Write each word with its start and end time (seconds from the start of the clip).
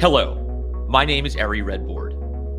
Hello, 0.00 0.86
my 0.88 1.04
name 1.04 1.26
is 1.26 1.36
Ari 1.36 1.60
Redbord. 1.60 2.14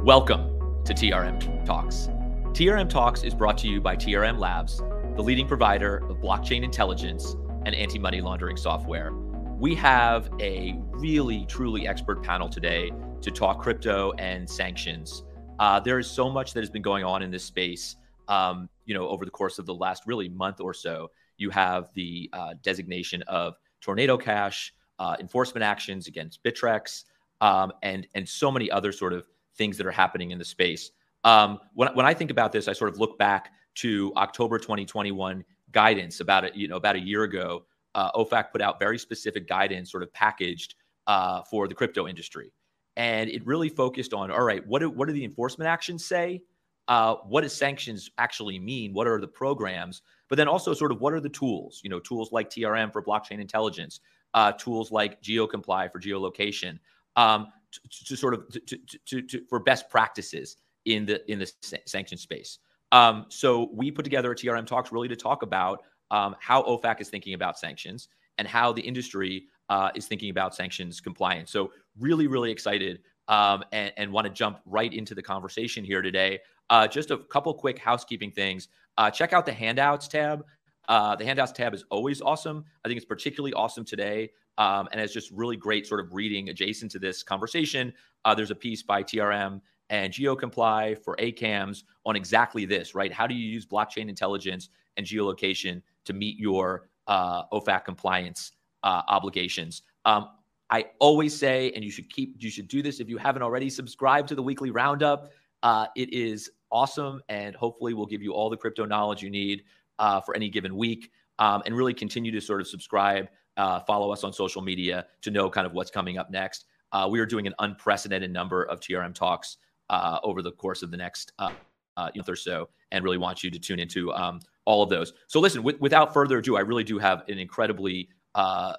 Welcome 0.06 0.84
to 0.86 0.94
TRM 0.94 1.66
Talks. 1.66 2.08
TRM 2.52 2.88
Talks 2.88 3.24
is 3.24 3.34
brought 3.34 3.58
to 3.58 3.68
you 3.68 3.82
by 3.82 3.96
TRM 3.96 4.38
Labs, 4.38 4.78
the 5.16 5.24
leading 5.24 5.48
provider 5.48 6.06
of 6.08 6.22
blockchain 6.22 6.64
intelligence 6.64 7.36
and 7.66 7.74
anti 7.74 7.98
money 7.98 8.22
laundering 8.22 8.58
software. 8.58 9.12
We 9.58 9.74
have 9.74 10.30
a 10.40 10.76
really, 10.92 11.48
truly 11.48 11.88
expert 11.88 12.22
panel 12.22 12.48
today 12.48 12.92
to 13.22 13.32
talk 13.32 13.60
crypto 13.60 14.12
and 14.20 14.48
sanctions. 14.48 15.24
Uh, 15.58 15.80
there 15.80 15.98
is 15.98 16.06
so 16.06 16.30
much 16.30 16.54
that 16.54 16.60
has 16.60 16.70
been 16.70 16.84
going 16.84 17.04
on 17.04 17.24
in 17.24 17.32
this 17.32 17.44
space. 17.44 17.96
Um, 18.28 18.70
you 18.86 18.94
know, 18.94 19.08
over 19.08 19.26
the 19.26 19.32
course 19.32 19.58
of 19.58 19.66
the 19.66 19.74
last 19.74 20.04
really 20.06 20.30
month 20.30 20.62
or 20.62 20.76
so, 20.76 21.10
you 21.38 21.50
have 21.50 21.90
the 21.96 22.30
uh, 22.34 22.54
designation 22.62 23.24
of 23.24 23.56
tornado 23.82 24.16
cash, 24.16 24.76
uh, 25.00 25.16
enforcement 25.20 25.64
actions 25.64 26.06
against 26.06 26.44
Bittrex, 26.44 27.06
um, 27.42 27.74
and 27.82 28.08
and 28.16 28.28
so 28.28 28.52
many 28.52 28.72
other 28.72 28.92
sort 28.92 29.14
of 29.14 29.26
things 29.56 29.78
that 29.78 29.86
are 29.86 29.92
happening 29.92 30.32
in 30.32 30.38
the 30.38 30.46
space. 30.46 30.92
Um, 31.24 31.60
when 31.74 31.90
when 31.96 32.06
I 32.06 32.14
think 32.14 32.32
about 32.32 32.52
this, 32.52 32.68
I 32.68 32.74
sort 32.74 32.92
of 32.92 33.00
look 33.00 33.18
back 33.18 33.52
to 33.76 34.14
October 34.16 34.58
2021 34.58 35.44
guidance 35.72 36.20
about 36.20 36.46
it. 36.46 36.56
You 36.56 36.68
know, 36.68 36.78
about 36.78 36.96
a 36.96 37.00
year 37.00 37.24
ago, 37.24 37.66
uh, 37.96 38.12
OFAC 38.14 38.52
put 38.52 38.62
out 38.62 38.80
very 38.80 38.98
specific 38.98 39.48
guidance, 39.48 39.92
sort 39.92 40.04
of 40.04 40.14
packaged 40.14 40.76
uh, 41.08 41.42
for 41.44 41.68
the 41.68 41.76
crypto 41.76 42.08
industry, 42.08 42.54
and 42.96 43.30
it 43.30 43.46
really 43.46 43.70
focused 43.70 44.14
on 44.14 44.32
all 44.32 44.44
right, 44.44 44.66
what 44.66 44.80
do, 44.80 44.90
what 44.90 45.08
do 45.08 45.14
the 45.14 45.26
enforcement 45.26 45.68
actions 45.68 46.06
say? 46.06 46.42
Uh, 46.88 47.16
what 47.28 47.42
does 47.42 47.56
sanctions 47.56 48.10
actually 48.18 48.60
mean? 48.60 48.94
What 48.94 49.08
are 49.08 49.22
the 49.22 49.28
programs? 49.28 50.02
But 50.28 50.38
then 50.38 50.48
also 50.48 50.74
sort 50.74 50.92
of 50.92 51.00
what 51.00 51.14
are 51.14 51.20
the 51.20 51.30
tools? 51.30 51.80
You 51.84 51.90
know, 51.90 52.00
tools 52.00 52.32
like 52.32 52.50
TRM 52.50 52.92
for 52.92 53.04
blockchain 53.04 53.40
intelligence, 53.40 54.00
uh, 54.34 54.54
tools 54.54 54.92
like 54.92 55.22
GeoComply 55.22 55.92
for 55.92 56.00
geolocation, 56.00 56.80
um, 57.16 57.48
to, 57.72 58.06
to, 58.06 58.16
sort 58.16 58.34
of 58.34 58.48
to, 58.50 58.78
to, 59.06 59.22
to, 59.22 59.42
for 59.50 59.60
best 59.60 59.90
practices 59.90 60.58
in 60.86 61.06
the 61.06 61.32
in 61.32 61.40
the 61.40 61.52
sanction 61.86 62.18
space. 62.18 62.60
Um, 62.92 63.26
so 63.30 63.70
we 63.74 63.92
put 63.92 64.04
together 64.04 64.32
a 64.32 64.36
TRM 64.36 64.66
talks 64.66 64.92
really 64.92 65.08
to 65.08 65.16
talk 65.16 65.44
about 65.44 65.84
um, 66.10 66.36
how 66.40 66.64
OFAC 66.64 67.00
is 67.00 67.10
thinking 67.10 67.34
about 67.34 67.58
sanctions 67.58 68.10
and 68.38 68.48
how 68.48 68.74
the 68.74 68.82
industry 68.82 69.46
uh, 69.70 69.92
is 69.96 70.08
thinking 70.08 70.30
about 70.30 70.54
sanctions 70.54 71.00
compliance. 71.00 71.52
So 71.52 71.72
really, 71.98 72.28
really 72.28 72.52
excited 72.52 73.00
um, 73.28 73.64
and, 73.72 73.94
and 73.96 74.12
want 74.12 74.28
to 74.28 74.34
jump 74.34 74.60
right 74.66 74.94
into 74.94 75.16
the 75.16 75.22
conversation 75.22 75.86
here 75.86 76.02
today. 76.02 76.40
Uh, 76.70 76.88
just 76.88 77.12
a 77.12 77.18
couple 77.18 77.54
quick 77.54 77.80
housekeeping 77.80 78.32
things. 78.32 78.68
Uh, 78.98 79.10
check 79.10 79.32
out 79.32 79.46
the 79.46 79.54
handouts 79.54 80.08
tab. 80.08 80.46
Uh, 80.90 81.16
the 81.16 81.24
handouts 81.24 81.54
tab 81.54 81.74
is 81.74 81.86
always 81.90 82.22
awesome. 82.22 82.66
I 82.84 82.90
think 82.90 82.98
it's 82.98 83.06
particularly 83.06 83.54
awesome 83.54 83.86
today 83.86 84.32
um, 84.58 84.88
and 84.92 85.02
it's 85.02 85.14
just 85.14 85.32
really 85.32 85.58
great 85.58 85.88
sort 85.88 86.00
of 86.00 86.14
reading 86.14 86.50
adjacent 86.50 86.92
to 86.92 87.00
this 87.00 87.24
conversation. 87.24 87.94
Uh, 88.26 88.36
there's 88.36 88.52
a 88.52 88.56
piece 88.56 88.84
by 88.84 89.04
TRM 89.04 89.62
and 89.90 90.14
GeoComply 90.14 91.04
for 91.04 91.16
ACAMS 91.18 91.84
on 92.06 92.16
exactly 92.16 92.66
this, 92.66 92.96
right? 92.96 93.12
How 93.12 93.28
do 93.28 93.36
you 93.36 93.48
use 93.48 93.66
blockchain 93.66 94.10
intelligence 94.10 94.70
and 94.98 95.06
geolocation 95.06 95.82
to 96.06 96.14
meet 96.14 96.40
your 96.40 96.90
uh, 97.08 97.44
OFAC 97.52 97.86
compliance 97.86 98.54
uh, 98.84 99.02
obligations? 99.08 99.84
Um, 100.06 100.30
I 100.70 100.86
always 101.00 101.38
say, 101.38 101.72
and 101.76 101.84
you 101.84 101.92
should 101.92 102.10
keep, 102.10 102.36
you 102.40 102.50
should 102.50 102.70
do 102.70 102.82
this 102.82 103.02
if 103.02 103.10
you 103.10 103.18
haven't 103.18 103.42
already. 103.42 103.70
Subscribe 103.70 104.26
to 104.28 104.36
the 104.36 104.44
weekly 104.44 104.72
roundup. 104.72 105.32
Uh, 105.64 105.88
it 105.98 106.14
is 106.14 106.50
awesome, 106.72 107.22
and 107.28 107.54
hopefully, 107.56 107.94
will 107.94 108.06
give 108.06 108.24
you 108.24 108.34
all 108.34 108.50
the 108.50 108.58
crypto 108.58 108.86
knowledge 108.86 109.22
you 109.22 109.30
need 109.30 109.64
uh, 110.00 110.22
for 110.22 110.34
any 110.36 110.50
given 110.50 110.76
week, 110.78 111.12
um, 111.40 111.62
and 111.66 111.76
really 111.76 111.94
continue 111.94 112.32
to 112.32 112.40
sort 112.40 112.62
of 112.62 112.68
subscribe 112.68 113.28
uh, 113.58 113.80
follow 113.82 114.12
us 114.12 114.24
on 114.24 114.34
social 114.34 114.62
media 114.62 115.06
to 115.22 115.32
know 115.32 115.50
kind 115.50 115.68
of 115.68 115.74
what's 115.74 115.92
coming 115.92 116.18
up 116.18 116.32
next. 116.32 116.66
Uh, 116.92 117.08
we 117.10 117.20
are 117.20 117.26
doing 117.26 117.48
an 117.48 117.54
unprecedented 117.60 118.32
number 118.32 118.64
of 118.64 118.80
TRM 118.80 119.14
talks 119.14 119.58
uh, 119.90 120.20
over 120.24 120.42
the 120.42 120.52
course 120.52 120.82
of 120.82 120.92
the 120.92 120.98
next 120.98 121.34
uh, 121.40 121.52
uh, 121.98 122.10
month 122.16 122.30
or 122.30 122.36
so, 122.36 122.70
and 122.92 123.04
really 123.04 123.18
want 123.18 123.44
you 123.44 123.52
to 123.52 123.60
tune 123.60 123.80
into 123.80 124.12
um, 124.14 124.40
all 124.66 124.84
of 124.84 124.90
those. 124.90 125.14
So, 125.28 125.40
listen, 125.40 125.64
without 125.64 126.14
further 126.14 126.40
ado, 126.40 126.58
I 126.58 126.62
really 126.62 126.84
do 126.84 126.98
have 126.98 127.24
an 127.28 127.40
incredibly 127.40 128.10
uh, 128.36 128.74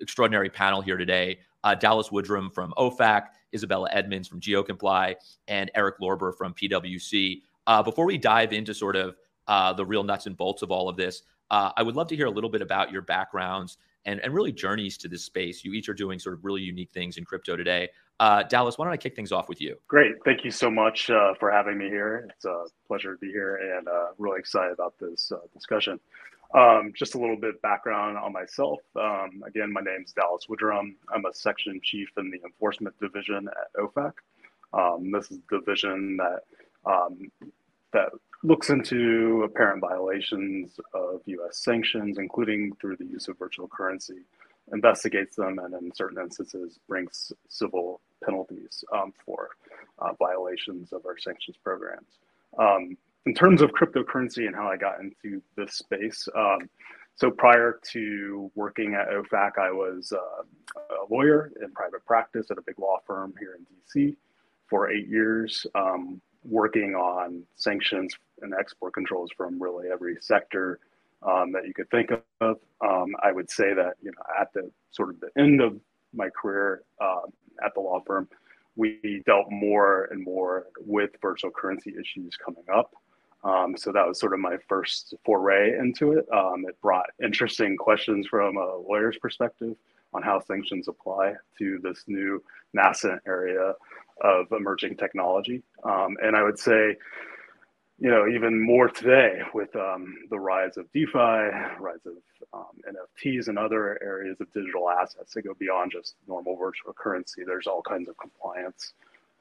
extraordinary 0.00 0.50
panel 0.50 0.80
here 0.80 0.96
today. 0.96 1.38
Dallas 1.78 2.08
Woodrum 2.08 2.52
from 2.52 2.72
OFAC, 2.78 3.26
Isabella 3.54 3.86
Edmonds 3.92 4.26
from 4.26 4.40
GeoComply, 4.40 5.16
and 5.46 5.70
Eric 5.74 5.96
Lorber 6.00 6.34
from 6.34 6.54
PwC. 6.54 7.42
before 7.84 8.06
we 8.06 8.16
dive 8.16 8.54
into 8.54 8.72
sort 8.72 8.96
of 8.96 9.16
the 9.76 9.84
real 9.84 10.02
nuts 10.02 10.24
and 10.26 10.36
bolts 10.38 10.62
of 10.62 10.70
all 10.70 10.88
of 10.88 10.96
this, 10.96 11.22
I 11.50 11.82
would 11.82 11.96
love 11.96 12.08
to 12.08 12.16
hear 12.16 12.26
a 12.26 12.30
little 12.30 12.48
bit 12.48 12.62
about 12.62 12.90
your 12.90 13.02
backgrounds 13.02 13.76
and, 14.06 14.20
and 14.20 14.34
really 14.34 14.52
journeys 14.52 14.96
to 14.98 15.08
this 15.08 15.24
space. 15.24 15.64
You 15.64 15.72
each 15.72 15.88
are 15.88 15.94
doing 15.94 16.18
sort 16.18 16.34
of 16.34 16.44
really 16.44 16.62
unique 16.62 16.90
things 16.90 17.16
in 17.16 17.24
crypto 17.24 17.56
today. 17.56 17.88
Uh, 18.18 18.42
Dallas, 18.42 18.76
why 18.76 18.84
don't 18.84 18.92
I 18.92 18.98
kick 18.98 19.16
things 19.16 19.32
off 19.32 19.48
with 19.48 19.60
you? 19.60 19.76
Great. 19.88 20.12
Thank 20.24 20.44
you 20.44 20.50
so 20.50 20.70
much 20.70 21.08
uh, 21.08 21.34
for 21.38 21.50
having 21.50 21.78
me 21.78 21.88
here. 21.88 22.28
It's 22.30 22.44
a 22.44 22.66
pleasure 22.86 23.14
to 23.14 23.18
be 23.18 23.28
here 23.28 23.76
and 23.76 23.88
uh, 23.88 24.08
really 24.18 24.38
excited 24.38 24.72
about 24.72 24.94
this 25.00 25.32
uh, 25.32 25.38
discussion. 25.54 25.98
Um, 26.52 26.92
just 26.96 27.14
a 27.14 27.18
little 27.18 27.36
bit 27.36 27.62
background 27.62 28.18
on 28.18 28.32
myself. 28.32 28.80
Um, 28.96 29.42
again, 29.46 29.72
my 29.72 29.80
name 29.80 30.02
is 30.04 30.12
Dallas 30.12 30.46
Woodrum. 30.50 30.96
I'm 31.14 31.24
a 31.24 31.32
section 31.32 31.80
chief 31.82 32.08
in 32.18 32.30
the 32.30 32.40
enforcement 32.44 32.98
division 33.00 33.48
at 33.48 33.80
OFAC. 33.80 34.12
Um, 34.72 35.12
this 35.12 35.30
is 35.30 35.38
the 35.48 35.58
division 35.58 36.16
that 36.16 36.40
um, 36.84 37.30
that 37.92 38.10
looks 38.42 38.70
into 38.70 39.42
apparent 39.44 39.80
violations 39.80 40.78
of 40.94 41.20
US 41.26 41.58
sanctions, 41.58 42.18
including 42.18 42.72
through 42.80 42.96
the 42.96 43.04
use 43.04 43.28
of 43.28 43.38
virtual 43.38 43.68
currency, 43.68 44.20
investigates 44.72 45.36
them, 45.36 45.58
and 45.58 45.74
in 45.74 45.94
certain 45.94 46.18
instances 46.22 46.78
brings 46.88 47.32
civil 47.48 48.00
penalties 48.24 48.84
um, 48.94 49.12
for 49.24 49.50
uh, 49.98 50.12
violations 50.18 50.92
of 50.92 51.04
our 51.06 51.18
sanctions 51.18 51.56
programs. 51.62 52.18
Um, 52.58 52.96
in 53.26 53.34
terms 53.34 53.60
of 53.60 53.70
cryptocurrency 53.72 54.46
and 54.46 54.56
how 54.56 54.68
I 54.68 54.76
got 54.76 55.00
into 55.00 55.42
this 55.56 55.74
space, 55.74 56.26
um, 56.34 56.70
so 57.16 57.30
prior 57.30 57.78
to 57.92 58.50
working 58.54 58.94
at 58.94 59.10
OFAC, 59.10 59.58
I 59.58 59.70
was 59.70 60.12
uh, 60.12 60.42
a 60.78 61.12
lawyer 61.12 61.52
in 61.62 61.70
private 61.72 62.04
practice 62.06 62.50
at 62.50 62.56
a 62.56 62.62
big 62.62 62.78
law 62.78 62.98
firm 63.06 63.34
here 63.38 63.58
in 63.58 63.66
DC 64.02 64.16
for 64.68 64.90
eight 64.90 65.06
years. 65.06 65.66
Um, 65.74 66.22
working 66.44 66.94
on 66.94 67.42
sanctions 67.56 68.14
and 68.42 68.54
export 68.58 68.94
controls 68.94 69.30
from 69.36 69.62
really 69.62 69.88
every 69.92 70.16
sector 70.20 70.78
um, 71.22 71.52
that 71.52 71.66
you 71.66 71.74
could 71.74 71.90
think 71.90 72.10
of. 72.40 72.58
Um, 72.80 73.14
I 73.22 73.32
would 73.32 73.50
say 73.50 73.74
that 73.74 73.94
you 74.02 74.10
know 74.10 74.22
at 74.40 74.52
the 74.52 74.70
sort 74.90 75.10
of 75.10 75.20
the 75.20 75.30
end 75.40 75.60
of 75.60 75.78
my 76.14 76.28
career 76.30 76.82
uh, 77.00 77.22
at 77.64 77.74
the 77.74 77.80
law 77.80 78.00
firm, 78.06 78.28
we 78.76 79.22
dealt 79.26 79.50
more 79.50 80.08
and 80.10 80.22
more 80.24 80.66
with 80.80 81.10
virtual 81.20 81.50
currency 81.50 81.94
issues 81.98 82.36
coming 82.42 82.64
up. 82.72 82.94
Um, 83.42 83.74
so 83.76 83.90
that 83.92 84.06
was 84.06 84.20
sort 84.20 84.34
of 84.34 84.40
my 84.40 84.56
first 84.68 85.14
foray 85.24 85.78
into 85.78 86.12
it. 86.12 86.26
Um, 86.32 86.64
it 86.68 86.80
brought 86.82 87.06
interesting 87.22 87.76
questions 87.76 88.26
from 88.26 88.56
a 88.56 88.76
lawyer's 88.76 89.16
perspective 89.18 89.76
on 90.12 90.22
how 90.22 90.40
sanctions 90.40 90.88
apply 90.88 91.34
to 91.58 91.78
this 91.82 92.04
new 92.06 92.42
nascent 92.74 93.20
area 93.26 93.74
of 94.20 94.46
emerging 94.52 94.96
technology. 94.96 95.62
Um, 95.84 96.16
and 96.22 96.36
I 96.36 96.42
would 96.42 96.58
say, 96.58 96.96
you 97.98 98.10
know, 98.10 98.26
even 98.28 98.60
more 98.60 98.88
today 98.88 99.40
with 99.52 99.74
um, 99.76 100.14
the 100.30 100.38
rise 100.38 100.76
of 100.76 100.90
DeFi, 100.92 101.12
rise 101.78 102.06
of 102.06 102.14
um, 102.52 102.80
NFTs 102.88 103.48
and 103.48 103.58
other 103.58 104.02
areas 104.02 104.40
of 104.40 104.50
digital 104.52 104.88
assets 104.88 105.34
that 105.34 105.42
go 105.42 105.54
beyond 105.58 105.92
just 105.92 106.14
normal 106.26 106.56
virtual 106.56 106.92
currency. 106.94 107.42
There's 107.44 107.66
all 107.66 107.82
kinds 107.82 108.08
of 108.08 108.16
compliance 108.16 108.94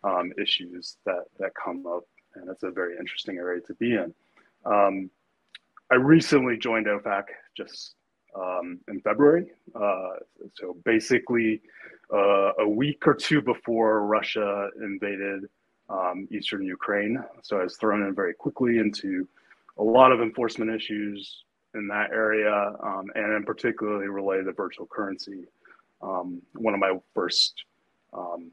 um, 0.03 0.33
issues 0.41 0.97
that 1.05 1.25
that 1.39 1.51
come 1.55 1.85
up, 1.87 2.03
and 2.35 2.49
it's 2.49 2.63
a 2.63 2.71
very 2.71 2.97
interesting 2.97 3.37
area 3.37 3.61
to 3.61 3.73
be 3.75 3.93
in. 3.93 4.13
Um, 4.65 5.09
I 5.91 5.95
recently 5.95 6.57
joined 6.57 6.85
OFAC 6.85 7.23
just 7.55 7.95
um, 8.35 8.79
in 8.87 9.01
February. 9.01 9.51
Uh, 9.73 10.17
so 10.53 10.77
basically, 10.85 11.61
uh, 12.13 12.51
a 12.59 12.67
week 12.67 13.05
or 13.07 13.13
two 13.13 13.41
before 13.41 14.05
Russia 14.05 14.69
invaded 14.81 15.45
um, 15.89 16.27
eastern 16.31 16.63
Ukraine. 16.63 17.23
So 17.41 17.59
I 17.59 17.63
was 17.63 17.77
thrown 17.77 18.03
in 18.03 18.15
very 18.15 18.33
quickly 18.33 18.77
into 18.77 19.27
a 19.77 19.83
lot 19.83 20.11
of 20.11 20.21
enforcement 20.21 20.71
issues 20.71 21.43
in 21.75 21.87
that 21.87 22.11
area, 22.11 22.75
um, 22.83 23.05
and 23.15 23.33
in 23.33 23.43
particularly 23.43 24.07
related 24.07 24.45
to 24.45 24.53
virtual 24.53 24.87
currency. 24.87 25.45
Um, 26.01 26.41
one 26.53 26.73
of 26.73 26.79
my 26.79 26.97
first 27.13 27.63
um, 28.13 28.51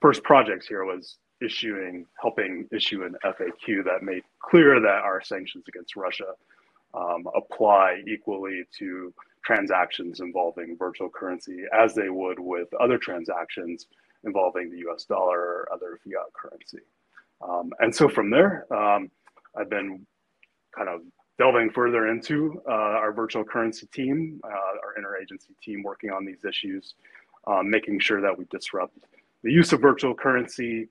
first 0.00 0.22
projects 0.22 0.66
here 0.66 0.84
was 0.84 1.18
issuing, 1.40 2.06
helping 2.20 2.66
issue 2.72 3.04
an 3.04 3.14
FAQ 3.24 3.84
that 3.84 4.02
made 4.02 4.22
clear 4.40 4.80
that 4.80 5.02
our 5.04 5.22
sanctions 5.22 5.64
against 5.68 5.96
Russia 5.96 6.32
um, 6.94 7.24
apply 7.34 8.02
equally 8.06 8.64
to 8.78 9.12
transactions 9.44 10.20
involving 10.20 10.76
virtual 10.78 11.08
currency 11.08 11.64
as 11.72 11.94
they 11.94 12.08
would 12.08 12.38
with 12.38 12.68
other 12.74 12.98
transactions 12.98 13.86
involving 14.24 14.70
the 14.70 14.78
US 14.90 15.04
dollar 15.04 15.38
or 15.38 15.68
other 15.72 15.98
fiat 16.04 16.32
currency. 16.32 16.80
Um, 17.40 17.72
and 17.80 17.94
so 17.94 18.08
from 18.08 18.30
there, 18.30 18.66
um, 18.72 19.10
I've 19.56 19.70
been 19.70 20.06
kind 20.76 20.88
of 20.88 21.00
delving 21.38 21.70
further 21.70 22.08
into 22.08 22.60
uh, 22.68 22.72
our 22.72 23.12
virtual 23.12 23.44
currency 23.44 23.86
team, 23.86 24.40
uh, 24.44 24.48
our 24.48 24.94
interagency 24.98 25.58
team 25.62 25.82
working 25.82 26.10
on 26.10 26.24
these 26.24 26.44
issues, 26.46 26.94
um, 27.46 27.70
making 27.70 27.98
sure 27.98 28.20
that 28.20 28.36
we 28.36 28.44
disrupt 28.50 28.94
the 29.42 29.50
use 29.50 29.72
of 29.72 29.80
virtual 29.80 30.14
currency 30.14 30.88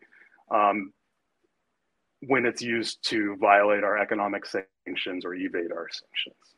um, 0.49 0.91
when 2.27 2.45
it's 2.45 2.61
used 2.61 3.03
to 3.03 3.37
violate 3.37 3.83
our 3.83 3.97
economic 3.97 4.43
sanctions 4.45 5.23
or 5.23 5.35
evade 5.35 5.71
our 5.71 5.87
sanctions. 5.91 6.55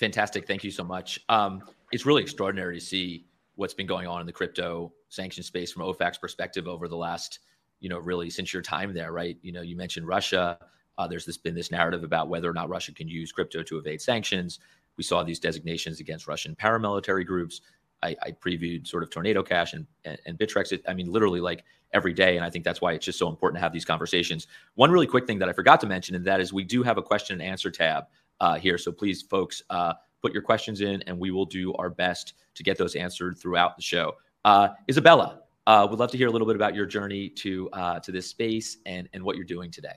Fantastic. 0.00 0.46
Thank 0.46 0.64
you 0.64 0.70
so 0.70 0.82
much. 0.82 1.20
Um, 1.28 1.62
it's 1.92 2.06
really 2.06 2.22
extraordinary 2.22 2.80
to 2.80 2.84
see 2.84 3.26
what's 3.56 3.74
been 3.74 3.86
going 3.86 4.06
on 4.06 4.22
in 4.22 4.26
the 4.26 4.32
crypto 4.32 4.94
sanction 5.10 5.44
space 5.44 5.70
from 5.70 5.82
OFAC's 5.82 6.16
perspective 6.16 6.66
over 6.66 6.88
the 6.88 6.96
last, 6.96 7.40
you 7.80 7.90
know, 7.90 7.98
really 7.98 8.30
since 8.30 8.50
your 8.50 8.62
time 8.62 8.94
there, 8.94 9.12
right? 9.12 9.36
You 9.42 9.52
know, 9.52 9.60
you 9.60 9.76
mentioned 9.76 10.08
Russia. 10.08 10.58
Uh, 10.96 11.06
there's 11.06 11.26
this 11.26 11.36
been 11.36 11.54
this 11.54 11.70
narrative 11.70 12.02
about 12.02 12.30
whether 12.30 12.48
or 12.48 12.54
not 12.54 12.70
Russia 12.70 12.94
can 12.94 13.08
use 13.08 13.30
crypto 13.30 13.62
to 13.62 13.76
evade 13.76 14.00
sanctions. 14.00 14.58
We 14.96 15.04
saw 15.04 15.22
these 15.22 15.38
designations 15.38 16.00
against 16.00 16.26
Russian 16.26 16.56
paramilitary 16.56 17.26
groups. 17.26 17.60
I, 18.02 18.16
I 18.22 18.30
previewed 18.30 18.86
sort 18.86 19.02
of 19.02 19.10
Tornado 19.10 19.42
Cash 19.42 19.74
and, 19.74 19.86
and, 20.06 20.18
and 20.24 20.38
Bittrex. 20.38 20.72
It, 20.72 20.82
I 20.88 20.94
mean, 20.94 21.12
literally 21.12 21.40
like 21.42 21.62
every 21.92 22.14
day. 22.14 22.36
And 22.36 22.44
I 22.46 22.48
think 22.48 22.64
that's 22.64 22.80
why 22.80 22.94
it's 22.94 23.04
just 23.04 23.18
so 23.18 23.28
important 23.28 23.58
to 23.58 23.62
have 23.62 23.72
these 23.74 23.84
conversations. 23.84 24.46
One 24.76 24.90
really 24.90 25.06
quick 25.06 25.26
thing 25.26 25.38
that 25.40 25.50
I 25.50 25.52
forgot 25.52 25.78
to 25.82 25.86
mention, 25.86 26.14
and 26.14 26.24
that 26.24 26.40
is 26.40 26.54
we 26.54 26.64
do 26.64 26.82
have 26.82 26.96
a 26.96 27.02
question 27.02 27.38
and 27.38 27.42
answer 27.42 27.70
tab 27.70 28.04
uh, 28.40 28.56
here. 28.56 28.78
So 28.78 28.92
please, 28.92 29.22
folks, 29.22 29.62
uh, 29.70 29.94
put 30.22 30.32
your 30.32 30.42
questions 30.42 30.80
in 30.80 31.02
and 31.02 31.18
we 31.18 31.30
will 31.30 31.46
do 31.46 31.72
our 31.74 31.90
best 31.90 32.34
to 32.54 32.62
get 32.62 32.76
those 32.78 32.94
answered 32.94 33.38
throughout 33.38 33.76
the 33.76 33.82
show. 33.82 34.16
Uh, 34.44 34.68
Isabella, 34.88 35.40
uh, 35.66 35.86
would 35.88 35.98
love 35.98 36.10
to 36.10 36.18
hear 36.18 36.28
a 36.28 36.30
little 36.30 36.46
bit 36.46 36.56
about 36.56 36.74
your 36.74 36.86
journey 36.86 37.28
to 37.28 37.68
uh, 37.70 38.00
to 38.00 38.10
this 38.12 38.26
space 38.26 38.78
and 38.86 39.08
and 39.12 39.22
what 39.22 39.36
you're 39.36 39.44
doing 39.44 39.70
today. 39.70 39.94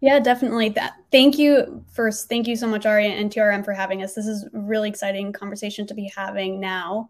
Yeah, 0.00 0.18
definitely. 0.18 0.68
That. 0.70 0.94
Thank 1.10 1.38
you 1.38 1.84
first. 1.92 2.28
Thank 2.28 2.46
you 2.46 2.56
so 2.56 2.66
much, 2.66 2.84
Ari 2.84 3.10
and 3.10 3.30
TRM, 3.30 3.64
for 3.64 3.72
having 3.72 4.02
us. 4.02 4.14
This 4.14 4.26
is 4.26 4.46
really 4.52 4.88
exciting 4.88 5.32
conversation 5.32 5.86
to 5.86 5.94
be 5.94 6.12
having 6.14 6.60
now. 6.60 7.08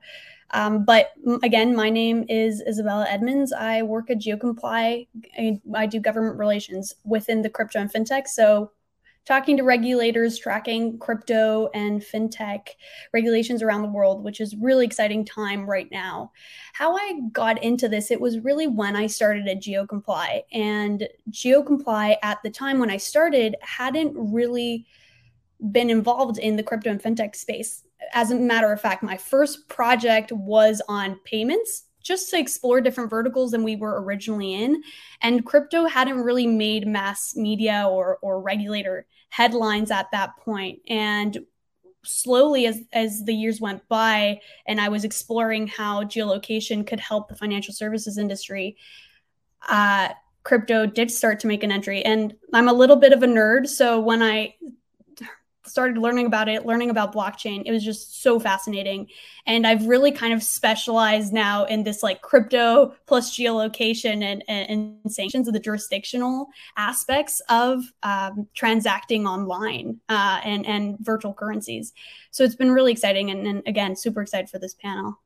Um, 0.53 0.85
but 0.85 1.13
again, 1.43 1.75
my 1.75 1.91
name 1.91 2.25
is 2.29 2.63
Isabella 2.69 3.07
Edmonds. 3.09 3.53
I 3.53 3.83
work 3.83 4.11
at 4.11 4.19
GeoComply. 4.19 5.09
I, 5.37 5.61
I 5.75 5.87
do 5.87 5.99
government 5.99 6.39
relations 6.39 6.95
within 7.05 7.43
the 7.43 7.51
crypto 7.51 7.81
and 7.81 7.93
fintech. 7.93 8.29
So 8.29 8.71
talking 9.27 9.57
to 9.57 9.65
regulators, 9.65 10.39
tracking 10.39 10.99
crypto 10.99 11.69
and 11.75 12.01
fintech 12.01 12.69
regulations 13.13 13.61
around 13.61 13.83
the 13.83 13.89
world, 13.89 14.23
which 14.23 14.41
is 14.41 14.55
really 14.57 14.87
exciting 14.87 15.25
time 15.25 15.69
right 15.69 15.91
now. 15.91 16.31
How 16.73 16.97
I 16.97 17.21
got 17.33 17.63
into 17.63 17.89
this, 17.89 18.11
it 18.11 18.21
was 18.21 18.39
really 18.39 18.69
when 18.69 18.95
I 18.95 19.09
started 19.09 19.49
at 19.49 19.61
GeoComply. 19.61 20.43
And 20.53 21.09
GeoComply 21.31 22.17
at 22.23 22.43
the 22.43 22.51
time 22.51 22.79
when 22.79 22.91
I 22.91 22.97
started 22.97 23.57
hadn't 23.61 24.15
really 24.17 24.87
been 25.73 25.91
involved 25.91 26.39
in 26.39 26.55
the 26.55 26.63
crypto 26.63 26.91
and 26.91 27.03
fintech 27.03 27.35
space. 27.35 27.83
As 28.13 28.31
a 28.31 28.37
matter 28.37 28.73
of 28.73 28.81
fact, 28.81 29.03
my 29.03 29.17
first 29.17 29.69
project 29.69 30.31
was 30.31 30.81
on 30.89 31.19
payments 31.25 31.85
just 32.07 32.31
to 32.31 32.39
explore 32.39 32.81
different 32.81 33.11
verticals 33.11 33.51
than 33.51 33.65
we 33.65 33.75
were 33.75 34.01
originally 34.01 34.55
in. 34.55 34.81
And 35.23 35.45
crypto 35.45 35.87
hadn't 35.87 36.23
really 36.23 36.47
made 36.47 36.87
mass 36.87 37.35
media 37.35 37.89
or, 37.91 38.19
or 38.23 38.41
regulator 38.41 39.07
headlines 39.37 39.91
at 39.91 40.11
that 40.13 40.31
point. 40.39 40.81
And 40.89 41.37
slowly 42.05 42.67
as 42.67 42.81
as 42.93 43.25
the 43.25 43.35
years 43.35 43.61
went 43.61 43.87
by 43.89 44.41
and 44.67 44.81
I 44.81 44.89
was 44.89 45.05
exploring 45.05 45.67
how 45.67 46.05
geolocation 46.05 46.87
could 46.87 47.01
help 47.01 47.29
the 47.29 47.37
financial 47.37 47.75
services 47.75 48.17
industry, 48.17 48.77
uh, 49.69 50.09
crypto 50.43 50.87
did 50.87 51.11
start 51.11 51.41
to 51.41 51.49
make 51.49 51.65
an 51.65 51.73
entry. 51.73 52.03
And 52.03 52.35
I'm 52.55 52.69
a 52.69 52.73
little 52.73 52.97
bit 52.97 53.13
of 53.13 53.23
a 53.23 53.27
nerd, 53.27 53.67
so 53.67 54.01
when 54.01 54.23
I 54.23 54.55
started 55.67 55.99
learning 55.99 56.27
about 56.27 56.49
it, 56.49 56.67
learning 56.67 56.91
about 56.91 57.15
blockchain. 57.15 57.63
It 57.65 57.73
was 57.73 57.85
just 57.85 58.23
so 58.23 58.41
fascinating. 58.41 59.09
And 59.47 59.67
I've 59.67 59.87
really 59.87 60.13
kind 60.13 60.33
of 60.33 60.43
specialized 60.43 61.33
now 61.33 61.65
in 61.65 61.85
this 61.85 62.03
like 62.03 62.23
crypto 62.23 62.95
plus 63.07 63.37
geolocation 63.37 64.23
and, 64.23 64.43
and, 64.49 64.99
and 65.05 65.13
sanctions 65.13 65.49
of 65.49 65.55
the 65.55 65.61
jurisdictional 65.61 66.49
aspects 66.77 67.41
of 67.49 67.85
um, 68.03 68.49
transacting 68.55 69.27
online 69.27 70.01
uh, 70.09 70.41
and, 70.45 70.67
and 70.67 70.99
virtual 71.01 71.35
currencies. 71.35 71.93
So 72.31 72.45
it's 72.45 72.57
been 72.57 72.73
really 72.73 72.93
exciting. 72.93 73.31
And, 73.31 73.47
and 73.47 73.63
again, 73.67 73.97
super 73.97 74.23
excited 74.23 74.51
for 74.51 74.59
this 74.59 74.75
panel. 74.75 75.21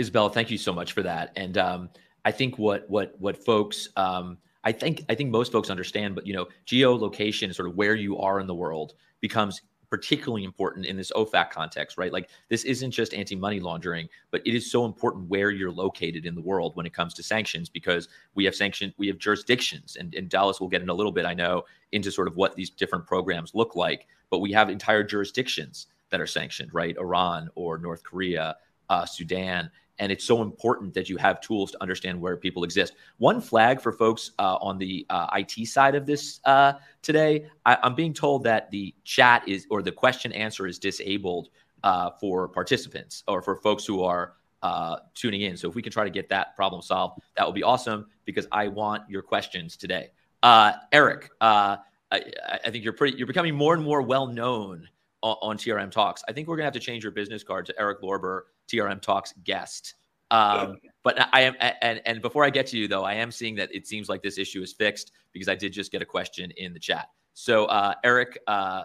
Isabella, 0.00 0.30
thank 0.30 0.50
you 0.50 0.58
so 0.58 0.72
much 0.72 0.92
for 0.92 1.02
that. 1.02 1.32
And 1.36 1.58
um, 1.58 1.90
I 2.24 2.30
think 2.30 2.58
what 2.58 2.88
what 2.88 3.14
what 3.18 3.42
folks 3.44 3.88
um, 3.96 4.38
I 4.68 4.72
think 4.72 5.02
I 5.08 5.14
think 5.14 5.30
most 5.30 5.50
folks 5.50 5.70
understand, 5.70 6.14
but 6.14 6.26
you 6.26 6.34
know, 6.34 6.46
geolocation, 6.66 7.54
sort 7.54 7.70
of 7.70 7.76
where 7.76 7.94
you 7.94 8.18
are 8.18 8.38
in 8.38 8.46
the 8.46 8.54
world, 8.54 8.92
becomes 9.22 9.62
particularly 9.88 10.44
important 10.44 10.84
in 10.84 10.94
this 10.94 11.10
OFAC 11.12 11.48
context, 11.48 11.96
right? 11.96 12.12
Like 12.12 12.28
this 12.50 12.64
isn't 12.64 12.90
just 12.90 13.14
anti-money 13.14 13.60
laundering, 13.60 14.10
but 14.30 14.42
it 14.46 14.54
is 14.54 14.70
so 14.70 14.84
important 14.84 15.30
where 15.30 15.50
you're 15.50 15.70
located 15.70 16.26
in 16.26 16.34
the 16.34 16.42
world 16.42 16.76
when 16.76 16.84
it 16.84 16.92
comes 16.92 17.14
to 17.14 17.22
sanctions 17.22 17.70
because 17.70 18.10
we 18.34 18.44
have 18.44 18.54
sanctions, 18.54 18.92
we 18.98 19.06
have 19.06 19.16
jurisdictions, 19.16 19.96
and, 19.96 20.14
and 20.14 20.28
Dallas 20.28 20.60
will 20.60 20.68
get 20.68 20.82
in 20.82 20.90
a 20.90 20.94
little 20.94 21.12
bit, 21.12 21.24
I 21.24 21.32
know, 21.32 21.62
into 21.92 22.12
sort 22.12 22.28
of 22.28 22.36
what 22.36 22.54
these 22.54 22.68
different 22.68 23.06
programs 23.06 23.54
look 23.54 23.74
like, 23.74 24.06
but 24.28 24.40
we 24.40 24.52
have 24.52 24.68
entire 24.68 25.02
jurisdictions 25.02 25.86
that 26.10 26.20
are 26.20 26.26
sanctioned, 26.26 26.74
right? 26.74 26.94
Iran 26.98 27.48
or 27.54 27.78
North 27.78 28.04
Korea, 28.04 28.56
uh, 28.90 29.06
Sudan, 29.06 29.70
and 29.98 30.12
it's 30.12 30.24
so 30.24 30.42
important 30.42 30.94
that 30.94 31.08
you 31.08 31.16
have 31.16 31.40
tools 31.40 31.70
to 31.72 31.82
understand 31.82 32.20
where 32.20 32.36
people 32.36 32.64
exist. 32.64 32.94
One 33.18 33.40
flag 33.40 33.80
for 33.80 33.92
folks 33.92 34.32
uh, 34.38 34.56
on 34.60 34.78
the 34.78 35.06
uh, 35.10 35.26
IT 35.34 35.66
side 35.66 35.94
of 35.94 36.06
this 36.06 36.40
uh, 36.44 36.74
today, 37.02 37.46
I, 37.66 37.78
am 37.82 37.94
being 37.94 38.14
told 38.14 38.44
that 38.44 38.70
the 38.70 38.94
chat 39.04 39.46
is 39.48 39.66
or 39.70 39.82
the 39.82 39.92
question 39.92 40.32
answer 40.32 40.66
is 40.66 40.78
disabled 40.78 41.48
uh, 41.82 42.10
for 42.20 42.48
participants 42.48 43.24
or 43.28 43.42
for 43.42 43.56
folks 43.56 43.84
who 43.84 44.02
are 44.02 44.34
uh, 44.62 44.96
tuning 45.14 45.42
in. 45.42 45.56
So 45.56 45.68
if 45.68 45.74
we 45.74 45.82
can 45.82 45.92
try 45.92 46.04
to 46.04 46.10
get 46.10 46.28
that 46.30 46.56
problem 46.56 46.82
solved, 46.82 47.20
that 47.36 47.46
would 47.46 47.54
be 47.54 47.62
awesome 47.62 48.06
because 48.24 48.46
I 48.52 48.68
want 48.68 49.08
your 49.08 49.22
questions 49.22 49.76
today. 49.76 50.10
Uh, 50.42 50.72
Eric, 50.92 51.30
I, 51.40 51.78
I, 52.10 52.70
think 52.70 52.84
you're 52.84 52.92
pretty. 52.92 53.18
You're 53.18 53.26
becoming 53.26 53.54
more 53.54 53.74
and 53.74 53.82
more 53.82 54.02
well 54.02 54.26
known 54.28 54.88
on, 55.22 55.36
on 55.42 55.56
TRM 55.58 55.90
Talks. 55.90 56.22
I 56.28 56.32
think 56.32 56.48
we're 56.48 56.56
gonna 56.56 56.64
have 56.64 56.74
to 56.74 56.80
change 56.80 57.02
your 57.02 57.12
business 57.12 57.42
card 57.42 57.66
to 57.66 57.80
Eric 57.80 58.02
Lorber 58.02 58.42
TRM 58.70 59.00
Talks 59.00 59.32
guest. 59.44 59.94
Um, 60.30 60.76
but 61.04 61.28
I 61.32 61.40
am, 61.42 61.54
and, 61.80 62.02
and 62.04 62.20
before 62.20 62.44
I 62.44 62.50
get 62.50 62.66
to 62.68 62.78
you 62.78 62.86
though, 62.86 63.04
I 63.04 63.14
am 63.14 63.30
seeing 63.30 63.54
that 63.56 63.74
it 63.74 63.86
seems 63.86 64.08
like 64.08 64.22
this 64.22 64.36
issue 64.36 64.62
is 64.62 64.72
fixed 64.72 65.12
because 65.32 65.48
I 65.48 65.54
did 65.54 65.72
just 65.72 65.90
get 65.90 66.02
a 66.02 66.06
question 66.06 66.50
in 66.56 66.74
the 66.74 66.80
chat. 66.80 67.08
So, 67.32 67.66
uh, 67.66 67.94
Eric, 68.04 68.38
uh, 68.46 68.82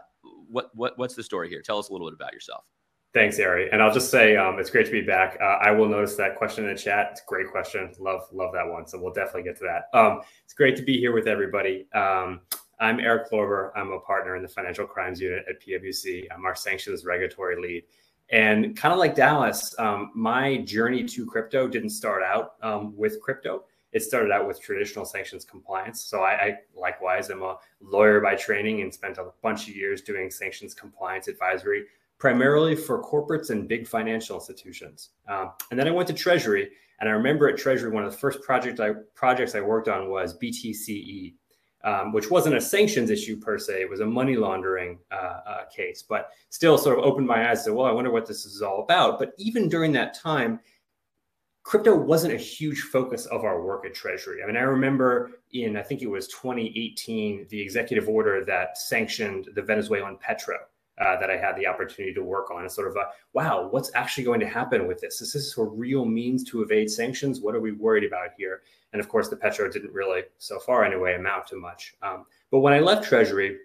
what, 0.47 0.69
what, 0.73 0.97
what's 0.97 1.15
the 1.15 1.23
story 1.23 1.49
here? 1.49 1.61
Tell 1.61 1.79
us 1.79 1.89
a 1.89 1.91
little 1.91 2.07
bit 2.07 2.13
about 2.13 2.33
yourself. 2.33 2.63
Thanks, 3.13 3.39
Ari. 3.39 3.71
And 3.71 3.81
I'll 3.81 3.93
just 3.93 4.09
say 4.09 4.37
um, 4.37 4.57
it's 4.57 4.69
great 4.69 4.85
to 4.87 4.91
be 4.91 5.01
back. 5.01 5.37
Uh, 5.41 5.57
I 5.61 5.71
will 5.71 5.87
notice 5.87 6.15
that 6.15 6.35
question 6.35 6.65
in 6.65 6.73
the 6.73 6.79
chat. 6.79 7.09
It's 7.11 7.21
a 7.21 7.25
great 7.27 7.51
question. 7.51 7.91
Love, 7.99 8.21
love 8.31 8.53
that 8.53 8.67
one. 8.67 8.87
So 8.87 8.99
we'll 8.99 9.13
definitely 9.13 9.43
get 9.43 9.57
to 9.57 9.65
that. 9.65 9.97
Um, 9.97 10.21
it's 10.45 10.53
great 10.53 10.75
to 10.77 10.81
be 10.81 10.97
here 10.97 11.11
with 11.11 11.27
everybody. 11.27 11.87
Um, 11.93 12.41
I'm 12.79 12.99
Eric 12.99 13.31
Lorber. 13.31 13.71
I'm 13.75 13.91
a 13.91 13.99
partner 13.99 14.35
in 14.35 14.41
the 14.41 14.47
financial 14.47 14.85
crimes 14.85 15.21
unit 15.21 15.45
at 15.47 15.61
PwC. 15.61 16.25
I'm 16.33 16.45
our 16.45 16.55
sanctions 16.55 17.05
regulatory 17.05 17.61
lead. 17.61 17.83
And 18.29 18.75
kind 18.75 18.91
of 18.91 18.99
like 18.99 19.15
Dallas, 19.15 19.75
um, 19.77 20.11
my 20.15 20.57
journey 20.57 21.03
to 21.03 21.25
crypto 21.25 21.67
didn't 21.67 21.91
start 21.91 22.23
out 22.23 22.53
um, 22.61 22.95
with 22.97 23.21
crypto. 23.21 23.63
It 23.91 24.01
started 24.01 24.31
out 24.31 24.47
with 24.47 24.59
traditional 24.59 25.05
sanctions 25.05 25.45
compliance. 25.45 26.01
So 26.01 26.21
I, 26.21 26.31
I, 26.31 26.57
likewise 26.75 27.29
am 27.29 27.43
a 27.43 27.57
lawyer 27.79 28.19
by 28.21 28.35
training 28.35 28.81
and 28.81 28.91
spent 28.91 29.19
a 29.19 29.27
bunch 29.43 29.69
of 29.69 29.75
years 29.75 30.01
doing 30.01 30.31
sanctions 30.31 30.73
compliance 30.73 31.27
advisory, 31.27 31.85
primarily 32.17 32.75
for 32.75 33.03
corporates 33.03 33.51
and 33.51 33.67
big 33.67 33.87
financial 33.87 34.35
institutions. 34.35 35.09
Um, 35.27 35.51
and 35.69 35.79
then 35.79 35.87
I 35.87 35.91
went 35.91 36.07
to 36.07 36.13
Treasury, 36.13 36.71
and 36.99 37.07
I 37.07 37.11
remember 37.11 37.47
at 37.49 37.57
Treasury 37.57 37.91
one 37.91 38.03
of 38.03 38.11
the 38.11 38.17
first 38.17 38.41
project 38.41 38.79
I, 38.79 38.93
projects 39.13 39.53
I 39.53 39.61
worked 39.61 39.89
on 39.89 40.09
was 40.09 40.39
BTCE, 40.39 41.35
um, 41.83 42.13
which 42.13 42.29
wasn't 42.29 42.55
a 42.55 42.61
sanctions 42.61 43.09
issue 43.09 43.37
per 43.37 43.57
se. 43.57 43.81
It 43.81 43.89
was 43.89 43.99
a 43.99 44.05
money 44.05 44.35
laundering 44.35 44.99
uh, 45.11 45.39
uh, 45.45 45.65
case, 45.65 46.03
but 46.07 46.29
still 46.49 46.77
sort 46.77 46.97
of 46.97 47.05
opened 47.05 47.27
my 47.27 47.49
eyes 47.49 47.63
to, 47.63 47.73
well, 47.73 47.87
I 47.87 47.91
wonder 47.91 48.11
what 48.11 48.25
this 48.25 48.45
is 48.45 48.61
all 48.61 48.83
about. 48.83 49.19
But 49.19 49.33
even 49.37 49.67
during 49.67 49.91
that 49.93 50.13
time, 50.13 50.59
crypto 51.63 51.95
wasn't 51.95 52.33
a 52.33 52.37
huge 52.37 52.81
focus 52.81 53.25
of 53.27 53.43
our 53.43 53.63
work 53.63 53.85
at 53.85 53.93
Treasury. 53.93 54.43
I 54.43 54.47
mean, 54.47 54.57
I 54.57 54.61
remember 54.61 55.31
in, 55.51 55.75
I 55.75 55.81
think 55.81 56.01
it 56.01 56.09
was 56.09 56.27
2018, 56.29 57.47
the 57.49 57.59
executive 57.59 58.07
order 58.07 58.45
that 58.45 58.77
sanctioned 58.77 59.49
the 59.55 59.61
Venezuelan 59.61 60.17
Petro. 60.17 60.57
Uh, 61.01 61.19
that 61.19 61.31
I 61.31 61.37
had 61.37 61.55
the 61.55 61.65
opportunity 61.65 62.13
to 62.13 62.23
work 62.23 62.51
on. 62.51 62.63
It's 62.63 62.75
sort 62.75 62.87
of 62.87 62.95
a 62.97 63.07
wow, 63.33 63.67
what's 63.71 63.89
actually 63.95 64.25
going 64.25 64.39
to 64.41 64.47
happen 64.47 64.85
with 64.87 65.01
this? 65.01 65.21
Is 65.21 65.33
this 65.33 65.57
a 65.57 65.63
real 65.63 66.05
means 66.05 66.43
to 66.51 66.61
evade 66.61 66.87
sanctions? 66.87 67.41
What 67.41 67.55
are 67.55 67.59
we 67.59 67.71
worried 67.71 68.03
about 68.03 68.29
here? 68.37 68.61
And 68.93 68.99
of 68.99 69.09
course, 69.09 69.27
the 69.27 69.35
Petro 69.35 69.69
didn't 69.69 69.91
really, 69.91 70.21
so 70.37 70.59
far 70.59 70.85
anyway, 70.85 71.15
amount 71.15 71.47
to 71.47 71.55
much. 71.55 71.95
Um, 72.01 72.25
but 72.51 72.59
when 72.59 72.73
I 72.73 72.79
left 72.79 73.03
Treasury 73.03 73.57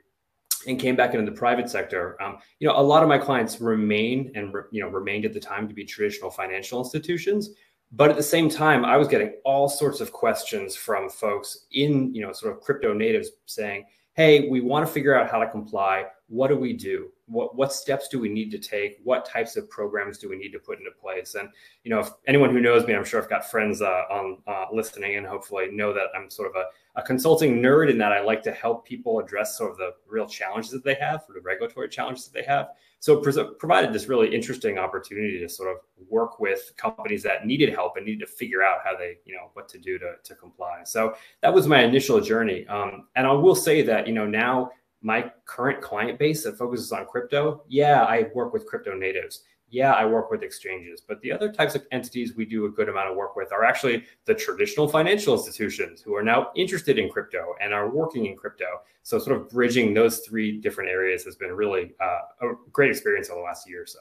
and 0.66 0.80
came 0.80 0.96
back 0.96 1.14
into 1.14 1.30
the 1.30 1.36
private 1.36 1.68
sector, 1.68 2.20
um, 2.22 2.38
you 2.58 2.66
know, 2.66 2.74
a 2.74 2.82
lot 2.82 3.02
of 3.02 3.08
my 3.08 3.18
clients 3.18 3.60
remain 3.60 4.32
and 4.34 4.52
re, 4.52 4.62
you 4.72 4.82
know 4.82 4.88
remained 4.88 5.24
at 5.24 5.34
the 5.34 5.40
time 5.40 5.68
to 5.68 5.74
be 5.74 5.84
traditional 5.84 6.30
financial 6.30 6.78
institutions. 6.80 7.50
But 7.92 8.10
at 8.10 8.16
the 8.16 8.22
same 8.22 8.50
time, 8.50 8.84
I 8.84 8.96
was 8.96 9.08
getting 9.08 9.34
all 9.44 9.68
sorts 9.68 10.00
of 10.00 10.12
questions 10.12 10.74
from 10.74 11.08
folks 11.08 11.66
in 11.72 12.14
you 12.14 12.22
know 12.22 12.32
sort 12.32 12.54
of 12.54 12.60
crypto 12.60 12.92
natives 12.92 13.30
saying, 13.46 13.84
"Hey, 14.14 14.48
we 14.48 14.60
want 14.60 14.86
to 14.86 14.92
figure 14.92 15.14
out 15.14 15.30
how 15.30 15.38
to 15.38 15.48
comply. 15.48 16.06
what 16.28 16.48
do 16.48 16.56
we 16.56 16.74
do? 16.74 17.10
What 17.28 17.54
what 17.54 17.72
steps 17.72 18.08
do 18.08 18.18
we 18.18 18.28
need 18.28 18.50
to 18.50 18.58
take? 18.58 18.98
What 19.04 19.24
types 19.24 19.56
of 19.56 19.68
programs 19.68 20.18
do 20.18 20.28
we 20.28 20.36
need 20.36 20.52
to 20.52 20.58
put 20.58 20.78
into 20.78 20.90
place? 20.90 21.34
And 21.34 21.48
you 21.84 21.90
know, 21.90 22.00
if 22.00 22.08
anyone 22.26 22.50
who 22.50 22.60
knows 22.60 22.86
me, 22.86 22.94
I'm 22.94 23.04
sure 23.04 23.22
I've 23.22 23.30
got 23.30 23.50
friends 23.50 23.82
uh, 23.82 24.04
on 24.10 24.38
uh, 24.46 24.66
listening, 24.72 25.16
and 25.16 25.26
hopefully 25.26 25.68
know 25.72 25.92
that 25.92 26.08
I'm 26.16 26.30
sort 26.30 26.48
of 26.48 26.56
a, 26.56 27.00
a 27.00 27.02
consulting 27.02 27.60
nerd 27.60 27.90
in 27.90 27.98
that 27.98 28.12
I 28.12 28.20
like 28.20 28.42
to 28.44 28.52
help 28.52 28.86
people 28.86 29.18
address 29.20 29.56
sort 29.56 29.70
of 29.70 29.76
the 29.76 29.94
real 30.08 30.26
challenges 30.26 30.70
that 30.72 30.84
they 30.84 30.94
have, 30.94 31.24
or 31.28 31.34
the 31.34 31.40
regulatory 31.40 31.88
challenges 31.88 32.26
that 32.26 32.34
they 32.34 32.46
have. 32.46 32.68
So 33.00 33.22
it 33.22 33.58
provided 33.60 33.92
this 33.92 34.08
really 34.08 34.34
interesting 34.34 34.76
opportunity 34.76 35.38
to 35.38 35.48
sort 35.48 35.70
of 35.70 35.76
work 36.10 36.40
with 36.40 36.72
companies 36.76 37.22
that 37.22 37.46
needed 37.46 37.72
help 37.72 37.96
and 37.96 38.04
needed 38.04 38.26
to 38.26 38.26
figure 38.26 38.64
out 38.64 38.80
how 38.82 38.96
they, 38.96 39.18
you 39.24 39.36
know, 39.36 39.50
what 39.52 39.68
to 39.68 39.78
do 39.78 40.00
to, 40.00 40.14
to 40.24 40.34
comply. 40.34 40.80
So 40.84 41.14
that 41.40 41.54
was 41.54 41.68
my 41.68 41.84
initial 41.84 42.20
journey. 42.20 42.66
Um, 42.66 43.06
and 43.14 43.24
I 43.24 43.32
will 43.32 43.54
say 43.54 43.82
that, 43.82 44.08
you 44.08 44.14
know, 44.14 44.26
now 44.26 44.72
my 45.02 45.30
current 45.44 45.80
client 45.80 46.18
base 46.18 46.44
that 46.44 46.58
focuses 46.58 46.92
on 46.92 47.06
crypto, 47.06 47.62
yeah, 47.68 48.04
I 48.04 48.30
work 48.34 48.52
with 48.52 48.66
crypto 48.66 48.94
natives. 48.94 49.44
Yeah, 49.70 49.92
I 49.92 50.06
work 50.06 50.30
with 50.30 50.42
exchanges, 50.42 51.02
but 51.06 51.20
the 51.20 51.30
other 51.30 51.52
types 51.52 51.74
of 51.74 51.86
entities 51.92 52.34
we 52.34 52.46
do 52.46 52.64
a 52.64 52.70
good 52.70 52.88
amount 52.88 53.10
of 53.10 53.16
work 53.16 53.36
with 53.36 53.52
are 53.52 53.64
actually 53.64 54.04
the 54.24 54.34
traditional 54.34 54.88
financial 54.88 55.34
institutions 55.34 56.00
who 56.00 56.16
are 56.16 56.22
now 56.22 56.50
interested 56.56 56.98
in 56.98 57.10
crypto 57.10 57.54
and 57.60 57.74
are 57.74 57.90
working 57.90 58.24
in 58.26 58.34
crypto. 58.34 58.64
So, 59.02 59.18
sort 59.18 59.36
of 59.36 59.50
bridging 59.50 59.92
those 59.92 60.20
three 60.20 60.58
different 60.58 60.88
areas 60.88 61.22
has 61.24 61.36
been 61.36 61.52
really 61.52 61.94
uh, 62.00 62.46
a 62.48 62.54
great 62.72 62.90
experience 62.90 63.28
over 63.28 63.40
the 63.40 63.44
last 63.44 63.68
year 63.68 63.82
or 63.82 63.86
so. 63.86 63.98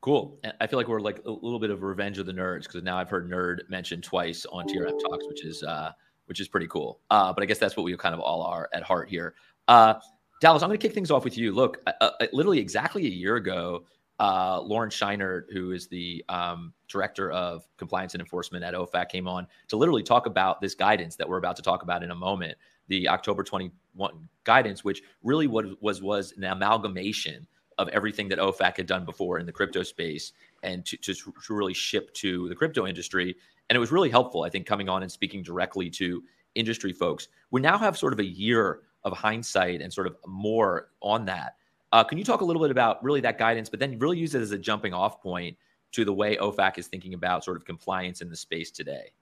Cool. 0.00 0.38
I 0.60 0.68
feel 0.68 0.78
like 0.78 0.86
we're 0.86 1.00
like 1.00 1.24
a 1.24 1.30
little 1.30 1.58
bit 1.58 1.70
of 1.70 1.82
revenge 1.82 2.18
of 2.18 2.26
the 2.26 2.32
nerds 2.32 2.62
because 2.62 2.84
now 2.84 2.96
I've 2.96 3.10
heard 3.10 3.28
nerd 3.28 3.68
mentioned 3.68 4.04
twice 4.04 4.46
on 4.46 4.68
TRM 4.68 4.96
talks, 5.00 5.26
which 5.26 5.44
is 5.44 5.64
uh, 5.64 5.90
which 6.26 6.40
is 6.40 6.46
pretty 6.46 6.68
cool. 6.68 7.00
Uh, 7.10 7.32
but 7.32 7.42
I 7.42 7.46
guess 7.46 7.58
that's 7.58 7.76
what 7.76 7.82
we 7.82 7.96
kind 7.96 8.14
of 8.14 8.20
all 8.20 8.42
are 8.42 8.68
at 8.72 8.84
heart 8.84 9.08
here. 9.08 9.34
Uh, 9.68 9.94
Dallas, 10.40 10.62
I'm 10.62 10.70
going 10.70 10.78
to 10.78 10.82
kick 10.84 10.94
things 10.94 11.10
off 11.10 11.24
with 11.24 11.36
you. 11.36 11.52
Look, 11.52 11.78
uh, 11.86 11.92
uh, 12.00 12.26
literally 12.32 12.58
exactly 12.58 13.04
a 13.06 13.10
year 13.10 13.36
ago, 13.36 13.84
uh, 14.18 14.60
Lauren 14.62 14.90
Scheinert, 14.90 15.52
who 15.52 15.72
is 15.72 15.86
the 15.88 16.24
um, 16.28 16.72
director 16.88 17.30
of 17.30 17.68
compliance 17.76 18.14
and 18.14 18.20
enforcement 18.20 18.64
at 18.64 18.74
OFAC, 18.74 19.10
came 19.10 19.28
on 19.28 19.46
to 19.68 19.76
literally 19.76 20.02
talk 20.02 20.26
about 20.26 20.60
this 20.60 20.74
guidance 20.74 21.16
that 21.16 21.28
we're 21.28 21.38
about 21.38 21.56
to 21.56 21.62
talk 21.62 21.82
about 21.82 22.02
in 22.02 22.10
a 22.10 22.14
moment, 22.14 22.56
the 22.88 23.08
October 23.08 23.44
21 23.44 24.28
guidance, 24.44 24.82
which 24.82 25.02
really 25.22 25.46
was 25.46 25.66
was, 25.80 26.02
was 26.02 26.32
an 26.36 26.44
amalgamation 26.44 27.46
of 27.76 27.88
everything 27.90 28.28
that 28.28 28.38
OFAC 28.38 28.76
had 28.76 28.86
done 28.86 29.04
before 29.04 29.38
in 29.38 29.46
the 29.46 29.52
crypto 29.52 29.84
space 29.84 30.32
and 30.64 30.84
to, 30.84 30.96
to 30.96 31.14
really 31.50 31.74
ship 31.74 32.12
to 32.14 32.48
the 32.48 32.54
crypto 32.54 32.86
industry. 32.88 33.36
And 33.70 33.76
it 33.76 33.78
was 33.78 33.92
really 33.92 34.10
helpful, 34.10 34.42
I 34.42 34.50
think, 34.50 34.66
coming 34.66 34.88
on 34.88 35.02
and 35.02 35.12
speaking 35.12 35.44
directly 35.44 35.88
to 35.90 36.22
industry 36.56 36.92
folks. 36.92 37.28
We 37.52 37.60
now 37.60 37.78
have 37.78 37.96
sort 37.96 38.12
of 38.12 38.18
a 38.18 38.24
year 38.24 38.80
of 39.04 39.16
hindsight 39.16 39.80
and 39.80 39.92
sort 39.92 40.06
of 40.06 40.16
more 40.26 40.90
on 41.00 41.24
that. 41.26 41.56
Uh, 41.92 42.04
can 42.04 42.18
you 42.18 42.24
talk 42.24 42.40
a 42.40 42.44
little 42.44 42.60
bit 42.60 42.70
about 42.70 43.02
really 43.02 43.20
that 43.20 43.38
guidance, 43.38 43.68
but 43.68 43.80
then 43.80 43.98
really 43.98 44.18
use 44.18 44.34
it 44.34 44.42
as 44.42 44.50
a 44.50 44.58
jumping 44.58 44.92
off 44.92 45.22
point 45.22 45.56
to 45.92 46.04
the 46.04 46.12
way 46.12 46.36
OFAC 46.36 46.78
is 46.78 46.86
thinking 46.86 47.14
about 47.14 47.44
sort 47.44 47.56
of 47.56 47.64
compliance 47.64 48.20
in 48.20 48.28
the 48.28 48.36
space 48.36 48.70
today? 48.70 49.12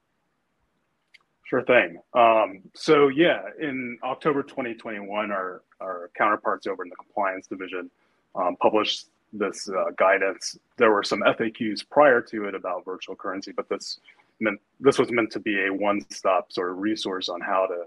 Sure 1.45 1.62
thing. 1.62 1.99
Um, 2.12 2.62
so 2.75 3.06
yeah, 3.06 3.42
in 3.61 3.99
October 4.02 4.42
2021, 4.42 5.30
our, 5.30 5.62
our 5.80 6.11
counterparts 6.18 6.66
over 6.66 6.83
in 6.83 6.88
the 6.88 6.97
compliance 6.97 7.47
division 7.47 7.88
um, 8.35 8.56
published 8.61 9.06
this 9.33 9.68
uh, 9.68 9.90
guidance. 9.97 10.59
There 10.76 10.90
were 10.90 11.04
some 11.04 11.21
FAQs 11.21 11.88
prior 11.88 12.21
to 12.23 12.47
it 12.47 12.56
about 12.56 12.85
virtual 12.85 13.14
currency, 13.14 13.52
but 13.52 13.68
this 13.68 14.00
meant 14.40 14.61
this 14.80 14.99
was 14.99 15.11
meant 15.11 15.30
to 15.33 15.40
be 15.40 15.66
a 15.66 15.73
one-stop 15.73 16.52
sort 16.52 16.71
of 16.71 16.78
resource 16.78 17.28
on 17.28 17.40
how 17.40 17.66
to 17.66 17.85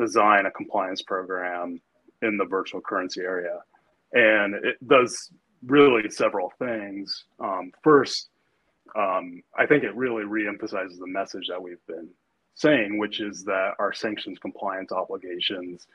design 0.00 0.46
a 0.46 0.50
compliance 0.50 1.02
program 1.02 1.80
in 2.22 2.36
the 2.36 2.44
virtual 2.44 2.80
currency 2.80 3.20
area. 3.20 3.58
And 4.12 4.54
it 4.54 4.76
does 4.88 5.30
really 5.66 6.08
several 6.10 6.52
things. 6.58 7.24
Um, 7.38 7.72
first, 7.82 8.28
um, 8.96 9.42
I 9.56 9.66
think 9.66 9.84
it 9.84 9.94
really 9.94 10.24
reemphasizes 10.24 10.98
the 10.98 11.06
message 11.06 11.46
that 11.48 11.62
we've 11.62 11.86
been 11.86 12.08
saying, 12.54 12.98
which 12.98 13.20
is 13.20 13.44
that 13.44 13.74
our 13.78 13.92
sanctions 13.92 14.38
compliance 14.38 14.92
obligations 14.92 15.86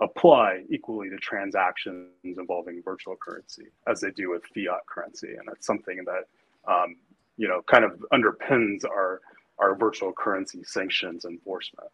apply 0.00 0.64
equally 0.68 1.08
to 1.10 1.16
transactions 1.16 2.08
involving 2.24 2.82
virtual 2.82 3.16
currency 3.16 3.66
as 3.86 4.00
they 4.00 4.10
do 4.10 4.30
with 4.30 4.42
fiat 4.54 4.80
currency. 4.86 5.34
And 5.38 5.46
that's 5.46 5.66
something 5.66 6.04
that, 6.04 6.72
um, 6.72 6.96
you 7.36 7.48
know, 7.48 7.62
kind 7.62 7.84
of 7.84 7.92
underpins 8.12 8.84
our, 8.84 9.20
our 9.58 9.74
virtual 9.74 10.12
currency 10.12 10.62
sanctions 10.64 11.24
enforcement. 11.24 11.88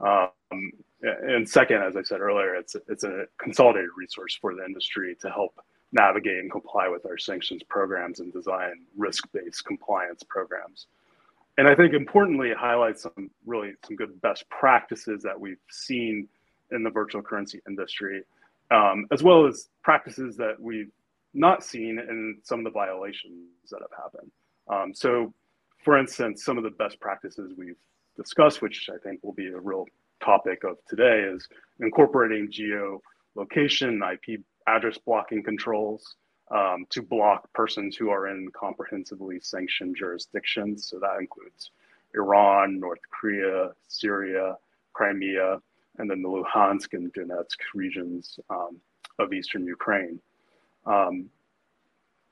Um, 0.00 0.72
and 1.00 1.48
second, 1.48 1.82
as 1.82 1.96
I 1.96 2.02
said 2.02 2.20
earlier, 2.20 2.54
it's 2.54 2.76
it's 2.88 3.04
a 3.04 3.26
consolidated 3.38 3.90
resource 3.96 4.36
for 4.40 4.54
the 4.54 4.64
industry 4.64 5.16
to 5.20 5.30
help 5.30 5.54
navigate 5.92 6.38
and 6.38 6.50
comply 6.50 6.88
with 6.88 7.06
our 7.06 7.16
sanctions 7.16 7.62
programs 7.62 8.20
and 8.20 8.32
design 8.32 8.84
risk-based 8.96 9.64
compliance 9.64 10.22
programs. 10.22 10.86
And 11.56 11.66
I 11.66 11.74
think 11.74 11.94
importantly, 11.94 12.50
it 12.50 12.56
highlights 12.56 13.02
some 13.02 13.30
really 13.46 13.72
some 13.86 13.96
good 13.96 14.20
best 14.20 14.48
practices 14.48 15.22
that 15.22 15.38
we've 15.38 15.58
seen 15.70 16.28
in 16.70 16.82
the 16.82 16.90
virtual 16.90 17.22
currency 17.22 17.60
industry, 17.66 18.22
um, 18.70 19.06
as 19.10 19.22
well 19.22 19.46
as 19.46 19.68
practices 19.82 20.36
that 20.36 20.60
we've 20.60 20.90
not 21.34 21.64
seen 21.64 21.98
in 21.98 22.38
some 22.42 22.60
of 22.60 22.64
the 22.64 22.70
violations 22.70 23.48
that 23.70 23.80
have 23.80 24.04
happened. 24.04 24.30
Um, 24.68 24.94
so, 24.94 25.32
for 25.84 25.98
instance, 25.98 26.44
some 26.44 26.58
of 26.58 26.64
the 26.64 26.70
best 26.70 27.00
practices 27.00 27.52
we've 27.56 27.76
discussed, 28.18 28.60
which 28.60 28.90
I 28.92 28.98
think 28.98 29.22
will 29.22 29.32
be 29.32 29.46
a 29.46 29.58
real 29.58 29.86
topic 30.22 30.64
of 30.64 30.76
today, 30.88 31.20
is 31.20 31.48
incorporating 31.80 32.50
geolocation, 32.50 34.00
IP 34.12 34.40
address 34.66 34.98
blocking 34.98 35.42
controls 35.42 36.16
um, 36.50 36.84
to 36.90 37.00
block 37.00 37.50
persons 37.54 37.96
who 37.96 38.10
are 38.10 38.28
in 38.28 38.50
comprehensively 38.58 39.38
sanctioned 39.40 39.96
jurisdictions. 39.96 40.88
So 40.88 40.98
that 40.98 41.16
includes 41.20 41.70
Iran, 42.14 42.80
North 42.80 43.00
Korea, 43.10 43.70
Syria, 43.86 44.56
Crimea, 44.92 45.58
and 45.98 46.10
then 46.10 46.22
the 46.22 46.28
Luhansk 46.28 46.92
and 46.92 47.12
Donetsk 47.12 47.58
regions 47.74 48.38
um, 48.50 48.78
of 49.18 49.32
eastern 49.32 49.64
Ukraine. 49.64 50.20
Um, 50.86 51.28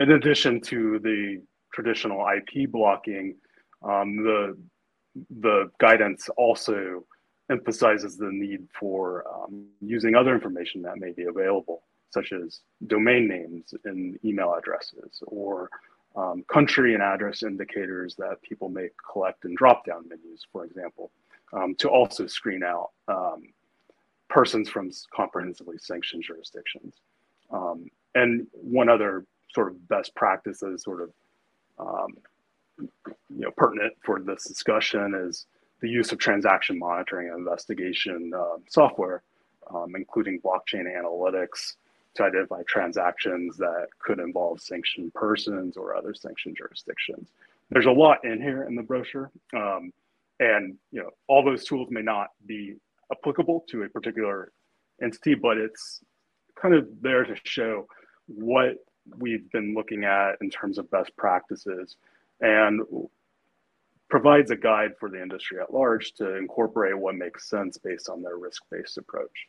in 0.01 0.13
addition 0.13 0.61
to 0.63 0.99
the 0.99 1.43
traditional 1.73 2.27
IP 2.29 2.71
blocking, 2.71 3.37
um, 3.83 4.17
the 4.17 4.57
the 5.41 5.71
guidance 5.79 6.29
also 6.37 7.05
emphasizes 7.51 8.17
the 8.17 8.31
need 8.31 8.67
for 8.79 9.25
um, 9.33 9.67
using 9.81 10.15
other 10.15 10.35
information 10.35 10.83
that 10.83 10.99
may 10.99 11.13
be 11.13 11.25
available, 11.25 11.83
such 12.11 12.33
as 12.33 12.61
domain 12.87 13.29
names 13.29 13.75
and 13.85 14.19
email 14.25 14.55
addresses, 14.55 15.23
or 15.27 15.71
um, 16.17 16.45
country 16.53 16.95
and 16.95 17.03
address 17.03 17.43
indicators 17.43 18.17
that 18.17 18.41
people 18.43 18.69
may 18.69 18.89
collect 19.13 19.45
in 19.45 19.55
drop-down 19.55 20.09
menus, 20.09 20.47
for 20.51 20.65
example, 20.65 21.11
um, 21.53 21.75
to 21.79 21.89
also 21.89 22.27
screen 22.27 22.63
out 22.63 22.91
um, 23.09 23.43
persons 24.29 24.69
from 24.69 24.91
comprehensively 25.15 25.77
sanctioned 25.79 26.23
jurisdictions. 26.23 26.95
Um, 27.51 27.87
and 28.15 28.47
one 28.53 28.89
other 28.89 29.25
sort 29.55 29.69
of 29.69 29.89
best 29.89 30.15
practice 30.15 30.61
that 30.61 30.73
is 30.73 30.83
sort 30.83 31.03
of 31.03 31.11
um, 31.79 32.17
you 32.79 32.91
know 33.31 33.51
pertinent 33.57 33.95
for 34.03 34.21
this 34.21 34.45
discussion 34.45 35.15
is 35.15 35.47
the 35.81 35.89
use 35.89 36.13
of 36.13 36.19
transaction 36.19 36.79
monitoring 36.79 37.29
and 37.29 37.39
investigation 37.39 38.33
uh, 38.35 38.57
software, 38.69 39.23
um, 39.75 39.95
including 39.95 40.41
blockchain 40.41 40.85
analytics 40.87 41.75
to 42.15 42.25
identify 42.25 42.63
transactions 42.67 43.57
that 43.59 43.89
could 43.99 44.19
involve 44.19 44.61
sanctioned 44.61 45.13
persons 45.13 45.77
or 45.77 45.95
other 45.95 46.15
sanctioned 46.15 46.57
jurisdictions. 46.57 47.29
There's 47.71 47.87
a 47.87 47.91
lot 47.91 48.25
in 48.25 48.41
here 48.41 48.63
in 48.63 48.75
the 48.75 48.83
brochure, 48.83 49.31
um, 49.55 49.93
and 50.41 50.77
you 50.93 51.03
know 51.03 51.11
all 51.29 51.45
those 51.45 51.65
tools 51.65 51.89
may 51.91 52.03
not 52.03 52.29
be 52.47 52.77
applicable 53.13 53.65
to 53.69 53.83
a 53.83 53.89
particular 53.89 54.53
entity, 55.03 55.35
but 55.35 55.59
it's 55.59 56.01
kind 56.61 56.75
of 56.75 56.89
there 57.03 57.25
to 57.25 57.37
show 57.45 57.87
what 58.27 58.77
we've 59.19 59.51
been 59.53 59.75
looking 59.75 60.05
at 60.05 60.37
in 60.41 60.51
terms 60.51 60.79
of 60.79 60.91
best 60.91 61.15
practices 61.17 61.97
and 62.41 62.83
provides 64.09 64.51
a 64.51 64.57
guide 64.57 64.93
for 64.99 65.11
the 65.11 65.21
industry 65.21 65.59
at 65.61 65.73
large 65.73 66.13
to 66.15 66.37
incorporate 66.37 66.97
what 66.97 67.15
makes 67.15 67.51
sense 67.51 67.77
based 67.79 68.09
on 68.09 68.23
their 68.23 68.37
risk-based 68.37 68.99
approach. 68.99 69.47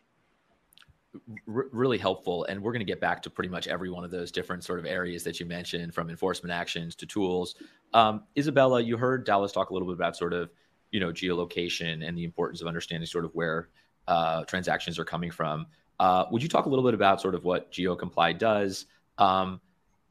R- 1.47 1.67
really 1.71 1.97
helpful, 1.97 2.45
and 2.45 2.61
we're 2.61 2.71
going 2.71 2.85
to 2.85 2.85
get 2.85 2.99
back 2.99 3.21
to 3.23 3.29
pretty 3.29 3.49
much 3.49 3.67
every 3.67 3.89
one 3.89 4.03
of 4.03 4.11
those 4.11 4.31
different 4.31 4.63
sort 4.63 4.79
of 4.79 4.85
areas 4.85 5.23
that 5.23 5.39
you 5.39 5.45
mentioned, 5.45 5.93
from 5.93 6.09
enforcement 6.09 6.51
actions 6.51 6.95
to 6.95 7.05
tools. 7.05 7.55
Um, 7.93 8.23
Isabella, 8.37 8.81
you 8.81 8.97
heard 8.97 9.25
Dallas 9.25 9.51
talk 9.51 9.69
a 9.69 9.73
little 9.73 9.87
bit 9.87 9.95
about 9.95 10.15
sort 10.15 10.33
of 10.33 10.49
you 10.91 10.99
know 10.99 11.11
geolocation 11.11 12.07
and 12.07 12.17
the 12.17 12.23
importance 12.23 12.61
of 12.61 12.67
understanding 12.67 13.07
sort 13.07 13.25
of 13.25 13.31
where 13.33 13.69
uh, 14.07 14.43
transactions 14.45 14.99
are 14.99 15.05
coming 15.05 15.31
from. 15.31 15.67
Uh, 15.99 16.25
would 16.31 16.43
you 16.43 16.49
talk 16.49 16.65
a 16.65 16.69
little 16.69 16.85
bit 16.85 16.93
about 16.93 17.21
sort 17.21 17.35
of 17.35 17.43
what 17.43 17.71
GeoComply 17.71 18.37
does? 18.37 18.85
Um, 19.17 19.59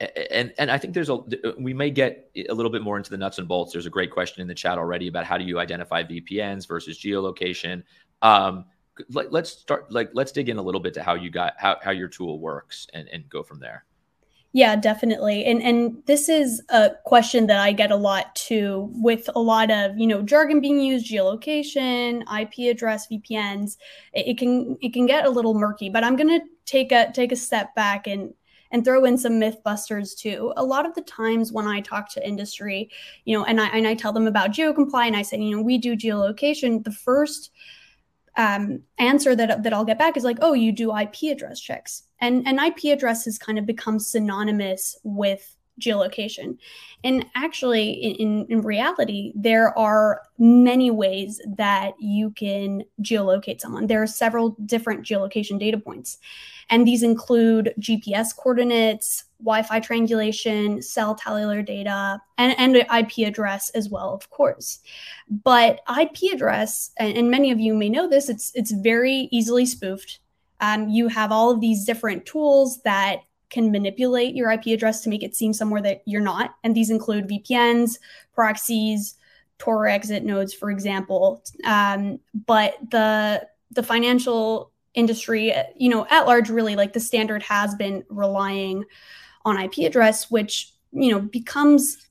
and 0.00 0.52
and 0.58 0.70
I 0.70 0.78
think 0.78 0.94
there's 0.94 1.08
a 1.08 1.18
we 1.58 1.72
may 1.72 1.90
get 1.90 2.30
a 2.48 2.54
little 2.54 2.70
bit 2.70 2.82
more 2.82 2.96
into 2.96 3.10
the 3.10 3.16
nuts 3.16 3.38
and 3.38 3.48
bolts. 3.48 3.72
There's 3.72 3.86
a 3.86 3.90
great 3.90 4.10
question 4.10 4.42
in 4.42 4.48
the 4.48 4.54
chat 4.54 4.78
already 4.78 5.08
about 5.08 5.24
how 5.24 5.38
do 5.38 5.44
you 5.44 5.58
identify 5.58 6.02
VPNs 6.02 6.68
versus 6.68 6.98
geolocation. 6.98 7.82
Um, 8.22 8.66
let, 9.10 9.32
us 9.34 9.50
start 9.50 9.90
like 9.90 10.10
let's 10.12 10.32
dig 10.32 10.48
in 10.48 10.58
a 10.58 10.62
little 10.62 10.80
bit 10.80 10.94
to 10.94 11.02
how 11.02 11.14
you 11.14 11.30
got 11.30 11.54
how, 11.58 11.76
how 11.82 11.90
your 11.90 12.08
tool 12.08 12.40
works 12.40 12.86
and, 12.92 13.08
and 13.08 13.28
go 13.28 13.42
from 13.42 13.58
there. 13.58 13.84
Yeah, 14.52 14.76
definitely. 14.76 15.44
And 15.44 15.62
and 15.62 16.02
this 16.06 16.28
is 16.28 16.62
a 16.70 16.92
question 17.04 17.46
that 17.46 17.60
I 17.60 17.72
get 17.72 17.90
a 17.90 17.96
lot 17.96 18.34
too 18.34 18.90
with 18.92 19.28
a 19.34 19.40
lot 19.40 19.70
of, 19.70 19.98
you 19.98 20.06
know, 20.06 20.22
jargon 20.22 20.60
being 20.60 20.80
used, 20.80 21.10
geolocation, 21.10 22.22
IP 22.40 22.70
address, 22.70 23.06
VPNs. 23.08 23.76
It, 24.12 24.28
it 24.28 24.38
can 24.38 24.76
it 24.80 24.92
can 24.92 25.06
get 25.06 25.26
a 25.26 25.30
little 25.30 25.54
murky, 25.54 25.90
but 25.90 26.04
I'm 26.04 26.16
going 26.16 26.40
to 26.40 26.46
take 26.64 26.92
a 26.92 27.10
take 27.12 27.32
a 27.32 27.36
step 27.36 27.74
back 27.74 28.06
and 28.06 28.32
and 28.70 28.84
throw 28.84 29.04
in 29.04 29.16
some 29.18 29.34
mythbusters 29.34 30.16
too. 30.16 30.52
A 30.56 30.64
lot 30.64 30.86
of 30.86 30.94
the 30.94 31.02
times 31.02 31.52
when 31.52 31.66
I 31.66 31.80
talk 31.80 32.10
to 32.12 32.26
industry, 32.26 32.90
you 33.24 33.36
know, 33.36 33.44
and 33.44 33.60
I 33.60 33.66
and 33.68 33.86
I 33.86 33.94
tell 33.94 34.12
them 34.12 34.26
about 34.26 34.50
GeoComply 34.50 35.06
and 35.06 35.16
I 35.16 35.22
say, 35.22 35.38
you 35.38 35.56
know, 35.56 35.62
we 35.62 35.78
do 35.78 35.96
geolocation, 35.96 36.82
the 36.84 36.92
first 36.92 37.50
um, 38.36 38.82
answer 38.98 39.34
that 39.34 39.62
that 39.62 39.72
I'll 39.72 39.84
get 39.84 39.98
back 39.98 40.16
is 40.16 40.24
like, 40.24 40.38
oh, 40.42 40.52
you 40.52 40.72
do 40.72 40.96
IP 40.96 41.32
address 41.32 41.60
checks, 41.60 42.04
and 42.20 42.46
and 42.46 42.60
IP 42.60 42.92
address 42.92 43.24
has 43.24 43.38
kind 43.38 43.58
of 43.58 43.66
become 43.66 43.98
synonymous 43.98 44.98
with 45.02 45.55
geolocation. 45.80 46.58
And 47.04 47.26
actually, 47.34 47.90
in, 47.90 48.46
in 48.48 48.62
reality, 48.62 49.32
there 49.34 49.76
are 49.78 50.22
many 50.38 50.90
ways 50.90 51.40
that 51.56 51.94
you 51.98 52.30
can 52.30 52.84
geolocate 53.02 53.60
someone. 53.60 53.86
There 53.86 54.02
are 54.02 54.06
several 54.06 54.50
different 54.66 55.04
geolocation 55.04 55.58
data 55.58 55.78
points. 55.78 56.18
And 56.68 56.86
these 56.86 57.02
include 57.02 57.74
GPS 57.78 58.36
coordinates, 58.36 59.24
Wi 59.38 59.62
Fi 59.62 59.78
triangulation, 59.78 60.82
cell 60.82 61.16
cellular 61.16 61.62
data, 61.62 62.20
and, 62.38 62.58
and 62.58 62.76
IP 62.76 63.26
address 63.26 63.70
as 63.70 63.88
well, 63.88 64.12
of 64.12 64.28
course. 64.30 64.80
But 65.30 65.80
IP 66.00 66.32
address, 66.32 66.90
and, 66.98 67.16
and 67.16 67.30
many 67.30 67.52
of 67.52 67.60
you 67.60 67.74
may 67.74 67.88
know 67.88 68.08
this, 68.08 68.28
it's, 68.28 68.50
it's 68.54 68.72
very 68.72 69.28
easily 69.30 69.66
spoofed. 69.66 70.18
Um, 70.60 70.88
you 70.88 71.08
have 71.08 71.30
all 71.30 71.50
of 71.50 71.60
these 71.60 71.84
different 71.84 72.24
tools 72.26 72.80
that 72.82 73.20
can 73.50 73.70
manipulate 73.70 74.34
your 74.34 74.50
IP 74.50 74.66
address 74.66 75.02
to 75.02 75.08
make 75.08 75.22
it 75.22 75.36
seem 75.36 75.52
somewhere 75.52 75.82
that 75.82 76.02
you're 76.06 76.20
not. 76.20 76.54
And 76.64 76.74
these 76.74 76.90
include 76.90 77.28
VPNs, 77.28 77.98
proxies, 78.34 79.14
Tor 79.58 79.86
exit 79.86 80.24
nodes, 80.24 80.52
for 80.52 80.70
example. 80.70 81.42
Um, 81.64 82.20
but 82.46 82.74
the 82.90 83.46
the 83.70 83.82
financial 83.82 84.70
industry, 84.94 85.52
you 85.76 85.88
know, 85.88 86.06
at 86.10 86.26
large, 86.26 86.50
really 86.50 86.76
like 86.76 86.92
the 86.92 87.00
standard 87.00 87.42
has 87.42 87.74
been 87.74 88.04
relying 88.08 88.84
on 89.44 89.58
IP 89.58 89.78
address, 89.78 90.30
which 90.30 90.72
you 90.92 91.10
know 91.10 91.20
becomes 91.20 92.06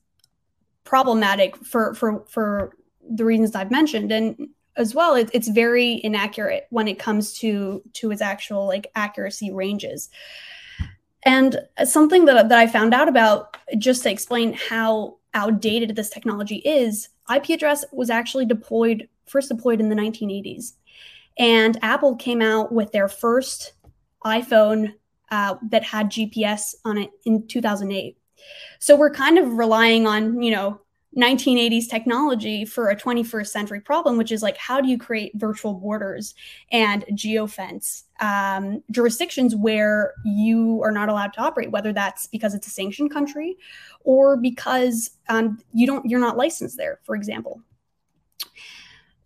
problematic 0.84 1.56
for 1.64 1.94
for 1.94 2.24
for 2.28 2.76
the 3.08 3.24
reasons 3.24 3.54
I've 3.54 3.70
mentioned, 3.70 4.10
and 4.10 4.48
as 4.76 4.94
well, 4.94 5.14
it, 5.14 5.30
it's 5.32 5.48
very 5.48 6.00
inaccurate 6.02 6.66
when 6.70 6.88
it 6.88 6.98
comes 6.98 7.32
to 7.38 7.82
to 7.94 8.10
its 8.10 8.22
actual 8.22 8.66
like 8.66 8.90
accuracy 8.94 9.52
ranges. 9.52 10.08
And 11.26 11.58
something 11.84 12.24
that, 12.26 12.48
that 12.48 12.58
I 12.58 12.68
found 12.68 12.94
out 12.94 13.08
about, 13.08 13.56
just 13.78 14.04
to 14.04 14.10
explain 14.10 14.52
how 14.52 15.18
outdated 15.34 15.96
this 15.96 16.08
technology 16.08 16.58
is, 16.58 17.08
IP 17.34 17.50
address 17.50 17.84
was 17.92 18.10
actually 18.10 18.46
deployed, 18.46 19.08
first 19.26 19.48
deployed 19.48 19.80
in 19.80 19.88
the 19.88 19.96
1980s. 19.96 20.74
And 21.36 21.78
Apple 21.82 22.14
came 22.14 22.40
out 22.40 22.72
with 22.72 22.92
their 22.92 23.08
first 23.08 23.72
iPhone 24.24 24.94
uh, 25.32 25.56
that 25.70 25.82
had 25.82 26.10
GPS 26.10 26.76
on 26.84 26.96
it 26.96 27.10
in 27.24 27.46
2008. 27.48 28.16
So 28.78 28.94
we're 28.94 29.10
kind 29.10 29.36
of 29.36 29.58
relying 29.58 30.06
on, 30.06 30.40
you 30.40 30.52
know, 30.52 30.80
1980s 31.16 31.88
technology 31.88 32.64
for 32.64 32.90
a 32.90 32.96
21st 32.96 33.46
century 33.48 33.80
problem, 33.80 34.18
which 34.18 34.30
is 34.30 34.42
like, 34.42 34.56
how 34.58 34.80
do 34.80 34.88
you 34.88 34.98
create 34.98 35.32
virtual 35.34 35.74
borders 35.74 36.34
and 36.70 37.04
geofence 37.12 38.02
um, 38.20 38.82
jurisdictions 38.90 39.56
where 39.56 40.12
you 40.24 40.80
are 40.82 40.92
not 40.92 41.08
allowed 41.08 41.32
to 41.34 41.40
operate, 41.40 41.70
whether 41.70 41.92
that's 41.92 42.26
because 42.26 42.54
it's 42.54 42.66
a 42.66 42.70
sanctioned 42.70 43.10
country 43.10 43.56
or 44.04 44.36
because 44.36 45.10
um, 45.28 45.58
you 45.72 45.86
don't, 45.86 46.08
you're 46.08 46.20
not 46.20 46.36
licensed 46.36 46.76
there, 46.76 47.00
for 47.04 47.16
example. 47.16 47.62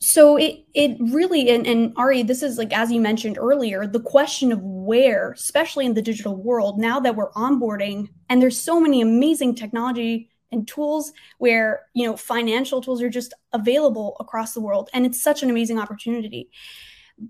So 0.03 0.38
it 0.38 0.64
it 0.72 0.96
really 0.98 1.50
and, 1.50 1.66
and 1.66 1.92
Ari, 1.96 2.22
this 2.22 2.42
is 2.42 2.57
like 2.57 2.72
as 2.72 2.90
you 2.90 3.03
mentioned 3.03 3.37
earlier, 3.37 3.87
the 3.87 4.00
question 4.00 4.50
of 4.50 4.62
where, 4.62 5.33
especially 5.33 5.85
in 5.85 5.92
the 5.92 6.00
digital 6.00 6.37
world, 6.37 6.79
now 6.79 6.98
that 7.00 7.14
we're 7.14 7.31
onboarding, 7.33 8.09
and 8.31 8.40
there's 8.40 8.59
so 8.59 8.81
many 8.81 9.03
amazing 9.03 9.55
technology 9.55 10.29
and 10.52 10.66
tools 10.66 11.12
where 11.38 11.86
you 11.94 12.06
know 12.06 12.16
financial 12.16 12.80
tools 12.80 13.02
are 13.02 13.10
just 13.10 13.34
available 13.52 14.16
across 14.20 14.54
the 14.54 14.60
world, 14.60 14.90
and 14.92 15.06
it's 15.06 15.22
such 15.22 15.42
an 15.42 15.50
amazing 15.50 15.78
opportunity. 15.78 16.50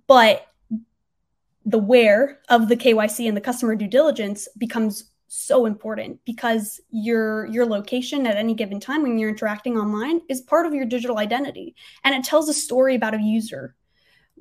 But 0.06 0.46
the 1.64 1.78
where 1.78 2.40
of 2.48 2.68
the 2.68 2.76
KYC 2.76 3.28
and 3.28 3.37
the 3.37 3.40
customer 3.40 3.74
due 3.74 3.88
diligence 3.88 4.48
becomes 4.56 5.11
so 5.33 5.64
important 5.64 6.18
because 6.24 6.80
your 6.90 7.46
your 7.46 7.64
location 7.64 8.26
at 8.26 8.37
any 8.37 8.52
given 8.52 8.80
time 8.80 9.02
when 9.02 9.16
you're 9.16 9.30
interacting 9.30 9.78
online 9.78 10.20
is 10.28 10.40
part 10.40 10.66
of 10.66 10.74
your 10.74 10.85
digital 10.85 11.18
identity 11.18 11.76
and 12.02 12.16
it 12.16 12.24
tells 12.24 12.48
a 12.48 12.52
story 12.52 12.96
about 12.96 13.14
a 13.14 13.22
user 13.22 13.76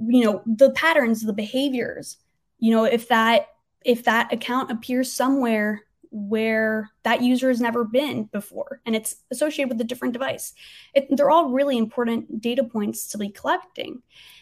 you 0.07 0.23
know 0.23 0.41
the 0.47 0.71
patterns 0.71 1.21
the 1.21 1.31
behaviors 1.31 2.17
you 2.57 2.71
know 2.71 2.85
if 2.85 3.07
that 3.07 3.49
if 3.85 4.03
that 4.03 4.33
account 4.33 4.71
appears 4.71 5.13
somewhere 5.13 5.83
where 6.11 6.89
that 7.03 7.21
user 7.21 7.49
has 7.49 7.61
never 7.61 7.83
been 7.83 8.23
before 8.25 8.81
and 8.85 8.95
it's 8.95 9.17
associated 9.31 9.69
with 9.69 9.79
a 9.79 9.83
different 9.83 10.13
device 10.13 10.53
it, 10.95 11.07
they're 11.11 11.29
all 11.29 11.51
really 11.51 11.77
important 11.77 12.41
data 12.41 12.63
points 12.63 13.07
to 13.07 13.17
be 13.17 13.29
collecting 13.29 14.01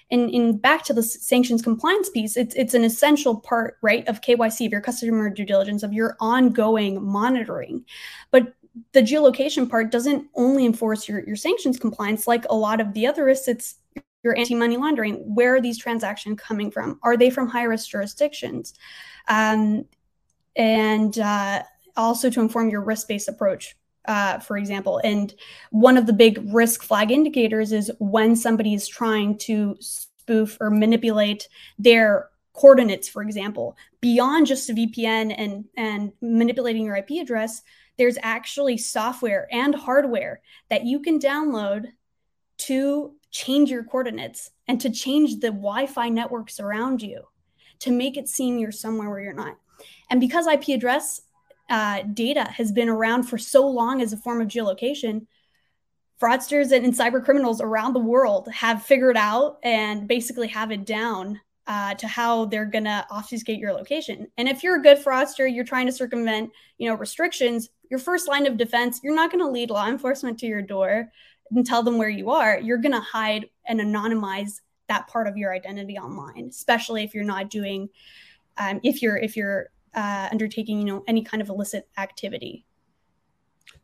and 0.10 0.30
in 0.30 0.58
back 0.58 0.84
to 0.86 0.94
the 0.94 1.04
sanctions 1.04 1.62
compliance 1.62 2.10
piece, 2.10 2.38
it's 2.38 2.56
it's 2.56 2.74
an 2.74 2.84
essential 2.84 3.42
part, 3.42 3.78
right, 3.82 4.08
of 4.08 4.22
KYC, 4.22 4.68
of 4.68 4.72
your 4.72 4.82
customer 4.82 5.30
due 5.30 5.46
diligence, 5.46 5.84
of 5.84 5.94
your 5.94 6.16
ongoing 6.20 7.04
monitoring. 7.04 7.84
But 8.32 8.54
the 8.94 9.02
geolocation 9.02 9.70
part 9.70 9.92
doesn't 9.92 10.28
only 10.36 10.66
enforce 10.66 11.10
your, 11.10 11.26
your 11.26 11.36
sanctions 11.36 11.80
compliance 11.80 12.28
like 12.28 12.46
a 12.50 12.56
lot 12.56 12.80
of 12.80 12.94
the 12.94 13.08
other 13.08 13.26
risks, 13.26 13.48
it's 13.48 13.76
your 14.24 14.38
anti-money 14.38 14.78
laundering. 14.78 15.16
Where 15.34 15.56
are 15.56 15.62
these 15.62 15.78
transactions 15.78 16.40
coming 16.40 16.72
from? 16.72 17.00
Are 17.04 17.18
they 17.18 17.30
from 17.30 17.48
high-risk 17.48 17.90
jurisdictions? 17.90 18.76
Um, 19.28 19.86
and 20.58 21.18
uh, 21.20 21.64
also 21.96 22.30
to 22.30 22.42
inform 22.42 22.70
your 22.70 22.82
risk-based 22.82 23.30
approach 23.30 23.76
uh, 24.08 24.40
for 24.40 24.58
example. 24.58 25.00
And 25.04 25.34
one 25.72 25.98
of 25.98 26.06
the 26.06 26.14
big 26.14 26.40
risk 26.54 26.84
flag 26.84 27.12
indicators 27.12 27.72
is 27.72 27.92
when 28.00 28.36
somebody 28.36 28.74
is 28.74 28.88
trying 28.88 29.38
to 29.40 29.76
spoof 29.80 30.58
or 30.60 30.70
manipulate 30.70 31.48
their 31.78 32.30
coordinates, 32.54 33.08
for 33.08 33.22
example, 33.22 33.78
beyond 34.02 34.48
just 34.48 34.70
a 34.70 34.74
VPN 34.74 35.36
and, 35.38 35.66
and 35.76 36.12
manipulating 36.22 36.86
your 36.86 36.96
IP 36.96 37.12
address, 37.22 37.62
there's 37.98 38.18
actually 38.24 38.78
software 38.78 39.48
and 39.52 39.76
hardware 39.76 40.42
that 40.70 40.86
you 40.86 41.00
can 41.00 41.20
download 41.20 41.88
to 42.58 43.14
change 43.30 43.70
your 43.70 43.84
coordinates 43.84 44.52
and 44.68 44.82
to 44.82 44.90
change 44.90 45.40
the 45.40 45.50
Wi 45.50 45.86
Fi 45.86 46.10
networks 46.10 46.60
around 46.60 47.02
you 47.02 47.24
to 47.80 47.92
make 47.92 48.18
it 48.18 48.28
seem 48.28 48.58
you're 48.58 48.72
somewhere 48.72 49.10
where 49.10 49.20
you're 49.20 49.34
not. 49.34 49.58
And 50.10 50.20
because 50.20 50.48
IP 50.48 50.70
address 50.70 51.22
uh, 51.70 52.04
data 52.14 52.44
has 52.44 52.72
been 52.72 52.90
around 52.90 53.24
for 53.24 53.38
so 53.38 53.68
long 53.68 54.02
as 54.02 54.14
a 54.14 54.18
form 54.18 54.42
of 54.42 54.48
geolocation, 54.48 55.28
fraudsters 56.22 56.72
and, 56.72 56.86
and 56.86 56.94
cyber 56.94 57.24
criminals 57.24 57.62
around 57.62 57.94
the 57.94 58.00
world 58.00 58.48
have 58.52 58.84
figured 58.84 59.18
out 59.18 59.58
and 59.64 60.08
basically 60.08 60.48
have 60.48 60.72
it 60.72 60.86
down 60.86 61.40
uh, 61.68 61.94
to 61.96 62.08
how 62.08 62.46
they're 62.46 62.66
gonna 62.66 63.06
obfuscate 63.12 63.60
your 63.60 63.74
location. 63.74 64.28
And 64.38 64.48
if 64.48 64.64
you're 64.64 64.78
a 64.78 64.82
good 64.82 65.04
fraudster, 65.04 65.54
you're 65.54 65.66
trying 65.66 65.86
to 65.88 65.92
circumvent, 65.92 66.52
you 66.78 66.90
know, 66.90 66.96
restrictions. 66.96 67.70
Your 67.92 68.00
first 68.00 68.28
line 68.28 68.46
of 68.46 68.58
defense, 68.58 69.02
you're 69.04 69.16
not 69.16 69.32
gonna 69.32 69.50
lead 69.50 69.70
law 69.70 69.88
enforcement 69.88 70.40
to 70.40 70.46
your 70.46 70.62
door 70.62 71.12
and 71.52 71.66
tell 71.66 71.84
them 71.84 71.98
where 71.98 72.10
you 72.10 72.30
are. 72.30 72.58
You're 72.60 72.78
gonna 72.78 73.02
hide 73.02 73.50
and 73.68 73.82
anonymize 73.82 74.62
that 74.88 75.08
part 75.08 75.28
of 75.28 75.36
your 75.36 75.54
identity 75.54 75.98
online, 75.98 76.48
especially 76.50 77.04
if 77.04 77.14
you're 77.14 77.26
not 77.26 77.50
doing, 77.50 77.90
um, 78.58 78.80
if 78.84 79.02
you're 79.02 79.18
if 79.18 79.36
you're 79.36 79.70
uh, 79.94 80.28
undertaking, 80.32 80.80
you 80.80 80.86
know, 80.86 81.04
any 81.08 81.24
kind 81.24 81.42
of 81.42 81.50
illicit 81.50 81.88
activity. 81.98 82.66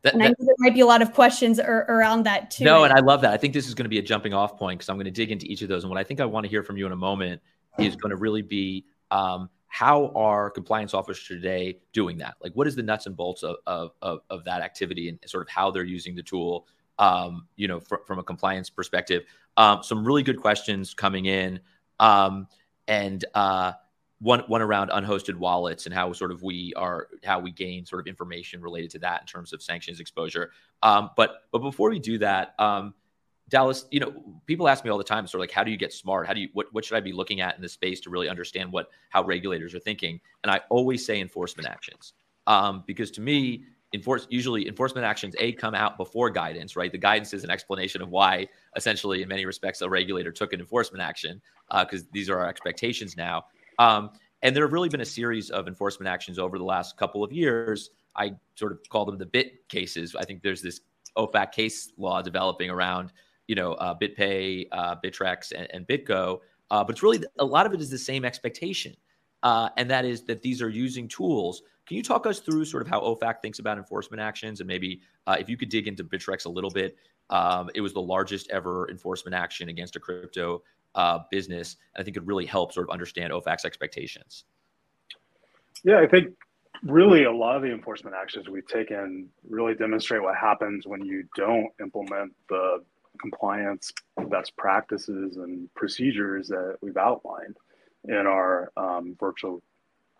That, 0.02 0.14
and 0.14 0.22
I 0.22 0.28
know 0.28 0.34
there 0.38 0.54
might 0.58 0.74
be 0.74 0.80
a 0.80 0.86
lot 0.86 1.02
of 1.02 1.12
questions 1.12 1.58
ar- 1.58 1.86
around 1.88 2.24
that 2.24 2.50
too. 2.50 2.64
No, 2.64 2.84
and 2.84 2.92
I 2.92 3.00
love 3.00 3.22
that. 3.22 3.32
I 3.32 3.36
think 3.36 3.54
this 3.54 3.66
is 3.66 3.74
going 3.74 3.84
to 3.84 3.90
be 3.90 3.98
a 3.98 4.02
jumping 4.02 4.34
off 4.34 4.58
point 4.58 4.78
because 4.78 4.88
I'm 4.88 4.96
going 4.96 5.06
to 5.06 5.10
dig 5.10 5.30
into 5.30 5.46
each 5.46 5.62
of 5.62 5.68
those. 5.68 5.82
And 5.82 5.90
what 5.90 5.98
I 5.98 6.04
think 6.04 6.20
I 6.20 6.24
want 6.24 6.44
to 6.44 6.50
hear 6.50 6.62
from 6.62 6.76
you 6.76 6.86
in 6.86 6.92
a 6.92 6.96
moment 6.96 7.40
is 7.78 7.96
going 7.96 8.10
to 8.10 8.16
really 8.16 8.42
be 8.42 8.84
um, 9.10 9.48
how 9.74 10.12
are 10.14 10.50
compliance 10.50 10.94
officers 10.94 11.26
today 11.26 11.78
doing 11.92 12.18
that? 12.18 12.34
Like, 12.40 12.52
what 12.52 12.66
is 12.66 12.76
the 12.76 12.82
nuts 12.82 13.06
and 13.06 13.16
bolts 13.16 13.42
of, 13.42 13.56
of, 13.66 13.90
of, 14.02 14.20
of 14.30 14.44
that 14.44 14.62
activity 14.62 15.08
and 15.08 15.18
sort 15.26 15.42
of 15.42 15.48
how 15.48 15.70
they're 15.70 15.82
using 15.84 16.14
the 16.14 16.22
tool, 16.22 16.68
um, 16.98 17.48
you 17.56 17.66
know, 17.66 17.80
fr- 17.80 18.04
from 18.06 18.18
a 18.18 18.22
compliance 18.22 18.70
perspective? 18.70 19.24
Um, 19.56 19.82
some 19.82 20.04
really 20.04 20.22
good 20.22 20.40
questions 20.40 20.94
coming 20.94 21.26
in. 21.26 21.60
Um, 21.98 22.46
and, 22.86 23.24
uh, 23.34 23.72
one 24.24 24.40
one 24.46 24.62
around 24.62 24.90
unhosted 24.90 25.36
wallets 25.36 25.84
and 25.84 25.94
how 25.94 26.12
sort 26.12 26.32
of 26.32 26.42
we 26.42 26.72
are 26.76 27.08
how 27.24 27.38
we 27.38 27.52
gain 27.52 27.84
sort 27.84 28.00
of 28.00 28.06
information 28.06 28.62
related 28.62 28.90
to 28.90 28.98
that 28.98 29.20
in 29.20 29.26
terms 29.26 29.52
of 29.52 29.62
sanctions 29.62 30.00
exposure. 30.00 30.50
Um, 30.82 31.10
but 31.14 31.42
but 31.52 31.60
before 31.60 31.90
we 31.90 31.98
do 31.98 32.16
that, 32.18 32.54
um, 32.58 32.94
Dallas, 33.50 33.84
you 33.90 34.00
know, 34.00 34.40
people 34.46 34.66
ask 34.66 34.82
me 34.82 34.90
all 34.90 34.96
the 34.96 35.04
time, 35.04 35.26
sort 35.26 35.40
of 35.40 35.42
like, 35.42 35.50
how 35.50 35.62
do 35.62 35.70
you 35.70 35.76
get 35.76 35.92
smart? 35.92 36.26
How 36.26 36.32
do 36.32 36.40
you, 36.40 36.48
what, 36.54 36.66
what 36.72 36.82
should 36.84 36.96
I 36.96 37.00
be 37.00 37.12
looking 37.12 37.42
at 37.42 37.54
in 37.56 37.62
the 37.62 37.68
space 37.68 38.00
to 38.00 38.10
really 38.10 38.30
understand 38.30 38.72
what, 38.72 38.88
how 39.10 39.22
regulators 39.22 39.74
are 39.74 39.80
thinking? 39.80 40.18
And 40.42 40.50
I 40.50 40.60
always 40.70 41.04
say 41.04 41.20
enforcement 41.20 41.68
actions, 41.68 42.14
um, 42.46 42.84
because 42.86 43.10
to 43.12 43.20
me, 43.20 43.64
enforce 43.92 44.26
usually 44.30 44.66
enforcement 44.66 45.04
actions 45.04 45.36
a 45.38 45.52
come 45.52 45.74
out 45.74 45.98
before 45.98 46.30
guidance, 46.30 46.74
right? 46.74 46.90
The 46.90 46.98
guidance 46.98 47.34
is 47.34 47.44
an 47.44 47.50
explanation 47.50 48.00
of 48.00 48.08
why, 48.08 48.48
essentially, 48.76 49.22
in 49.22 49.28
many 49.28 49.44
respects, 49.44 49.82
a 49.82 49.88
regulator 49.88 50.32
took 50.32 50.54
an 50.54 50.60
enforcement 50.60 51.02
action 51.02 51.42
because 51.68 52.02
uh, 52.02 52.06
these 52.12 52.30
are 52.30 52.38
our 52.38 52.48
expectations 52.48 53.14
now. 53.16 53.44
Um, 53.78 54.10
and 54.42 54.54
there 54.54 54.64
have 54.64 54.72
really 54.72 54.88
been 54.88 55.00
a 55.00 55.06
series 55.06 55.50
of 55.50 55.68
enforcement 55.68 56.08
actions 56.08 56.38
over 56.38 56.58
the 56.58 56.64
last 56.64 56.96
couple 56.96 57.24
of 57.24 57.32
years. 57.32 57.90
I 58.16 58.34
sort 58.54 58.72
of 58.72 58.80
call 58.88 59.04
them 59.04 59.18
the 59.18 59.26
bit 59.26 59.68
cases. 59.68 60.14
I 60.14 60.24
think 60.24 60.42
there's 60.42 60.62
this 60.62 60.80
OFAC 61.16 61.52
case 61.52 61.92
law 61.96 62.22
developing 62.22 62.70
around 62.70 63.12
you 63.46 63.54
know, 63.54 63.72
uh, 63.74 63.94
BitPay, 63.94 64.66
uh, 64.72 64.96
Bittrex, 65.04 65.52
and, 65.56 65.68
and 65.72 65.86
BitGo. 65.86 66.40
Uh, 66.70 66.82
but 66.82 66.92
it's 66.92 67.02
really 67.02 67.22
a 67.38 67.44
lot 67.44 67.66
of 67.66 67.74
it 67.74 67.80
is 67.80 67.90
the 67.90 67.98
same 67.98 68.24
expectation, 68.24 68.94
uh, 69.42 69.68
and 69.76 69.90
that 69.90 70.04
is 70.04 70.22
that 70.24 70.42
these 70.42 70.62
are 70.62 70.70
using 70.70 71.06
tools. 71.06 71.62
Can 71.86 71.96
you 71.98 72.02
talk 72.02 72.26
us 72.26 72.40
through 72.40 72.64
sort 72.64 72.82
of 72.82 72.88
how 72.88 73.00
OFAC 73.00 73.42
thinks 73.42 73.58
about 73.58 73.76
enforcement 73.76 74.20
actions, 74.20 74.60
and 74.60 74.66
maybe 74.66 75.02
uh, 75.26 75.36
if 75.38 75.48
you 75.48 75.56
could 75.56 75.68
dig 75.68 75.86
into 75.86 76.02
Bittrex 76.02 76.46
a 76.46 76.48
little 76.48 76.70
bit? 76.70 76.96
Um, 77.30 77.70
it 77.74 77.80
was 77.80 77.92
the 77.92 78.02
largest 78.02 78.50
ever 78.50 78.88
enforcement 78.90 79.34
action 79.34 79.68
against 79.68 79.96
a 79.96 80.00
crypto 80.00 80.62
uh, 80.94 81.20
business, 81.30 81.76
I 81.96 82.02
think 82.02 82.16
it 82.16 82.24
really 82.24 82.46
helps 82.46 82.74
sort 82.74 82.88
of 82.88 82.92
understand 82.92 83.32
OFAC's 83.32 83.64
expectations. 83.64 84.44
Yeah, 85.84 86.00
I 86.00 86.06
think 86.06 86.34
really 86.82 87.24
a 87.24 87.32
lot 87.32 87.56
of 87.56 87.62
the 87.62 87.72
enforcement 87.72 88.16
actions 88.20 88.48
we've 88.48 88.66
taken 88.66 89.28
really 89.48 89.74
demonstrate 89.74 90.22
what 90.22 90.36
happens 90.36 90.86
when 90.86 91.04
you 91.04 91.24
don't 91.36 91.70
implement 91.80 92.32
the 92.48 92.82
compliance 93.20 93.92
best 94.28 94.56
practices 94.56 95.36
and 95.36 95.72
procedures 95.74 96.48
that 96.48 96.76
we've 96.82 96.96
outlined 96.96 97.56
in 98.08 98.26
our 98.26 98.72
um, 98.76 99.16
virtual 99.18 99.62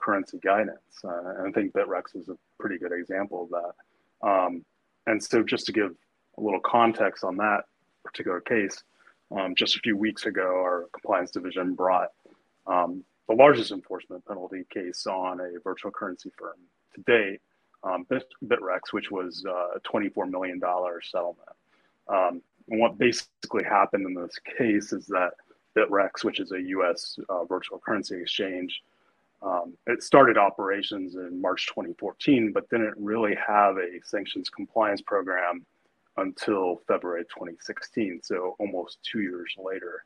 currency 0.00 0.38
guidance. 0.38 0.78
Uh, 1.02 1.34
and 1.38 1.48
I 1.48 1.50
think 1.50 1.72
Bittrex 1.72 2.14
is 2.14 2.28
a 2.28 2.36
pretty 2.58 2.78
good 2.78 2.92
example 2.92 3.44
of 3.44 3.50
that. 3.50 4.28
Um, 4.28 4.64
and 5.06 5.22
so, 5.22 5.42
just 5.42 5.66
to 5.66 5.72
give 5.72 5.94
a 6.38 6.40
little 6.40 6.60
context 6.60 7.24
on 7.24 7.36
that 7.36 7.62
particular 8.04 8.40
case, 8.40 8.82
um, 9.30 9.54
just 9.54 9.76
a 9.76 9.80
few 9.80 9.96
weeks 9.96 10.26
ago, 10.26 10.42
our 10.42 10.88
compliance 10.92 11.30
division 11.30 11.74
brought 11.74 12.08
um, 12.66 13.04
the 13.28 13.34
largest 13.34 13.70
enforcement 13.70 14.24
penalty 14.26 14.64
case 14.70 15.06
on 15.06 15.40
a 15.40 15.60
virtual 15.62 15.90
currency 15.90 16.30
firm 16.38 16.56
to 16.94 17.00
date, 17.02 17.40
um, 17.82 18.06
Bittrex, 18.44 18.92
which 18.92 19.10
was 19.10 19.44
uh, 19.46 19.76
a 19.76 19.80
$24 19.80 20.30
million 20.30 20.60
settlement. 21.02 21.38
Um, 22.08 22.42
and 22.68 22.80
what 22.80 22.98
basically 22.98 23.64
happened 23.64 24.06
in 24.06 24.14
this 24.14 24.38
case 24.58 24.92
is 24.92 25.06
that 25.06 25.32
Bittrex, 25.76 26.22
which 26.22 26.40
is 26.40 26.52
a 26.52 26.60
US 26.60 27.18
uh, 27.28 27.44
virtual 27.44 27.78
currency 27.78 28.20
exchange, 28.20 28.82
um, 29.42 29.74
it 29.86 30.02
started 30.02 30.38
operations 30.38 31.16
in 31.16 31.40
March 31.40 31.66
2014, 31.66 32.52
but 32.52 32.68
didn't 32.70 32.94
really 32.96 33.36
have 33.46 33.76
a 33.76 34.00
sanctions 34.02 34.48
compliance 34.48 35.02
program 35.02 35.66
until 36.16 36.82
February 36.86 37.24
2016, 37.24 38.20
so 38.22 38.56
almost 38.58 38.98
two 39.02 39.20
years 39.20 39.54
later. 39.58 40.04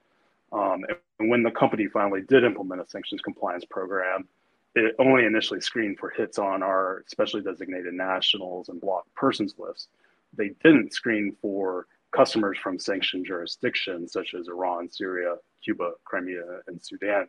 Um, 0.52 0.84
and 1.18 1.28
when 1.28 1.42
the 1.42 1.50
company 1.50 1.86
finally 1.86 2.22
did 2.22 2.44
implement 2.44 2.80
a 2.80 2.86
sanctions 2.86 3.20
compliance 3.20 3.64
program, 3.64 4.26
it 4.74 4.94
only 4.98 5.24
initially 5.24 5.60
screened 5.60 5.98
for 5.98 6.10
hits 6.10 6.38
on 6.38 6.62
our 6.62 7.04
specially 7.06 7.42
designated 7.42 7.94
nationals 7.94 8.68
and 8.68 8.80
blocked 8.80 9.12
persons 9.14 9.54
lists. 9.58 9.88
They 10.36 10.50
didn't 10.62 10.92
screen 10.92 11.36
for 11.40 11.86
customers 12.10 12.58
from 12.58 12.78
sanctioned 12.78 13.26
jurisdictions 13.26 14.12
such 14.12 14.34
as 14.34 14.48
Iran, 14.48 14.88
Syria, 14.90 15.36
Cuba, 15.62 15.92
Crimea, 16.04 16.60
and 16.66 16.82
Sudan. 16.82 17.28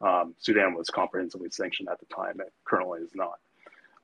Um, 0.00 0.34
Sudan 0.38 0.74
was 0.74 0.88
comprehensively 0.88 1.50
sanctioned 1.50 1.88
at 1.88 1.98
the 2.00 2.06
time. 2.06 2.40
It 2.40 2.52
currently 2.64 3.00
is 3.00 3.14
not. 3.14 3.38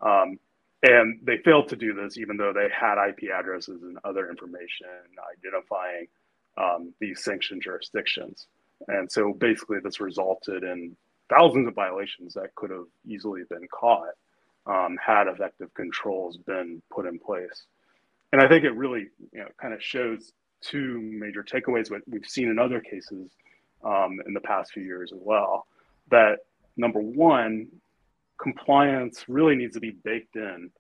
Um, 0.01 0.39
and 0.83 1.21
they 1.23 1.39
failed 1.39 1.69
to 1.69 1.77
do 1.77 1.95
this 1.95 2.19
even 2.19 2.37
though 2.37 2.53
they 2.53 2.69
had 2.73 2.97
IP 3.09 3.31
addresses 3.31 3.83
and 3.83 3.99
other 4.05 4.31
information 4.31 4.87
identifying 5.39 6.07
um, 6.59 6.93
these 7.01 7.23
sanctioned 7.23 7.63
jurisdictions. 7.63 8.47
And 8.89 9.11
so 9.11 9.33
basically, 9.33 9.79
this 9.83 10.01
resulted 10.01 10.63
in 10.63 10.97
thousands 11.31 11.69
of 11.69 11.75
violations 11.75 12.35
that 12.35 12.55
could 12.55 12.71
have 12.71 12.87
easily 13.07 13.43
been 13.49 13.67
caught 13.69 14.15
um, 14.67 14.97
had 15.05 15.29
effective 15.29 15.73
controls 15.75 16.37
been 16.37 16.83
put 16.91 17.07
in 17.07 17.19
place 17.19 17.65
and 18.33 18.41
I 18.41 18.49
think 18.49 18.65
it 18.65 18.73
really 18.73 19.09
you 19.33 19.41
know 19.41 19.49
kind 19.61 19.75
of 19.75 19.83
shows 19.83 20.33
two 20.61 21.01
major 21.01 21.43
takeaways 21.43 21.91
what 21.91 22.03
we've 22.09 22.27
seen 22.27 22.49
in 22.49 22.59
other 22.59 22.81
cases 22.81 23.31
um, 23.85 24.21
in 24.27 24.35
the 24.35 24.41
past 24.41 24.73
few 24.73 24.83
years 24.83 25.13
as 25.13 25.21
well. 25.23 25.67
That 26.11 26.41
number 26.77 27.01
one, 27.01 27.69
compliance 28.41 29.25
really 29.29 29.57
needs 29.57 29.75
to 29.75 29.81
be 29.81 29.97
baked 30.05 30.37
in 30.37 30.71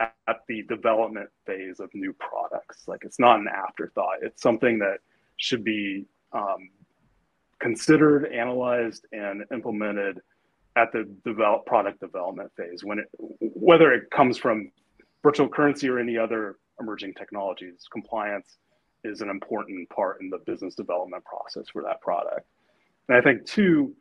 at, 0.00 0.14
at 0.28 0.36
the 0.48 0.62
development 0.62 1.28
phase 1.46 1.80
of 1.80 1.90
new 1.94 2.14
products. 2.14 2.86
Like 2.86 3.00
it's 3.04 3.18
not 3.18 3.38
an 3.38 3.48
afterthought. 3.48 4.18
It's 4.22 4.42
something 4.42 4.78
that 4.80 4.98
should 5.36 5.64
be 5.64 6.06
um, 6.32 6.70
considered, 7.60 8.26
analyzed, 8.26 9.06
and 9.12 9.44
implemented 9.52 10.20
at 10.76 10.92
the 10.92 11.08
develop 11.24 11.64
product 11.66 12.00
development 12.00 12.50
phase 12.56 12.82
when 12.82 12.98
it 12.98 13.06
whether 13.40 13.92
it 13.92 14.10
comes 14.10 14.36
from 14.36 14.70
virtual 15.22 15.48
currency 15.48 15.88
or 15.88 15.98
any 15.98 16.18
other 16.18 16.56
emerging 16.80 17.14
technologies, 17.14 17.84
compliance 17.92 18.58
is 19.04 19.20
an 19.20 19.28
important 19.28 19.88
part 19.90 20.20
in 20.20 20.30
the 20.30 20.38
business 20.46 20.74
development 20.74 21.24
process 21.24 21.68
for 21.72 21.82
that 21.82 22.00
product. 22.00 22.46
And 23.08 23.16
I 23.16 23.20
think 23.20 23.44
two, 23.44 23.94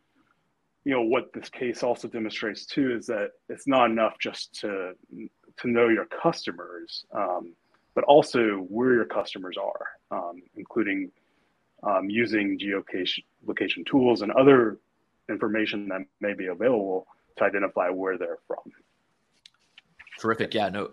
you 0.85 0.93
know, 0.93 1.01
what 1.01 1.31
this 1.33 1.49
case 1.49 1.83
also 1.83 2.07
demonstrates 2.07 2.65
too 2.65 2.95
is 2.95 3.05
that 3.07 3.31
it's 3.49 3.67
not 3.67 3.89
enough 3.89 4.15
just 4.19 4.53
to 4.61 4.93
to 5.57 5.67
know 5.67 5.87
your 5.87 6.05
customers, 6.05 7.05
um, 7.13 7.53
but 7.93 8.03
also 8.05 8.65
where 8.69 8.93
your 8.93 9.05
customers 9.05 9.55
are, 9.57 9.87
um, 10.17 10.41
including 10.55 11.11
um, 11.83 12.09
using 12.09 12.57
geolocation 12.57 13.23
location 13.45 13.83
tools 13.85 14.21
and 14.21 14.31
other 14.31 14.79
information 15.29 15.87
that 15.89 16.01
may 16.21 16.33
be 16.33 16.47
available 16.47 17.07
to 17.37 17.43
identify 17.43 17.89
where 17.89 18.17
they're 18.17 18.39
from. 18.47 18.63
Terrific. 20.19 20.53
Yeah. 20.53 20.69
No. 20.69 20.91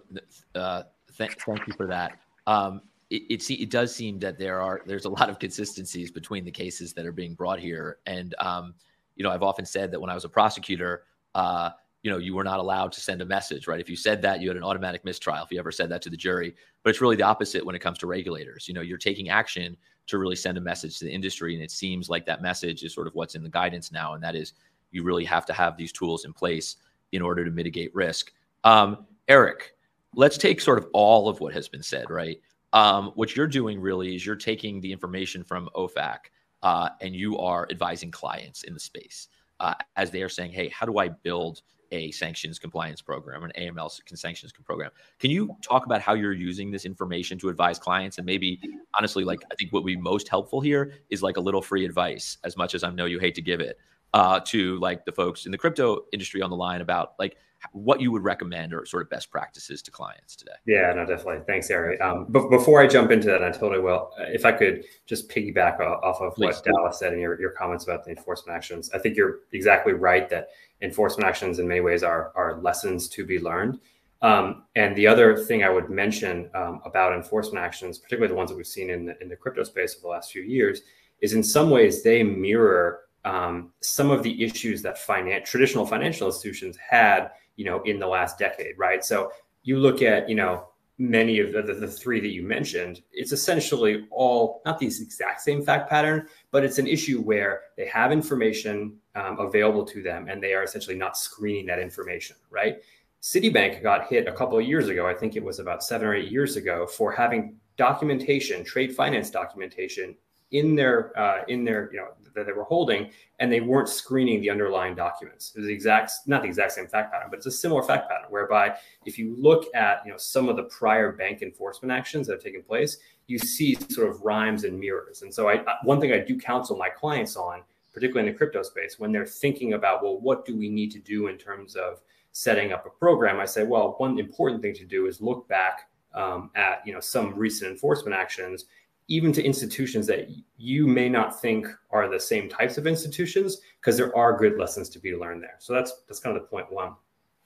Uh, 0.55 0.83
Th- 1.17 1.31
thank 1.45 1.67
you 1.67 1.73
for 1.77 1.87
that. 1.89 2.19
Um, 2.47 2.83
it, 3.11 3.23
it, 3.29 3.51
it, 3.51 3.71
does 3.71 3.95
seem 3.95 4.19
that 4.21 4.39
there 4.39 4.61
are 4.61 4.83
there's 4.87 5.05
a 5.05 5.11
lot 5.11 5.29
of 5.29 5.39
consistencies 5.39 6.11
between 6.11 6.45
the 6.45 6.51
cases 6.51 6.93
that 6.95 7.05
are 7.05 7.13
being 7.13 7.35
brought 7.35 7.59
here, 7.59 7.99
and 8.07 8.35
um, 8.39 8.75
you 9.17 9.23
know 9.23 9.31
I've 9.31 9.43
often 9.43 9.65
said 9.65 9.91
that 9.93 10.01
when 10.01 10.11
I 10.11 10.15
was 10.15 10.25
a 10.25 10.29
prosecutor, 10.29 11.05
uh, 11.35 11.71
you 12.03 12.11
know 12.11 12.19
you 12.19 12.35
were 12.35 12.45
not 12.45 12.61
allowed 12.61 12.93
to 12.93 13.01
send 13.01 13.23
a 13.23 13.27
message, 13.27 13.67
right? 13.67 13.81
If 13.81 13.91
you 13.91 13.97
said 13.97 14.23
that, 14.23 14.41
you 14.41 14.49
had 14.49 14.57
an 14.57 14.63
automatic 14.63 15.05
mistrial 15.05 15.45
if 15.45 15.51
you 15.51 15.59
ever 15.59 15.73
said 15.73 15.89
that 15.91 16.03
to 16.03 16.11
the 16.11 16.17
jury. 16.17 16.55
But 16.83 16.91
it's 16.91 17.01
really 17.01 17.17
the 17.17 17.23
opposite 17.23 17.65
when 17.65 17.75
it 17.75 17.81
comes 17.81 17.99
to 17.99 18.07
regulators. 18.07 18.67
You 18.69 18.75
know, 18.75 18.81
you're 18.81 18.99
taking 18.99 19.29
action 19.29 19.77
to 20.07 20.19
really 20.19 20.37
send 20.37 20.59
a 20.59 20.61
message 20.61 20.99
to 20.99 21.05
the 21.05 21.13
industry, 21.13 21.55
and 21.55 21.63
it 21.63 21.71
seems 21.71 22.09
like 22.09 22.27
that 22.27 22.43
message 22.43 22.83
is 22.83 22.95
sort 22.95 23.07
of 23.07 23.15
what's 23.15 23.35
in 23.35 23.43
the 23.43 23.51
guidance 23.51 23.93
now, 23.93 24.15
and 24.15 24.23
that 24.23 24.35
is 24.35 24.55
you 24.91 25.05
really 25.05 25.25
have 25.25 25.47
to 25.47 25.53
have 25.53 25.77
these 25.77 25.93
tools 25.93 26.25
in 26.25 26.33
place 26.33 26.77
in 27.13 27.23
order 27.23 27.45
to 27.45 27.51
mitigate 27.51 27.95
risk. 27.95 28.33
Um, 28.65 29.07
Eric, 29.29 29.75
let's 30.15 30.37
take 30.37 30.61
sort 30.61 30.79
of 30.79 30.89
all 30.93 31.29
of 31.29 31.41
what 31.41 31.53
has 31.55 31.69
been 31.69 31.83
said, 31.83 32.11
right? 32.11 32.41
Um, 32.73 33.13
what 33.15 33.35
you're 33.35 33.47
doing 33.47 33.81
really 33.81 34.15
is 34.15 34.25
you're 34.25 34.37
taking 34.37 34.81
the 34.81 34.93
information 34.93 35.45
from 35.45 35.69
OFAC 35.75 36.19
uh, 36.63 36.91
and 37.01 37.15
you 37.15 37.39
are 37.39 37.67
advising 37.71 38.11
clients 38.11 38.63
in 38.65 38.75
the 38.75 38.81
space 38.81 39.29
uh, 39.61 39.75
as 39.97 40.11
they 40.11 40.23
are 40.23 40.29
saying, 40.29 40.53
hey, 40.53 40.69
how 40.69 40.87
do 40.87 40.99
I 40.99 41.09
build 41.09 41.63
a 41.93 42.11
sanctions 42.13 42.59
compliance 42.59 43.03
program, 43.03 43.43
an 43.43 43.53
AML 43.59 43.91
sanctions 44.15 44.53
program? 44.65 44.91
Can 45.19 45.31
you 45.31 45.57
talk 45.63 45.87
about 45.87 46.01
how 46.01 46.15
you're 46.15 46.33
using 46.33 46.71
this 46.71 46.85
information 46.85 47.39
to 47.39 47.49
advise 47.49 47.79
clients? 47.79 48.19
And 48.19 48.27
maybe, 48.27 48.61
honestly, 48.95 49.25
like 49.25 49.41
I 49.51 49.55
think 49.57 49.73
what 49.73 49.83
would 49.83 49.89
be 49.89 49.97
most 49.97 50.29
helpful 50.29 50.61
here 50.61 50.95
is 51.11 51.23
like 51.23 51.37
a 51.37 51.41
little 51.41 51.63
free 51.63 51.85
advice, 51.85 52.39
as 52.45 52.57
much 52.57 52.75
as 52.75 52.85
I 52.85 52.91
know 52.91 53.07
you 53.07 53.19
hate 53.19 53.35
to 53.37 53.43
give 53.43 53.61
it, 53.61 53.79
uh, 54.15 54.41
to 54.47 54.79
like 54.79 55.05
the 55.05 55.13
folks 55.13 55.47
in 55.47 55.53
the 55.53 55.59
crypto 55.59 56.05
industry 56.13 56.43
on 56.43 56.51
the 56.51 56.57
line 56.57 56.81
about 56.81 57.15
like 57.19 57.37
what 57.73 58.01
you 58.01 58.11
would 58.11 58.25
recommend 58.25 58.73
or 58.73 58.85
sort 58.87 59.03
of 59.03 59.11
best 59.11 59.31
practices 59.31 59.83
to 59.83 59.91
clients 59.91 60.35
today. 60.35 60.53
Yeah, 60.67 60.93
no, 60.95 61.05
definitely. 61.05 61.43
Thanks, 61.47 61.71
Eric. 61.71 62.01
Um, 62.01 62.27
but 62.29 62.49
before 62.49 62.81
I 62.81 62.87
jump 62.87 63.11
into 63.11 63.27
that, 63.29 63.43
I 63.43 63.51
totally 63.51 63.81
will. 63.81 64.13
Uh, 64.19 64.25
if 64.29 64.45
I 64.45 64.53
could 64.53 64.85
just 65.07 65.29
piggyback 65.29 65.81
off 65.81 66.21
of 66.21 66.35
Please. 66.35 66.47
what 66.47 66.65
Dallas 66.65 66.99
said 66.99 67.13
in 67.13 67.21
your, 67.21 67.41
your 67.41 67.51
comments 67.51 67.85
about 67.85 68.05
the 68.05 68.11
enforcement 68.11 68.57
actions, 68.57 68.91
I 68.95 68.99
think 68.99 69.17
you're 69.17 69.41
exactly 69.53 69.93
right 69.93 70.29
that 70.31 70.49
enforcement 70.83 71.29
actions 71.29 71.59
in 71.59 71.69
many 71.69 71.81
ways 71.81 72.03
are, 72.03 72.33
are 72.35 72.61
lessons 72.61 73.09
to 73.11 73.25
be 73.25 73.39
learned. 73.39 73.79
Um, 74.23 74.65
and 74.77 74.95
the 74.97 75.07
other 75.07 75.37
thing 75.37 75.65
I 75.65 75.71
would 75.71 75.89
mention 75.89 76.51
um, 76.55 76.81
about 76.85 77.15
enforcement 77.15 77.65
actions, 77.65 77.99
particularly 77.99 78.29
the 78.29 78.37
ones 78.37 78.51
that 78.51 78.57
we've 78.57 78.67
seen 78.67 78.91
in 78.91 79.07
the, 79.07 79.23
in 79.23 79.29
the 79.29 79.37
crypto 79.37 79.63
space 79.65 79.95
over 79.95 80.03
the 80.03 80.09
last 80.09 80.33
few 80.33 80.43
years, 80.43 80.83
is 81.21 81.33
in 81.33 81.43
some 81.43 81.71
ways 81.71 82.03
they 82.03 82.23
mirror 82.23 83.01
um, 83.25 83.73
some 83.81 84.11
of 84.11 84.23
the 84.23 84.43
issues 84.43 84.83
that 84.83 84.97
finan- 84.97 85.45
traditional 85.45 85.87
financial 85.87 86.27
institutions 86.27 86.77
had 86.77 87.31
you 87.57 87.65
know, 87.65 87.83
in 87.83 87.99
the 87.99 88.07
last 88.07 88.39
decade, 88.39 88.79
right? 88.79 89.05
So 89.05 89.33
you 89.63 89.79
look 89.79 90.03
at, 90.03 90.29
you 90.29 90.35
know, 90.35 90.69
many 90.99 91.41
of 91.41 91.53
the, 91.53 91.63
the, 91.63 91.89
three 91.89 92.21
that 92.21 92.29
you 92.29 92.43
mentioned, 92.43 93.01
it's 93.11 93.33
essentially 93.33 94.07
all 94.11 94.61
not 94.67 94.79
the 94.79 94.87
exact 94.87 95.41
same 95.41 95.63
fact 95.63 95.89
pattern, 95.89 96.27
but 96.51 96.63
it's 96.63 96.79
an 96.79 96.87
issue 96.87 97.23
where 97.23 97.63
they 97.79 97.87
have 97.87 98.13
information 98.13 98.97
um, 99.15 99.39
available 99.39 99.85
to 99.85 100.03
them 100.03 100.29
and 100.29 100.43
they 100.43 100.53
are 100.53 100.63
essentially 100.63 100.97
not 100.97 101.17
screening 101.17 101.65
that 101.67 101.79
information, 101.79 102.37
right? 102.51 102.83
Citibank 103.23 103.83
got 103.83 104.09
hit 104.09 104.29
a 104.29 104.33
couple 104.33 104.59
of 104.59 104.67
years 104.67 104.89
ago, 104.89 105.07
I 105.07 105.15
think 105.15 105.37
it 105.37 105.43
was 105.43 105.59
about 105.59 105.83
seven 105.83 106.07
or 106.07 106.15
eight 106.15 106.31
years 106.31 106.57
ago, 106.57 106.87
for 106.87 107.13
having 107.13 107.57
documentation, 107.77 108.63
trade 108.63 108.95
finance 108.95 109.31
documentation 109.31 110.15
in 110.51 110.75
their 110.75 111.19
uh, 111.19 111.43
in 111.49 111.65
their 111.65 111.91
you 111.93 111.99
know 111.99 112.09
that 112.35 112.47
they 112.47 112.53
were 112.53 112.65
holding, 112.65 113.11
and 113.39 113.53
they 113.53 113.61
weren't 113.61 113.89
screening 113.89 114.41
the 114.41 114.51
underlying 114.51 114.95
documents. 114.95 115.53
It 115.55 115.61
was 115.61 115.67
the 115.67 115.73
exact 115.73 116.13
not 116.27 116.43
the 116.43 116.49
exact 116.49 116.73
same 116.73 116.87
fact 116.87 117.13
pattern, 117.13 117.29
but 117.31 117.39
it's 117.39 117.47
a 117.47 117.51
similar 117.51 117.83
fact 117.83 118.09
pattern 118.09 118.31
whereby 118.31 118.75
if 119.07 119.19
you 119.19 119.35
look 119.39 119.67
at 119.75 120.03
you 120.05 120.13
know 120.13 120.19
some 120.19 120.49
of 120.49 120.57
the 120.57 120.65
prior 120.65 121.13
bank 121.13 121.43
enforcement 121.43 121.93
actions 121.93 122.27
that 122.27 122.35
have 122.35 122.43
taken 122.43 122.63
place, 122.63 122.99
you 123.27 123.39
see 123.39 123.77
sort 123.91 124.09
of 124.09 124.21
rhymes 124.23 124.65
and 124.65 124.79
mirrors. 124.79 125.23
And 125.23 125.33
so 125.33 125.49
I 125.49 125.63
one 125.85 126.01
thing 126.01 126.13
I 126.13 126.19
do 126.19 126.39
counsel 126.39 126.77
my 126.77 126.89
clients 126.89 127.37
on, 127.37 127.63
particularly 127.93 128.29
in 128.29 128.33
the 128.33 128.39
crypto 128.39 128.63
space, 128.63 128.99
when 128.99 129.13
they're 129.13 129.27
thinking 129.27 129.75
about 129.75 130.03
well, 130.03 130.21
what 130.21 130.45
do 130.45 130.57
we 130.57 130.69
need 130.69 130.91
to 130.93 130.99
do 130.99 131.29
in 131.29 131.37
terms 131.37 131.77
of 131.77 132.01
setting 132.33 132.73
up 132.73 132.87
a 132.87 132.91
program, 132.91 133.41
I 133.41 133.45
say, 133.45 133.65
well, 133.65 133.95
one 133.99 134.19
important 134.19 134.63
thing 134.63 134.75
to 134.75 134.85
do 134.85 135.07
is 135.07 135.21
look 135.21 135.49
back 135.49 135.91
um, 136.15 136.51
at 136.57 136.83
you 136.85 136.93
know 136.93 137.01
some 137.01 137.35
recent 137.35 137.71
enforcement 137.71 138.17
actions 138.17 138.65
even 139.11 139.33
to 139.33 139.43
institutions 139.43 140.07
that 140.07 140.29
you 140.57 140.87
may 140.87 141.09
not 141.09 141.39
think 141.41 141.67
are 141.91 142.09
the 142.09 142.19
same 142.19 142.49
types 142.49 142.79
of 142.79 142.87
institutions, 142.87 143.61
because 143.79 143.97
there 143.97 144.17
are 144.17 144.39
good 144.39 144.57
lessons 144.57 144.89
to 144.89 144.99
be 144.99 145.15
learned 145.15 145.43
there. 145.43 145.57
So 145.59 145.75
that's 145.75 146.03
that's 146.07 146.21
kind 146.21 146.35
of 146.35 146.43
the 146.43 146.49
point 146.49 146.73
one. 146.73 146.95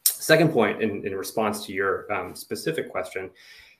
Second 0.04 0.52
point, 0.52 0.82
in, 0.82 1.04
in 1.06 1.14
response 1.16 1.66
to 1.66 1.72
your 1.72 2.10
um, 2.12 2.34
specific 2.34 2.90
question, 2.90 3.30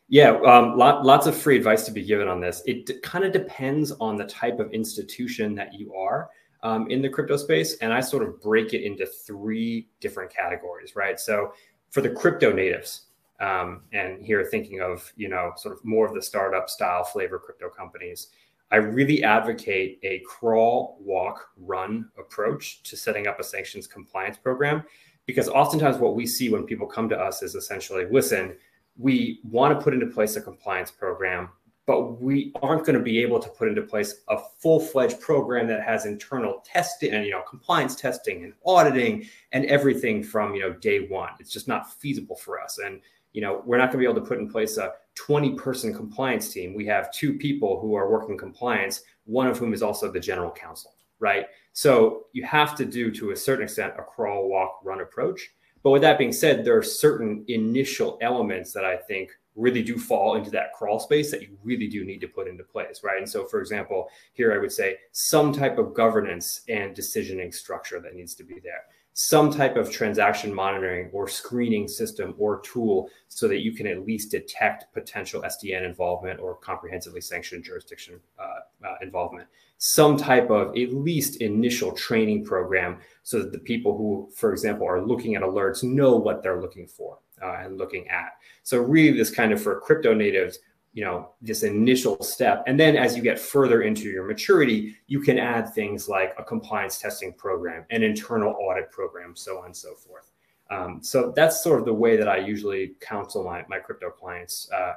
yeah, 0.09 0.31
um, 0.47 0.77
lot, 0.77 1.05
lots 1.05 1.27
of 1.27 1.37
free 1.37 1.57
advice 1.57 1.85
to 1.85 1.93
be 1.93 2.03
given 2.03 2.29
on 2.29 2.41
this. 2.41 2.63
It 2.67 2.87
d- 2.87 2.99
kind 3.03 3.25
of 3.25 3.33
depends 3.33 3.93
on 3.93 4.17
the 4.17 4.27
type 4.27 4.59
of 4.61 4.73
institution 4.73 5.55
that 5.55 5.73
you 5.73 5.95
are 5.95 6.29
um, 6.63 6.91
in 6.91 7.01
the 7.01 7.09
crypto 7.09 7.37
space, 7.37 7.77
and 7.79 7.93
I 7.93 8.01
sort 8.01 8.23
of 8.27 8.41
break 8.41 8.75
it 8.75 8.83
into 8.83 9.07
three 9.07 9.89
different 10.01 10.35
categories, 10.35 10.97
right? 10.97 11.21
So 11.21 11.53
for 11.91 12.01
the 12.01 12.11
crypto 12.11 12.53
natives, 12.53 13.04
um, 13.41 13.83
and 13.93 14.25
here 14.25 14.45
thinking 14.45 14.81
of 14.81 15.13
you 15.17 15.29
know 15.29 15.53
sort 15.57 15.75
of 15.75 15.85
more 15.85 16.07
of 16.07 16.15
the 16.15 16.23
startup 16.23 16.69
style 16.71 17.05
flavor 17.05 17.39
crypto 17.39 17.69
companies 17.69 18.29
i 18.71 18.77
really 18.77 19.23
advocate 19.23 19.99
a 20.03 20.21
crawl 20.21 20.99
walk 21.01 21.49
run 21.57 22.09
approach 22.19 22.83
to 22.83 22.97
setting 22.97 23.27
up 23.27 23.41
a 23.41 23.45
sanctions 23.45 23.87
compliance 23.87 24.37
program. 24.37 24.83
Because 25.27 25.49
oftentimes 25.49 25.97
what 25.97 26.15
we 26.15 26.27
see 26.27 26.51
when 26.51 26.65
people 26.65 26.87
come 26.87 27.09
to 27.09 27.19
us 27.19 27.43
is 27.43 27.55
essentially 27.55 28.07
listen 28.11 28.57
we 28.97 29.41
want 29.51 29.77
to 29.77 29.83
put 29.83 29.95
into 29.95 30.07
place 30.07 30.37
a 30.37 30.41
compliance 30.41 30.91
program 30.91 31.49
but 31.87 32.21
we 32.21 32.53
aren't 32.63 32.87
going 32.87 32.97
to 32.97 33.05
be 33.05 33.21
able 33.21 33.39
to 33.39 33.49
put 33.51 33.69
into 33.69 33.83
place 33.83 34.23
a 34.29 34.39
full-fledged 34.59 35.21
program 35.21 35.67
that 35.67 35.83
has 35.83 36.07
internal 36.07 36.63
testing 36.65 37.13
and 37.13 37.25
you 37.27 37.33
know 37.33 37.43
compliance 37.43 37.95
testing 37.95 38.45
and 38.45 38.55
auditing 38.65 39.27
and 39.53 39.67
everything 39.67 40.23
from 40.23 40.55
you 40.55 40.61
know 40.61 40.73
day 40.73 41.07
one. 41.09 41.31
It's 41.41 41.53
just 41.53 41.69
not 41.69 41.93
feasible 41.93 42.37
for 42.37 42.61
us. 42.61 42.79
And 42.79 43.01
you 43.35 43.43
know, 43.43 43.63
we're 43.67 43.77
not 43.77 43.93
going 43.93 44.03
to 44.03 44.09
be 44.09 44.11
able 44.11 44.23
to 44.23 44.27
put 44.27 44.39
in 44.39 44.49
place 44.49 44.79
a 44.79 44.93
20 45.17 45.55
person 45.55 45.93
compliance 45.93 46.49
team. 46.53 46.73
We 46.73 46.87
have 46.87 47.13
two 47.13 47.35
people 47.35 47.81
who 47.81 47.95
are 47.95 48.11
working 48.11 48.39
compliance, 48.39 49.03
one 49.25 49.49
of 49.49 49.59
whom 49.59 49.75
is 49.75 49.83
also 49.83 50.11
the 50.11 50.21
general 50.21 50.53
counsel, 50.53 50.95
right? 51.19 51.47
So 51.73 52.27
you 52.33 52.45
have 52.45 52.77
to 52.77 52.85
do 52.85 53.11
to 53.11 53.33
a 53.33 53.37
certain 53.37 53.65
extent 53.65 53.95
a 53.99 54.03
crawl, 54.03 54.49
walk, 54.49 54.81
run 54.85 55.01
approach. 55.01 55.51
But 55.83 55.91
with 55.91 56.03
that 56.03 56.17
being 56.17 56.33
said, 56.33 56.65
there 56.65 56.79
are 56.79 56.83
certain 56.83 57.45
initial 57.49 58.19
elements 58.23 58.73
that 58.73 58.85
I 58.85 58.97
think 58.97 59.31
really 59.57 59.83
do 59.83 59.99
fall 59.99 60.37
into 60.37 60.51
that 60.51 60.73
crawl 60.73 60.99
space 60.99 61.31
that 61.31 61.43
you 61.43 61.57
really 61.63 61.89
do 61.89 62.05
need 62.05 62.21
to 62.21 62.29
put 62.29 62.49
into 62.49 62.65
place, 62.65 63.03
right? 63.05 63.19
And 63.19 63.29
so, 63.29 63.45
for 63.45 63.61
example, 63.61 64.09
here 64.33 64.53
I 64.53 64.59
would 64.59 64.73
say 64.73 64.97
some 65.13 65.53
type 65.53 65.79
of 65.79 65.95
governance 65.95 66.63
and 66.69 66.97
decisioning 66.97 67.53
structure 67.53 68.01
that 68.01 68.15
needs 68.15 68.35
to 68.37 68.45
be 68.45 68.59
there 68.63 68.85
some 69.15 69.49
type 69.49 69.77
of 69.77 69.91
transaction 69.93 70.53
monitoring 70.53 71.09
or 71.13 71.29
screening 71.29 71.87
system 71.87 72.35
or 72.37 72.61
tool 72.61 73.09
so 73.29 73.47
that 73.47 73.61
you 73.61 73.73
can 73.73 73.87
at 73.87 74.05
least 74.05 74.33
detect 74.33 74.93
potential 74.93 75.43
SDN 75.43 75.87
involvement 75.87 76.41
or 76.41 76.57
comprehensively 76.57 77.21
sanctioned 77.21 77.63
jurisdiction 77.63 78.19
uh, 78.41 78.87
uh, 78.87 78.97
involvement. 79.03 79.47
Some 79.79 80.17
type 80.17 80.51
of 80.51 80.77
at 80.77 80.93
least 80.93 81.41
initial 81.41 81.93
training 81.93 82.45
program 82.45 82.99
so 83.23 83.39
that 83.39 83.53
the 83.53 83.59
people 83.59 83.97
who, 83.97 84.29
for 84.35 84.53
example, 84.53 84.87
are 84.87 85.07
looking 85.07 85.37
at 85.37 85.43
alerts 85.43 85.85
know 85.85 86.17
what 86.17 86.43
they're 86.43 86.61
looking 86.61 86.89
for 86.89 87.19
uh, 87.41 87.59
and 87.61 87.79
looking 87.79 88.09
at. 88.09 88.33
So, 88.65 88.79
really, 88.79 89.17
this 89.17 89.31
kind 89.31 89.53
of 89.53 89.63
for 89.63 89.79
crypto 89.81 90.13
natives, 90.13 90.59
you 90.95 91.05
know 91.05 91.31
this 91.43 91.63
initial 91.63 92.23
step. 92.23 92.65
And 92.67 92.81
then 92.81 92.97
as 92.97 93.17
you 93.17 93.23
get 93.23 93.39
further 93.39 93.83
into 93.83 94.05
your 94.05 94.25
maturity 94.25 94.97
you 95.07 95.21
can 95.21 95.39
add 95.39 95.75
things 95.75 96.09
like 96.09 96.35
a 96.39 96.45
compliance 96.45 96.99
testing 96.99 97.33
program 97.35 97.85
an 97.91 98.03
internal 98.03 98.55
audit 98.55 98.91
program 98.91 99.37
so 99.37 99.59
on 99.59 99.67
and 99.67 99.77
so 99.77 99.95
forth. 99.95 100.31
Um, 100.71 101.01
so 101.03 101.33
that's 101.37 101.63
sort 101.63 101.79
of 101.81 101.85
the 101.85 101.93
way 101.93 102.17
that 102.17 102.27
i 102.27 102.39
usually 102.39 102.95
counsel 103.01 103.45
my, 103.45 103.65
my 103.69 103.79
crypto 103.79 104.09
clients 104.09 104.71
uh, 104.73 104.95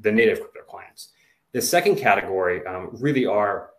the 0.00 0.12
native 0.12 0.40
crypto 0.40 0.60
clients. 0.68 1.10
The 1.52 1.62
second 1.62 1.96
category 1.96 2.64
um, 2.66 2.90
really 2.92 3.26
are 3.26 3.70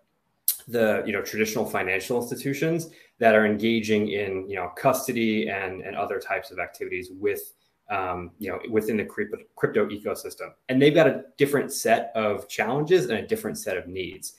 the 0.67 1.03
you 1.05 1.13
know 1.13 1.21
traditional 1.21 1.65
financial 1.65 2.21
institutions 2.21 2.89
that 3.19 3.35
are 3.35 3.45
engaging 3.45 4.09
in 4.09 4.47
you 4.49 4.55
know 4.55 4.69
custody 4.75 5.49
and 5.49 5.81
and 5.81 5.95
other 5.95 6.19
types 6.19 6.51
of 6.51 6.59
activities 6.59 7.09
with 7.13 7.53
um, 7.89 8.31
you 8.39 8.49
know, 8.49 8.59
within 8.69 8.97
the 8.97 9.05
crypto, 9.05 9.87
ecosystem. 9.87 10.53
And 10.69 10.81
they've 10.81 10.95
got 10.95 11.07
a 11.07 11.25
different 11.37 11.73
set 11.73 12.11
of 12.15 12.47
challenges 12.47 13.05
and 13.05 13.19
a 13.19 13.27
different 13.27 13.57
set 13.57 13.77
of 13.77 13.87
needs. 13.87 14.33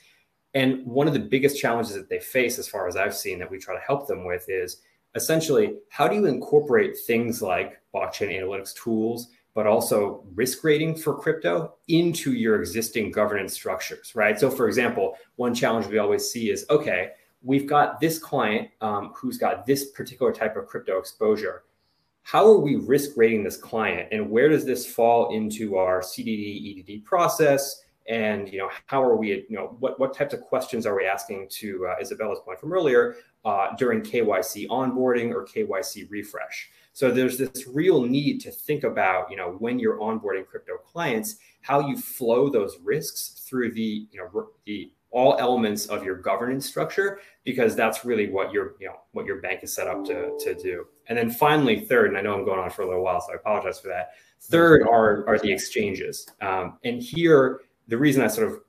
And 0.54 0.84
one 0.86 1.06
of 1.06 1.14
the 1.14 1.20
biggest 1.20 1.58
challenges 1.58 1.94
that 1.94 2.08
they 2.08 2.20
face, 2.20 2.58
as 2.58 2.68
far 2.68 2.88
as 2.88 2.96
I've 2.96 3.14
seen, 3.14 3.38
that 3.38 3.50
we 3.50 3.58
try 3.58 3.74
to 3.74 3.80
help 3.80 4.06
them 4.06 4.24
with 4.24 4.48
is 4.48 4.78
essentially 5.14 5.74
how 5.90 6.08
do 6.08 6.16
you 6.16 6.26
incorporate 6.26 6.98
things 6.98 7.42
like 7.42 7.80
blockchain 7.94 8.38
analytics 8.38 8.74
tools, 8.74 9.28
but 9.54 9.66
also 9.66 10.24
risk 10.34 10.64
rating 10.64 10.94
for 10.96 11.14
crypto 11.14 11.74
into 11.88 12.32
your 12.32 12.58
existing 12.60 13.10
governance 13.10 13.52
structures, 13.52 14.14
right? 14.14 14.38
So, 14.38 14.50
for 14.50 14.66
example, 14.66 15.16
one 15.36 15.54
challenge 15.54 15.86
we 15.86 15.98
always 15.98 16.30
see 16.30 16.50
is 16.50 16.64
okay, 16.70 17.10
we've 17.42 17.66
got 17.66 18.00
this 18.00 18.18
client 18.18 18.70
um, 18.80 19.12
who's 19.14 19.36
got 19.36 19.66
this 19.66 19.90
particular 19.90 20.32
type 20.32 20.56
of 20.56 20.66
crypto 20.66 20.98
exposure 20.98 21.64
how 22.22 22.44
are 22.46 22.58
we 22.58 22.76
risk 22.76 23.10
rating 23.16 23.42
this 23.42 23.56
client 23.56 24.08
and 24.12 24.30
where 24.30 24.48
does 24.48 24.64
this 24.64 24.86
fall 24.86 25.34
into 25.34 25.76
our 25.76 26.00
CDD 26.00 26.80
EDD 26.80 27.04
process? 27.04 27.82
And 28.08 28.48
you 28.52 28.58
know, 28.58 28.70
how 28.86 29.02
are 29.02 29.16
we? 29.16 29.44
You 29.48 29.56
know, 29.56 29.76
what 29.78 29.98
what 30.00 30.14
types 30.14 30.34
of 30.34 30.40
questions 30.40 30.86
are 30.86 30.96
we 30.96 31.06
asking 31.06 31.48
to 31.50 31.86
uh, 31.86 32.00
Isabella's 32.00 32.40
point 32.44 32.58
from 32.58 32.72
earlier 32.72 33.16
uh, 33.44 33.74
during 33.76 34.00
KYC 34.00 34.68
onboarding 34.68 35.32
or 35.32 35.46
KYC 35.46 36.10
refresh? 36.10 36.70
So 36.94 37.10
there's 37.10 37.38
this 37.38 37.66
real 37.68 38.02
need 38.02 38.40
to 38.40 38.50
think 38.50 38.84
about, 38.84 39.30
you 39.30 39.36
know, 39.36 39.56
when 39.58 39.78
you're 39.78 39.98
onboarding 39.98 40.46
crypto 40.46 40.76
clients, 40.76 41.36
how 41.62 41.80
you 41.80 41.96
flow 41.96 42.50
those 42.50 42.76
risks 42.82 43.44
through 43.48 43.72
the, 43.72 44.06
you 44.10 44.18
know, 44.18 44.48
the 44.66 44.92
all 45.10 45.36
elements 45.38 45.86
of 45.86 46.04
your 46.04 46.16
governance 46.16 46.66
structure 46.66 47.20
because 47.44 47.76
that's 47.76 48.04
really 48.04 48.30
what 48.30 48.52
your 48.52 48.74
you 48.80 48.86
know 48.86 48.96
what 49.12 49.26
your 49.26 49.40
bank 49.42 49.60
is 49.62 49.74
set 49.74 49.86
up 49.86 50.04
to 50.04 50.36
to 50.40 50.54
do 50.54 50.86
and 51.08 51.16
then 51.16 51.30
finally 51.30 51.80
third 51.80 52.08
and 52.08 52.16
i 52.16 52.20
know 52.20 52.34
i'm 52.34 52.44
going 52.44 52.58
on 52.58 52.70
for 52.70 52.82
a 52.82 52.86
little 52.86 53.02
while 53.02 53.20
so 53.20 53.32
i 53.32 53.36
apologize 53.36 53.80
for 53.80 53.88
that 53.88 54.10
third 54.40 54.82
are 54.82 55.26
are 55.28 55.38
the 55.38 55.52
exchanges 55.52 56.26
um, 56.40 56.78
and 56.84 57.02
here 57.02 57.60
the 57.88 57.96
reason 57.96 58.22
i 58.22 58.26
sort 58.26 58.48
of 58.48 58.60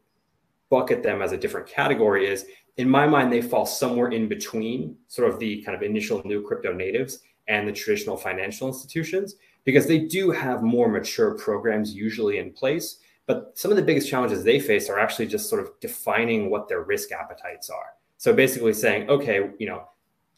bucket 0.69 1.04
them 1.04 1.22
as 1.22 1.32
a 1.32 1.38
different 1.38 1.67
category 1.67 2.28
is 2.28 2.46
in 2.78 2.89
my 2.89 3.06
mind 3.06 3.32
they 3.32 3.41
fall 3.41 3.65
somewhere 3.65 4.10
in 4.10 4.28
between 4.28 4.96
sort 5.08 5.30
of 5.30 5.39
the 5.39 5.62
kind 5.63 5.76
of 5.76 5.84
initial 5.84 6.22
new 6.26 6.41
crypto 6.41 6.74
natives 6.74 7.19
and 7.48 7.67
the 7.67 7.72
traditional 7.72 8.17
financial 8.17 8.67
institutions 8.67 9.36
because 9.65 9.88
they 9.88 10.00
do 10.00 10.32
have 10.32 10.63
more 10.63 10.89
mature 10.89 11.36
programs 11.38 11.93
usually 11.93 12.39
in 12.39 12.52
place 12.52 13.00
but 13.26 13.58
some 13.58 13.72
of 13.72 13.78
the 13.78 13.84
biggest 13.84 14.10
challenges 14.10 14.43
they 14.43 14.60
face 14.60 14.89
are 14.89 15.00
actually 15.00 15.28
just 15.28 15.50
sort 15.50 15.62
of 15.62 15.72
defining 15.80 16.50
what 16.50 16.67
their 16.67 16.84
risk 16.84 17.12
appetites 17.12 17.69
are. 17.69 17.93
So 18.17 18.34
basically 18.34 18.74
saying, 18.74 19.10
okay, 19.10 19.52
you 19.60 19.67
know, 19.67 19.88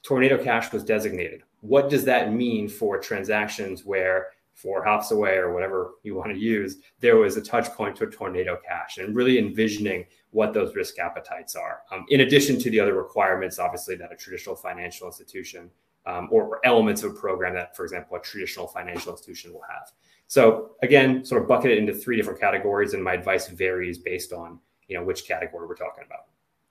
tornado 0.04 0.42
cash 0.44 0.72
was 0.72 0.84
designated. 0.84 1.44
What 1.66 1.90
does 1.90 2.06
that 2.06 2.34
mean 2.34 2.68
for 2.70 3.00
transactions 3.00 3.86
where 3.86 4.28
for 4.56 4.84
hops 4.84 5.12
away 5.12 5.36
or 5.36 5.54
whatever 5.54 5.96
you 6.04 6.16
want 6.16 6.32
to 6.32 6.40
use, 6.40 6.78
there 7.02 7.18
was 7.18 7.36
a 7.36 7.42
touch 7.42 7.68
point 7.74 7.96
to 7.98 8.06
a 8.06 8.10
tornado 8.10 8.58
cash 8.66 8.98
and 8.98 9.14
really 9.14 9.38
envisioning 9.38 10.06
what 10.32 10.54
those 10.54 10.74
risk 10.76 10.98
appetites 10.98 11.56
are. 11.56 11.80
Um, 11.92 12.06
in 12.08 12.22
addition 12.22 12.58
to 12.60 12.70
the 12.70 12.80
other 12.80 12.94
requirements, 12.94 13.60
obviously, 13.60 13.96
that 13.96 14.14
a 14.14 14.16
traditional 14.16 14.56
financial 14.56 15.08
institution 15.08 15.70
um, 16.06 16.30
or, 16.32 16.44
or 16.44 16.66
elements 16.66 17.04
of 17.04 17.12
a 17.12 17.16
program 17.16 17.54
that, 17.56 17.76
for 17.76 17.84
example, 17.84 18.16
a 18.16 18.22
traditional 18.22 18.68
financial 18.68 19.12
institution 19.12 19.52
will 19.52 19.64
have. 19.70 19.92
So 20.28 20.72
again, 20.82 21.26
sort 21.26 21.42
of 21.42 21.48
bucket 21.48 21.72
it 21.72 21.78
into 21.78 21.94
three 21.94 22.16
different 22.16 22.40
categories, 22.40 22.94
and 22.94 23.04
my 23.04 23.14
advice 23.14 23.48
varies 23.48 23.98
based 23.98 24.32
on 24.32 24.60
you 24.88 24.98
know 24.98 25.04
which 25.04 25.28
category 25.28 25.68
we're 25.68 25.76
talking 25.76 26.04
about. 26.06 26.26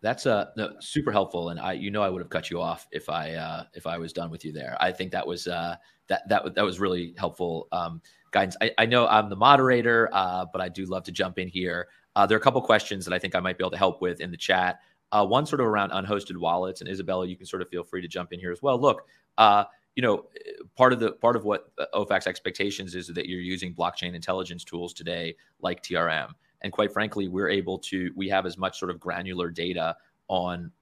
That's 0.05 0.27
uh, 0.27 0.51
no, 0.55 0.75
super 0.81 1.11
helpful, 1.11 1.49
and 1.49 1.59
I, 1.59 1.73
you 1.73 1.91
know, 1.91 2.03
I 2.03 2.11
would 2.11 2.21
have 2.21 2.29
cut 2.29 2.51
you 2.51 2.61
off 2.61 2.87
if 2.93 3.09
I 3.09 3.33
uh, 3.33 3.65
if 3.73 3.87
I 3.87 3.97
was 3.97 4.13
done 4.13 4.31
with 4.31 4.45
you 4.45 4.53
there. 4.53 4.77
I 4.79 4.93
think 4.93 5.11
that 5.13 5.27
was 5.27 5.49
uh, 5.49 5.77
that 6.09 6.29
that 6.29 6.55
that 6.55 6.63
was 6.63 6.79
really 6.79 7.15
helpful 7.17 7.69
um, 7.73 8.03
guidance. 8.31 8.55
I, 8.61 8.71
I 8.77 8.85
know 8.85 9.07
I'm 9.07 9.31
the 9.31 9.37
moderator, 9.37 10.11
uh, 10.13 10.45
but 10.53 10.61
I 10.61 10.69
do 10.69 10.85
love 10.85 11.05
to 11.05 11.13
jump 11.13 11.39
in 11.39 11.49
here. 11.49 11.89
Uh, 12.15 12.27
there 12.27 12.37
are 12.37 12.39
a 12.39 12.43
couple 12.43 12.61
questions 12.61 13.07
that 13.07 13.15
I 13.15 13.19
think 13.19 13.35
I 13.35 13.41
might 13.41 13.57
be 13.57 13.65
able 13.65 13.71
to 13.71 13.79
help 13.79 14.03
with 14.03 14.21
in 14.21 14.31
the 14.31 14.37
chat. 14.37 14.81
Uh, 15.11 15.25
one 15.25 15.47
sort 15.47 15.63
of 15.63 15.67
around 15.69 15.91
unhosted 15.93 16.37
wallets, 16.37 16.83
and 16.83 16.91
Isabella, 16.91 17.27
you 17.27 17.35
can 17.35 17.47
sort 17.47 17.63
of 17.63 17.71
feel 17.71 17.83
free 17.83 18.03
to 18.03 18.09
jump 18.09 18.31
in 18.35 18.39
here 18.39 18.53
as 18.53 18.61
well. 18.61 18.79
Look, 18.79 19.09
uh, 19.39 19.65
you 19.97 20.03
know, 20.03 20.27
part 20.77 20.93
of 20.93 21.01
the 21.01 21.13
part 21.13 21.35
of 21.35 21.47
what 21.47 21.71
OFAC's 21.95 22.27
expectations 22.27 22.95
is 22.95 23.07
that 23.07 23.27
you're 23.27 23.41
using 23.41 23.75
blockchain 23.75 24.15
intelligence 24.15 24.65
tools 24.65 24.93
today, 24.93 25.35
like 25.63 25.83
TRM 25.83 26.35
and 26.65 26.73
quite 26.73 26.93
frankly, 26.93 27.29
we're 27.29 27.51
able 27.51 27.79
to, 27.79 28.11
we 28.17 28.29
have 28.31 28.47
as 28.47 28.57
much 28.57 28.79
sort 28.79 28.91
of 28.91 28.99
granular 28.99 29.51
data 29.51 29.95
on 30.29 30.73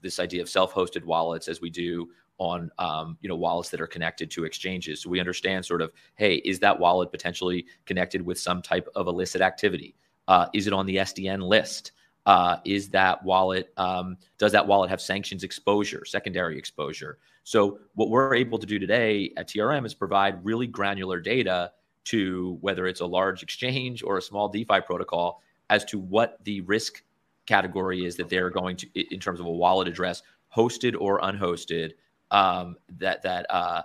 this 0.00 0.18
idea 0.18 0.40
of 0.40 0.48
self-hosted 0.48 1.04
wallets 1.04 1.46
as 1.46 1.60
we 1.60 1.68
do 1.70 2.08
on 2.38 2.70
um, 2.78 3.16
you 3.20 3.28
know 3.28 3.36
wallets 3.36 3.70
that 3.70 3.80
are 3.80 3.86
connected 3.86 4.30
to 4.30 4.44
exchanges. 4.44 5.02
So 5.02 5.10
we 5.10 5.20
understand 5.20 5.64
sort 5.64 5.82
of, 5.82 5.92
hey, 6.16 6.36
is 6.36 6.58
that 6.60 6.78
wallet 6.78 7.10
potentially 7.10 7.66
connected 7.84 8.22
with 8.22 8.38
some 8.38 8.62
type 8.62 8.88
of 8.94 9.06
illicit 9.08 9.40
activity? 9.40 9.94
Uh, 10.26 10.46
is 10.54 10.66
it 10.66 10.72
on 10.72 10.86
the 10.86 10.96
SDN 10.96 11.42
list? 11.42 11.92
Uh, 12.24 12.56
is 12.64 12.88
that 12.90 13.22
wallet 13.22 13.72
um, 13.76 14.16
does 14.38 14.52
that 14.52 14.66
wallet 14.66 14.90
have 14.90 15.00
sanctions 15.00 15.44
exposure, 15.44 16.04
secondary 16.04 16.58
exposure? 16.58 17.18
So 17.44 17.78
what 17.94 18.08
we're 18.10 18.34
able 18.34 18.58
to 18.58 18.66
do 18.66 18.78
today 18.78 19.32
at 19.36 19.48
TRM 19.48 19.86
is 19.86 19.94
provide 19.94 20.44
really 20.44 20.66
granular 20.66 21.20
data 21.20 21.72
to 22.06 22.56
whether 22.60 22.86
it's 22.86 23.00
a 23.00 23.06
large 23.06 23.42
exchange 23.42 24.02
or 24.02 24.16
a 24.16 24.22
small 24.22 24.48
DeFi 24.48 24.80
protocol 24.80 25.42
as 25.70 25.84
to 25.84 25.98
what 25.98 26.38
the 26.44 26.60
risk 26.62 27.02
category 27.46 28.04
is 28.04 28.16
that 28.16 28.28
they're 28.28 28.50
going 28.50 28.76
to, 28.76 29.14
in 29.14 29.20
terms 29.20 29.40
of 29.40 29.46
a 29.46 29.50
wallet 29.50 29.88
address, 29.88 30.22
hosted 30.54 30.94
or 30.98 31.20
unhosted, 31.20 31.92
um, 32.30 32.76
that 32.98 33.22
that 33.22 33.46
uh, 33.50 33.82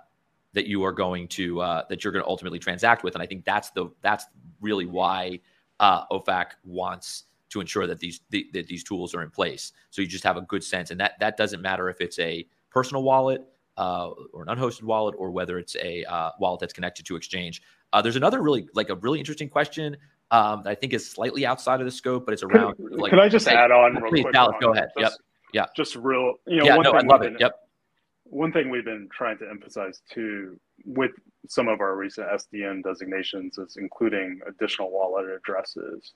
that 0.54 0.68
you 0.68 0.84
are 0.84 0.92
going 0.92 1.28
to 1.30 1.62
uh, 1.62 1.84
that 1.90 2.04
you're 2.04 2.14
going 2.14 2.24
to 2.24 2.30
ultimately 2.30 2.60
transact 2.60 3.04
with. 3.04 3.16
And 3.16 3.24
I 3.24 3.26
think 3.26 3.44
that's 3.44 3.72
the 3.72 3.90
that's 4.02 4.26
really 4.62 4.86
why 4.86 5.40
uh, 5.80 6.06
OFAC 6.08 6.52
wants 6.64 7.26
to 7.50 7.60
ensure 7.60 7.88
that 7.88 8.00
these 8.00 8.22
the, 8.30 8.48
that 8.54 8.68
these 8.68 8.84
tools 8.84 9.16
are 9.16 9.24
in 9.24 9.32
place. 9.32 9.74
So 9.90 10.02
you 10.02 10.08
just 10.08 10.24
have 10.24 10.38
a 10.38 10.42
good 10.42 10.64
sense, 10.64 10.92
and 10.92 11.00
that 11.00 11.20
that 11.20 11.38
doesn't 11.38 11.62
matter 11.62 11.90
if 11.90 12.02
it's 12.02 12.20
a 12.20 12.46
personal 12.70 13.04
wallet 13.04 13.44
uh, 13.78 14.10
or 14.34 14.44
an 14.44 14.56
unhosted 14.56 14.84
wallet 14.84 15.16
or 15.18 15.32
whether 15.32 15.58
it's 15.58 15.76
a 15.78 16.04
uh, 16.06 16.32
wallet 16.40 16.60
that's 16.60 16.74
connected 16.74 17.06
to 17.08 17.16
exchange. 17.16 17.62
Uh, 17.94 18.02
there's 18.02 18.16
another 18.16 18.42
really 18.42 18.68
like 18.74 18.90
a 18.90 18.96
really 18.96 19.20
interesting 19.20 19.50
question 19.50 19.98
um, 20.32 20.64
that 20.64 20.70
I 20.70 20.76
think 20.76 20.94
is 20.94 21.10
slightly 21.10 21.46
outside 21.46 21.82
of 21.82 21.86
the 21.86 21.92
scope, 21.92 22.26
but 22.26 22.34
it's 22.34 22.44
around. 22.44 22.76
Can, 22.76 22.98
like, 22.98 23.10
can 23.10 23.20
I 23.20 23.28
just 23.28 23.48
add 23.48 23.72
on 23.72 23.96
real 23.96 24.10
please, 24.10 24.22
quick? 24.24 24.34
Dallas, 24.34 24.56
go 24.62 24.72
ahead. 24.72 24.90
Just, 24.98 25.20
yep. 25.54 25.66
Yeah. 25.68 25.72
Just 25.76 25.96
real. 25.96 26.36
You 26.48 26.58
know, 26.58 26.66
yeah. 26.66 26.76
one 26.78 26.84
No, 26.84 26.92
thing 26.92 27.10
I 27.10 27.14
love 27.14 27.22
been, 27.22 27.36
it. 27.36 27.42
Yep. 27.42 27.56
One 28.26 28.52
thing 28.54 28.70
we've 28.70 28.86
been 28.86 29.10
trying 29.12 29.38
to 29.40 29.50
emphasize 29.50 30.02
too 30.10 30.58
with 30.86 31.12
some 31.48 31.68
of 31.68 31.82
our 31.82 31.96
recent 31.96 32.28
SDN 32.30 32.84
designations 32.84 33.58
is 33.58 33.78
including 33.78 34.40
additional 34.48 34.90
wallet 34.92 35.26
addresses 35.30 36.14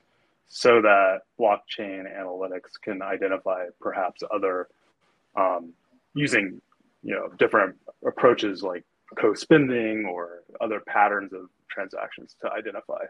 so 0.47 0.81
that 0.81 1.21
blockchain 1.39 2.05
analytics 2.17 2.79
can 2.81 3.01
identify 3.01 3.65
perhaps 3.81 4.21
other 4.33 4.67
um, 5.35 5.73
using 6.13 6.61
you 7.03 7.13
know 7.13 7.27
different 7.37 7.75
approaches 8.05 8.63
like 8.63 8.83
co-spending 9.19 10.05
or 10.05 10.43
other 10.61 10.81
patterns 10.87 11.33
of 11.33 11.49
transactions 11.69 12.35
to 12.41 12.51
identify 12.51 13.03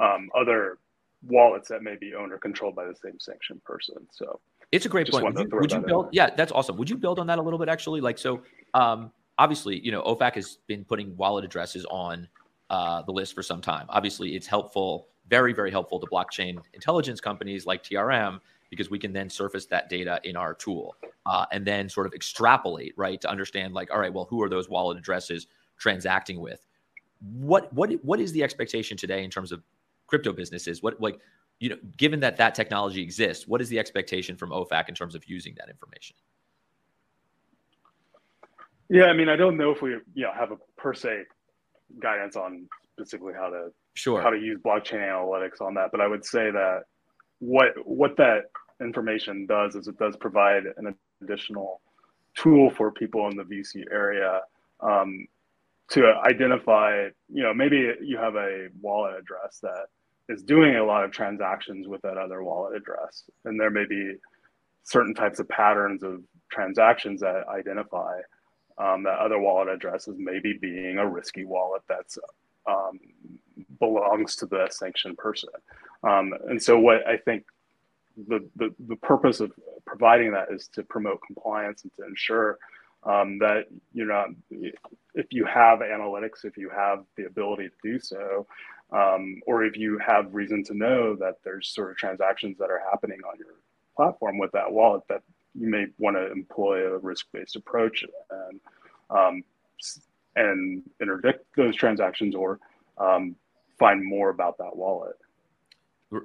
um, 0.00 0.28
other 0.38 0.78
wallets 1.26 1.68
that 1.68 1.82
may 1.82 1.96
be 1.96 2.14
owned 2.14 2.32
or 2.32 2.38
controlled 2.38 2.76
by 2.76 2.84
the 2.84 2.94
same 2.94 3.18
sanctioned 3.18 3.62
person. 3.64 3.96
So 4.10 4.40
it's 4.70 4.86
a 4.86 4.88
great 4.88 5.10
point. 5.10 5.24
Would 5.24 5.38
you, 5.38 5.58
would 5.58 5.72
you 5.72 5.80
build? 5.80 6.08
Yeah, 6.12 6.30
that's 6.34 6.52
awesome. 6.52 6.76
Would 6.76 6.90
you 6.90 6.96
build 6.96 7.18
on 7.18 7.26
that 7.26 7.38
a 7.38 7.42
little 7.42 7.58
bit 7.58 7.68
actually? 7.68 8.00
Like 8.00 8.18
so, 8.18 8.42
um, 8.74 9.10
obviously, 9.38 9.80
you 9.80 9.90
know, 9.90 10.02
OFAC 10.02 10.34
has 10.34 10.58
been 10.66 10.84
putting 10.84 11.16
wallet 11.16 11.44
addresses 11.44 11.84
on 11.90 12.28
uh, 12.70 13.02
the 13.02 13.12
list 13.12 13.34
for 13.34 13.42
some 13.42 13.60
time. 13.60 13.86
Obviously, 13.88 14.36
it's 14.36 14.46
helpful, 14.46 15.08
very 15.28 15.52
very 15.52 15.70
helpful 15.70 15.98
to 15.98 16.06
blockchain 16.06 16.58
intelligence 16.74 17.20
companies 17.20 17.66
like 17.66 17.82
TRM 17.82 18.40
because 18.70 18.90
we 18.90 18.98
can 18.98 19.12
then 19.12 19.30
surface 19.30 19.66
that 19.66 19.88
data 19.88 20.20
in 20.24 20.36
our 20.36 20.54
tool 20.54 20.94
uh, 21.26 21.46
and 21.52 21.66
then 21.66 21.88
sort 21.88 22.06
of 22.06 22.12
extrapolate, 22.12 22.92
right, 22.96 23.20
to 23.20 23.30
understand 23.30 23.74
like, 23.74 23.90
all 23.90 23.98
right, 23.98 24.12
well, 24.12 24.26
who 24.28 24.42
are 24.42 24.48
those 24.48 24.68
wallet 24.68 24.98
addresses 24.98 25.46
transacting 25.78 26.40
with? 26.40 26.66
What 27.20 27.72
what 27.72 27.92
what 28.02 28.20
is 28.20 28.32
the 28.32 28.42
expectation 28.42 28.96
today 28.96 29.24
in 29.24 29.30
terms 29.30 29.52
of 29.52 29.62
crypto 30.06 30.32
businesses? 30.32 30.82
What 30.82 31.00
like 31.00 31.18
you 31.60 31.70
know, 31.70 31.76
given 31.96 32.20
that 32.20 32.36
that 32.36 32.54
technology 32.54 33.02
exists, 33.02 33.48
what 33.48 33.60
is 33.60 33.68
the 33.68 33.78
expectation 33.78 34.36
from 34.36 34.50
OFAC 34.50 34.88
in 34.88 34.94
terms 34.94 35.14
of 35.14 35.28
using 35.28 35.54
that 35.58 35.68
information? 35.68 36.14
Yeah, 38.88 39.06
I 39.06 39.12
mean, 39.12 39.28
I 39.28 39.36
don't 39.36 39.56
know 39.56 39.70
if 39.70 39.82
we 39.82 39.90
you 40.14 40.24
know 40.24 40.32
have 40.32 40.52
a 40.52 40.56
per 40.76 40.94
se 40.94 41.24
guidance 42.00 42.36
on 42.36 42.68
specifically 42.94 43.34
how 43.34 43.50
to 43.50 43.68
sure 43.94 44.20
how 44.20 44.30
to 44.30 44.38
use 44.38 44.60
blockchain 44.64 45.00
analytics 45.00 45.60
on 45.60 45.74
that, 45.74 45.90
but 45.90 46.00
I 46.00 46.06
would 46.06 46.24
say 46.24 46.50
that 46.50 46.84
what 47.40 47.72
what 47.84 48.16
that 48.16 48.50
information 48.80 49.46
does 49.46 49.74
is 49.74 49.88
it 49.88 49.98
does 49.98 50.16
provide 50.16 50.64
an 50.76 50.94
additional 51.22 51.80
tool 52.34 52.70
for 52.70 52.92
people 52.92 53.28
in 53.28 53.36
the 53.36 53.42
VC 53.42 53.84
area 53.90 54.40
um, 54.80 55.26
to 55.90 56.12
identify, 56.24 57.08
you 57.28 57.42
know, 57.42 57.54
maybe 57.54 57.92
you 58.02 58.18
have 58.18 58.34
a 58.36 58.68
wallet 58.80 59.14
address 59.18 59.58
that 59.62 59.86
is 60.28 60.42
doing 60.42 60.76
a 60.76 60.84
lot 60.84 61.04
of 61.04 61.10
transactions 61.10 61.88
with 61.88 62.02
that 62.02 62.18
other 62.18 62.42
wallet 62.42 62.76
address, 62.76 63.24
and 63.44 63.58
there 63.58 63.70
may 63.70 63.86
be 63.88 64.14
certain 64.82 65.14
types 65.14 65.38
of 65.38 65.48
patterns 65.48 66.02
of 66.02 66.22
transactions 66.50 67.20
that 67.20 67.44
identify 67.48 68.18
um, 68.78 69.02
that 69.02 69.18
other 69.18 69.38
wallet 69.38 69.68
address 69.68 70.06
addresses 70.06 70.16
maybe 70.18 70.58
being 70.60 70.98
a 70.98 71.06
risky 71.06 71.44
wallet 71.44 71.82
that's 71.88 72.18
um, 72.68 72.98
belongs 73.80 74.36
to 74.36 74.46
the 74.46 74.68
sanctioned 74.70 75.16
person. 75.16 75.48
Um, 76.02 76.32
and 76.48 76.62
so 76.62 76.78
what 76.78 77.06
I 77.06 77.16
think 77.16 77.44
the, 78.28 78.46
the, 78.56 78.74
the 78.86 78.96
purpose 78.96 79.40
of 79.40 79.52
providing 79.86 80.32
that 80.32 80.48
is 80.52 80.68
to 80.74 80.82
promote 80.82 81.20
compliance 81.26 81.82
and 81.82 81.92
to 81.96 82.06
ensure 82.06 82.58
um, 83.08 83.38
that 83.38 83.64
you 83.92 84.04
know 84.04 84.26
if 85.14 85.26
you 85.30 85.44
have 85.46 85.80
analytics, 85.80 86.44
if 86.44 86.56
you 86.56 86.70
have 86.70 87.04
the 87.16 87.24
ability 87.24 87.68
to 87.68 87.90
do 87.92 87.98
so, 87.98 88.46
um, 88.92 89.40
or 89.46 89.64
if 89.64 89.76
you 89.76 89.98
have 89.98 90.32
reason 90.34 90.62
to 90.64 90.74
know 90.74 91.16
that 91.16 91.36
there's 91.42 91.68
sort 91.68 91.90
of 91.90 91.96
transactions 91.96 92.56
that 92.58 92.70
are 92.70 92.82
happening 92.90 93.18
on 93.28 93.38
your 93.38 93.54
platform 93.96 94.38
with 94.38 94.52
that 94.52 94.70
wallet, 94.70 95.02
that 95.08 95.22
you 95.54 95.68
may 95.68 95.86
want 95.98 96.16
to 96.16 96.30
employ 96.30 96.86
a 96.86 96.98
risk-based 96.98 97.56
approach 97.56 98.04
and 98.30 98.60
um, 99.10 99.42
and 100.36 100.82
interdict 101.00 101.44
those 101.56 101.74
transactions 101.74 102.34
or 102.34 102.60
um, 102.98 103.34
find 103.78 104.04
more 104.04 104.28
about 104.28 104.58
that 104.58 104.76
wallet. 104.76 105.16
R- 106.12 106.22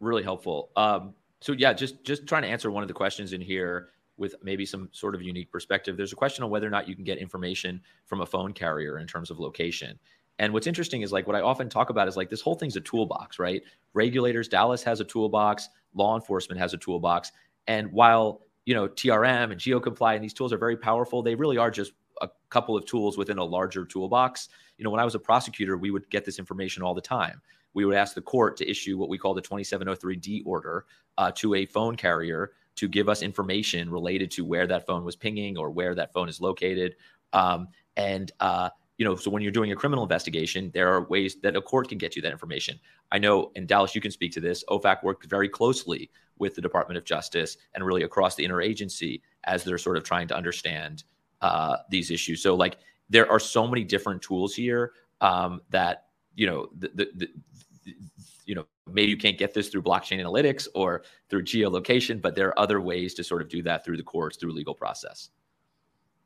really 0.00 0.22
helpful. 0.22 0.70
Um, 0.76 1.14
so 1.40 1.52
yeah, 1.52 1.74
just 1.74 2.02
just 2.04 2.26
trying 2.26 2.42
to 2.42 2.48
answer 2.48 2.70
one 2.70 2.82
of 2.82 2.88
the 2.88 2.94
questions 2.94 3.32
in 3.32 3.40
here 3.40 3.90
with 4.22 4.36
maybe 4.40 4.64
some 4.64 4.88
sort 4.92 5.16
of 5.16 5.20
unique 5.20 5.50
perspective. 5.50 5.96
There's 5.96 6.12
a 6.12 6.16
question 6.16 6.44
on 6.44 6.50
whether 6.50 6.66
or 6.66 6.70
not 6.70 6.88
you 6.88 6.94
can 6.94 7.02
get 7.02 7.18
information 7.18 7.82
from 8.06 8.20
a 8.20 8.26
phone 8.26 8.52
carrier 8.52 9.00
in 9.00 9.06
terms 9.08 9.32
of 9.32 9.40
location. 9.40 9.98
And 10.38 10.52
what's 10.52 10.68
interesting 10.68 11.02
is 11.02 11.10
like 11.10 11.26
what 11.26 11.34
I 11.34 11.40
often 11.40 11.68
talk 11.68 11.90
about 11.90 12.06
is 12.06 12.16
like 12.16 12.30
this 12.30 12.40
whole 12.40 12.54
thing's 12.54 12.76
a 12.76 12.80
toolbox, 12.80 13.40
right? 13.40 13.62
Regulators, 13.94 14.46
Dallas 14.46 14.84
has 14.84 15.00
a 15.00 15.04
toolbox, 15.04 15.68
law 15.92 16.14
enforcement 16.14 16.60
has 16.60 16.72
a 16.72 16.78
toolbox. 16.78 17.32
And 17.66 17.90
while, 17.92 18.42
you 18.64 18.74
know, 18.74 18.86
TRM 18.86 19.50
and 19.50 19.60
GeoComply 19.60 20.14
and 20.14 20.22
these 20.22 20.32
tools 20.32 20.52
are 20.52 20.58
very 20.58 20.76
powerful, 20.76 21.20
they 21.20 21.34
really 21.34 21.58
are 21.58 21.70
just 21.70 21.92
a 22.20 22.30
couple 22.48 22.76
of 22.76 22.86
tools 22.86 23.18
within 23.18 23.38
a 23.38 23.44
larger 23.44 23.84
toolbox. 23.84 24.50
You 24.78 24.84
know, 24.84 24.90
when 24.90 25.00
I 25.00 25.04
was 25.04 25.16
a 25.16 25.18
prosecutor, 25.18 25.76
we 25.76 25.90
would 25.90 26.08
get 26.10 26.24
this 26.24 26.38
information 26.38 26.84
all 26.84 26.94
the 26.94 27.00
time. 27.00 27.42
We 27.74 27.84
would 27.84 27.96
ask 27.96 28.14
the 28.14 28.22
court 28.22 28.56
to 28.58 28.70
issue 28.70 28.96
what 28.96 29.08
we 29.08 29.18
call 29.18 29.34
the 29.34 29.42
2703D 29.42 30.42
order 30.46 30.86
uh, 31.18 31.32
to 31.36 31.54
a 31.54 31.66
phone 31.66 31.96
carrier 31.96 32.52
to 32.76 32.88
give 32.88 33.08
us 33.08 33.22
information 33.22 33.90
related 33.90 34.30
to 34.32 34.44
where 34.44 34.66
that 34.66 34.86
phone 34.86 35.04
was 35.04 35.16
pinging 35.16 35.56
or 35.56 35.70
where 35.70 35.94
that 35.94 36.12
phone 36.12 36.28
is 36.28 36.40
located. 36.40 36.96
Um, 37.32 37.68
and 37.96 38.32
uh, 38.40 38.70
you 38.98 39.04
know, 39.04 39.16
so 39.16 39.30
when 39.30 39.42
you're 39.42 39.52
doing 39.52 39.72
a 39.72 39.76
criminal 39.76 40.04
investigation, 40.04 40.70
there 40.74 40.92
are 40.92 41.08
ways 41.08 41.36
that 41.42 41.56
a 41.56 41.62
court 41.62 41.88
can 41.88 41.98
get 41.98 42.14
you 42.14 42.22
that 42.22 42.32
information. 42.32 42.78
I 43.10 43.18
know, 43.18 43.50
in 43.56 43.66
Dallas, 43.66 43.94
you 43.94 44.00
can 44.00 44.10
speak 44.10 44.32
to 44.32 44.40
this. 44.40 44.64
OFAC 44.68 45.02
worked 45.02 45.26
very 45.26 45.48
closely 45.48 46.10
with 46.38 46.54
the 46.54 46.60
Department 46.60 46.98
of 46.98 47.04
Justice 47.04 47.56
and 47.74 47.84
really 47.84 48.02
across 48.02 48.36
the 48.36 48.46
interagency 48.46 49.20
as 49.44 49.64
they're 49.64 49.78
sort 49.78 49.96
of 49.96 50.04
trying 50.04 50.28
to 50.28 50.36
understand 50.36 51.04
uh, 51.40 51.78
these 51.90 52.10
issues. 52.10 52.42
So, 52.42 52.54
like, 52.54 52.78
there 53.10 53.30
are 53.30 53.40
so 53.40 53.66
many 53.66 53.84
different 53.84 54.22
tools 54.22 54.54
here 54.54 54.92
um, 55.20 55.60
that 55.70 56.06
you 56.34 56.46
know 56.46 56.68
the, 56.78 56.90
the, 56.94 57.10
the 57.16 57.28
you 58.46 58.54
know 58.54 58.66
maybe 58.86 59.10
you 59.10 59.16
can't 59.16 59.38
get 59.38 59.54
this 59.54 59.68
through 59.68 59.82
blockchain 59.82 60.20
analytics 60.20 60.66
or 60.74 61.02
through 61.28 61.42
geolocation 61.42 62.20
but 62.20 62.34
there 62.34 62.48
are 62.48 62.58
other 62.58 62.80
ways 62.80 63.14
to 63.14 63.24
sort 63.24 63.42
of 63.42 63.48
do 63.48 63.62
that 63.62 63.84
through 63.84 63.96
the 63.96 64.02
courts 64.02 64.36
through 64.36 64.52
legal 64.52 64.74
process. 64.74 65.30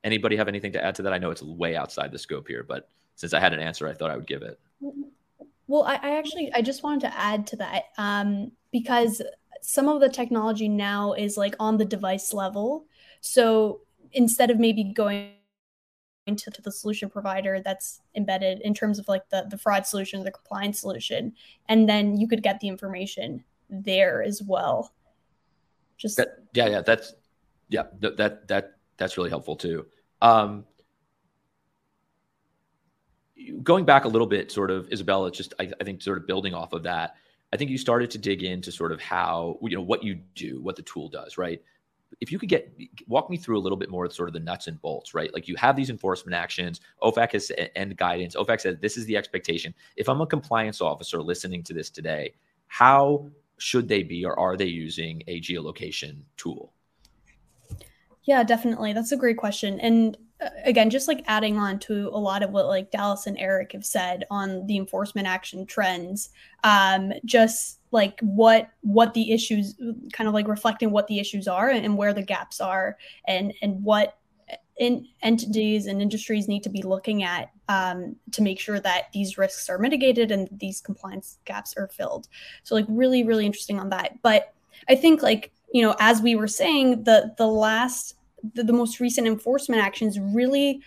Anybody 0.05 0.37
have 0.37 0.49
anything 0.49 0.73
to 0.73 0.85
add 0.85 0.95
to 0.97 1.03
that? 1.03 1.13
I 1.13 1.19
know 1.19 1.31
it's 1.31 1.43
way 1.43 1.77
outside 1.77 2.13
the 2.13 2.19
scope 2.19 2.49
here 2.49 2.63
but 2.63 2.89
since 3.15 3.33
i 3.33 3.41
had 3.41 3.53
an 3.53 3.61
answer 3.61 3.89
i 3.89 3.95
thought 3.95 4.11
i 4.11 4.17
would 4.17 4.27
give 4.27 4.43
it. 4.43 4.59
Well 5.69 5.83
i, 5.85 5.95
I 5.95 6.19
actually 6.19 6.51
i 6.55 6.63
just 6.63 6.83
wanted 6.83 7.01
to 7.01 7.19
add 7.19 7.47
to 7.49 7.57
that 7.57 7.85
um, 7.99 8.53
because 8.73 9.23
some 9.67 9.89
of 9.89 10.01
the 10.01 10.09
technology 10.09 10.69
now 10.69 11.13
is 11.13 11.37
like 11.37 11.55
on 11.59 11.77
the 11.77 11.85
device 11.85 12.33
level. 12.33 12.87
So 13.21 13.81
instead 14.13 14.51
of 14.51 14.59
maybe 14.59 14.85
going 14.85 15.33
to, 16.35 16.51
to 16.51 16.63
the 16.63 16.73
solution 16.73 17.09
provider 17.09 17.61
that's 17.61 18.01
embedded 18.17 18.61
in 18.63 18.75
terms 18.75 18.99
of 18.99 19.07
like 19.07 19.29
the, 19.29 19.47
the 19.49 19.59
fraud 19.59 19.87
solution, 19.87 20.25
the 20.25 20.33
compliance 20.33 20.81
solution, 20.81 21.33
and 21.69 21.89
then 21.89 22.17
you 22.17 22.27
could 22.27 22.43
get 22.43 22.59
the 22.59 22.67
information 22.67 23.45
there 23.71 24.23
as 24.23 24.43
well. 24.43 24.93
Just 25.97 26.17
that, 26.17 26.39
yeah, 26.53 26.67
yeah, 26.67 26.81
that's 26.81 27.15
yeah, 27.69 27.85
that 28.01 28.17
that 28.17 28.49
that 28.49 28.73
that's 28.97 29.17
really 29.17 29.31
helpful 29.31 29.57
too. 29.57 29.87
Um, 30.21 30.65
going 33.63 33.85
back 33.85 34.05
a 34.05 34.09
little 34.09 34.27
bit, 34.27 34.51
sort 34.51 34.71
of, 34.71 34.91
Isabella, 34.93 35.31
just 35.31 35.55
I, 35.61 35.71
I, 35.81 35.85
think 35.85 36.03
sort 36.03 36.19
of 36.19 36.27
building 36.27 36.55
off 36.55 36.73
of 36.73 36.83
that, 36.85 37.17
I 37.53 37.57
think 37.57 37.71
you 37.71 37.79
started 37.79 38.11
to 38.13 38.19
dig 38.19 38.43
into 38.43 38.73
sort 38.73 38.93
of 38.93 39.01
how 39.01 39.59
you 39.63 39.77
know 39.77 39.83
what 39.83 40.03
you 40.03 40.17
do, 40.35 40.61
what 40.61 40.77
the 40.77 40.83
tool 40.83 41.09
does, 41.09 41.39
right? 41.39 41.63
If 42.21 42.33
you 42.33 42.39
could 42.39 42.49
get 42.49 42.73
walk 43.07 43.29
me 43.29 43.37
through 43.37 43.59
a 43.59 43.61
little 43.61 43.77
bit 43.77 43.91
more 43.91 44.05
of 44.05 44.13
sort 44.13 44.29
of 44.29 44.33
the 44.33 44.41
nuts 44.41 44.69
and 44.69 44.81
bolts, 44.81 45.15
right? 45.15 45.33
Like 45.35 45.49
you 45.49 45.57
have 45.57 45.77
these 45.77 45.91
enforcement 45.91 46.35
actions, 46.35 46.81
OFAC 47.03 47.33
has 47.33 47.51
and 47.75 47.97
guidance. 47.97 48.37
OFAC 48.37 48.61
says 48.61 48.77
this 48.81 48.97
is 48.97 49.05
the 49.07 49.17
expectation. 49.17 49.75
If 49.97 50.09
I'm 50.09 50.21
a 50.21 50.27
compliance 50.27 50.81
officer 50.81 51.21
listening 51.21 51.63
to 51.65 51.75
this 51.75 51.91
today, 51.91 52.33
how 52.69 53.29
should 53.59 53.89
they 53.89 54.03
be 54.03 54.25
or 54.25 54.39
are 54.39 54.57
they 54.57 54.67
using 54.67 55.23
a 55.27 55.41
geolocation 55.41 56.19
tool? 56.37 56.73
Yeah, 58.25 58.43
definitely. 58.43 58.93
That's 58.93 59.13
a 59.13 59.17
great 59.17 59.37
question. 59.37 59.79
And 59.81 60.17
uh, 60.41 60.51
again, 60.65 60.91
just 60.91 61.09
like 61.09 61.25
adding 61.27 61.57
on 61.57 61.79
to 61.81 62.09
a 62.13 62.19
lot 62.19 62.43
of 62.43 62.51
what 62.51 62.67
like 62.67 62.91
Dallas 62.91 63.27
and 63.27 63.39
Eric 63.39 63.73
have 63.73 63.87
said 63.87 64.25
on 64.31 64.67
the 64.67 64.77
enforcement 64.77 65.27
action 65.27 65.65
trends, 65.65 66.31
um, 66.65 67.13
just 67.25 67.76
like 67.91 68.19
what 68.21 68.69
what 68.83 69.15
the 69.15 69.33
issues, 69.33 69.75
kind 70.13 70.29
of 70.29 70.35
like 70.35 70.49
reflecting 70.49 70.91
what 70.91 71.07
the 71.07 71.19
issues 71.19 71.49
are 71.49 71.69
and 71.69 71.97
where 71.97 72.13
the 72.13 72.23
gaps 72.23 72.61
are, 72.61 72.97
and 73.27 73.53
and 73.63 73.83
what 73.83 74.19
in 74.79 75.07
entities 75.23 75.87
and 75.87 76.03
industries 76.03 76.49
need 76.49 76.63
to 76.63 76.69
be 76.69 76.83
looking 76.83 77.23
at 77.23 77.51
um, 77.69 78.15
to 78.33 78.43
make 78.43 78.61
sure 78.61 78.79
that 78.79 79.11
these 79.13 79.39
risks 79.39 79.71
are 79.71 79.79
mitigated 79.79 80.31
and 80.31 80.49
these 80.53 80.81
compliance 80.81 81.39
gaps 81.45 81.75
are 81.77 81.89
filled. 81.89 82.29
So 82.63 82.75
like 82.75 82.85
really 82.89 83.25
really 83.25 83.47
interesting 83.47 83.81
on 83.81 83.89
that. 83.91 84.21
But 84.23 84.53
I 84.89 84.95
think 84.95 85.23
like 85.23 85.53
you 85.73 85.83
know 85.83 85.97
as 85.99 86.21
we 86.21 86.37
were 86.37 86.49
saying 86.49 87.05
the 87.05 87.35
the 87.39 87.47
last 87.47 88.17
the, 88.55 88.63
the 88.63 88.73
most 88.73 89.01
recent 89.01 89.27
enforcement 89.27 89.83
actions 89.83 90.21
really 90.21 90.83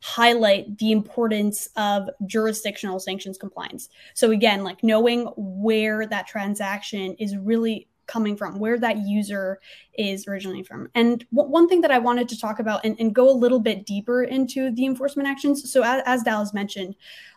highlight 0.00 0.78
the 0.78 0.92
importance 0.92 1.68
of 1.76 2.08
jurisdictional 2.26 2.98
sanctions 2.98 3.36
compliance. 3.36 3.90
So 4.14 4.30
again, 4.30 4.64
like 4.64 4.82
knowing 4.82 5.26
where 5.36 6.06
that 6.06 6.26
transaction 6.26 7.14
is 7.18 7.36
really 7.36 7.86
coming 8.10 8.36
from, 8.36 8.58
where 8.58 8.78
that 8.78 8.98
user 8.98 9.60
is 9.94 10.26
originally 10.26 10.64
from. 10.64 10.88
And 10.94 11.24
w- 11.32 11.50
one 11.50 11.68
thing 11.68 11.80
that 11.82 11.92
I 11.92 11.98
wanted 11.98 12.28
to 12.30 12.40
talk 12.40 12.58
about 12.58 12.84
and, 12.84 12.98
and, 12.98 13.14
go 13.14 13.30
a 13.30 13.32
little 13.32 13.60
bit 13.60 13.86
deeper 13.86 14.24
into 14.24 14.72
the 14.72 14.84
enforcement 14.84 15.28
actions. 15.28 15.70
So 15.72 15.84
as, 15.84 16.02
as 16.06 16.22
Dallas 16.24 16.52
mentioned, 16.52 16.96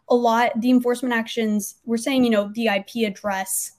a 0.09 0.15
lot 0.15 0.59
the 0.59 0.71
enforcement 0.71 1.13
actions 1.13 1.75
we're 1.85 1.97
saying, 1.97 2.23
you 2.23 2.31
know, 2.31 2.51
the 2.55 2.67
IP 2.67 3.07
address, 3.07 3.73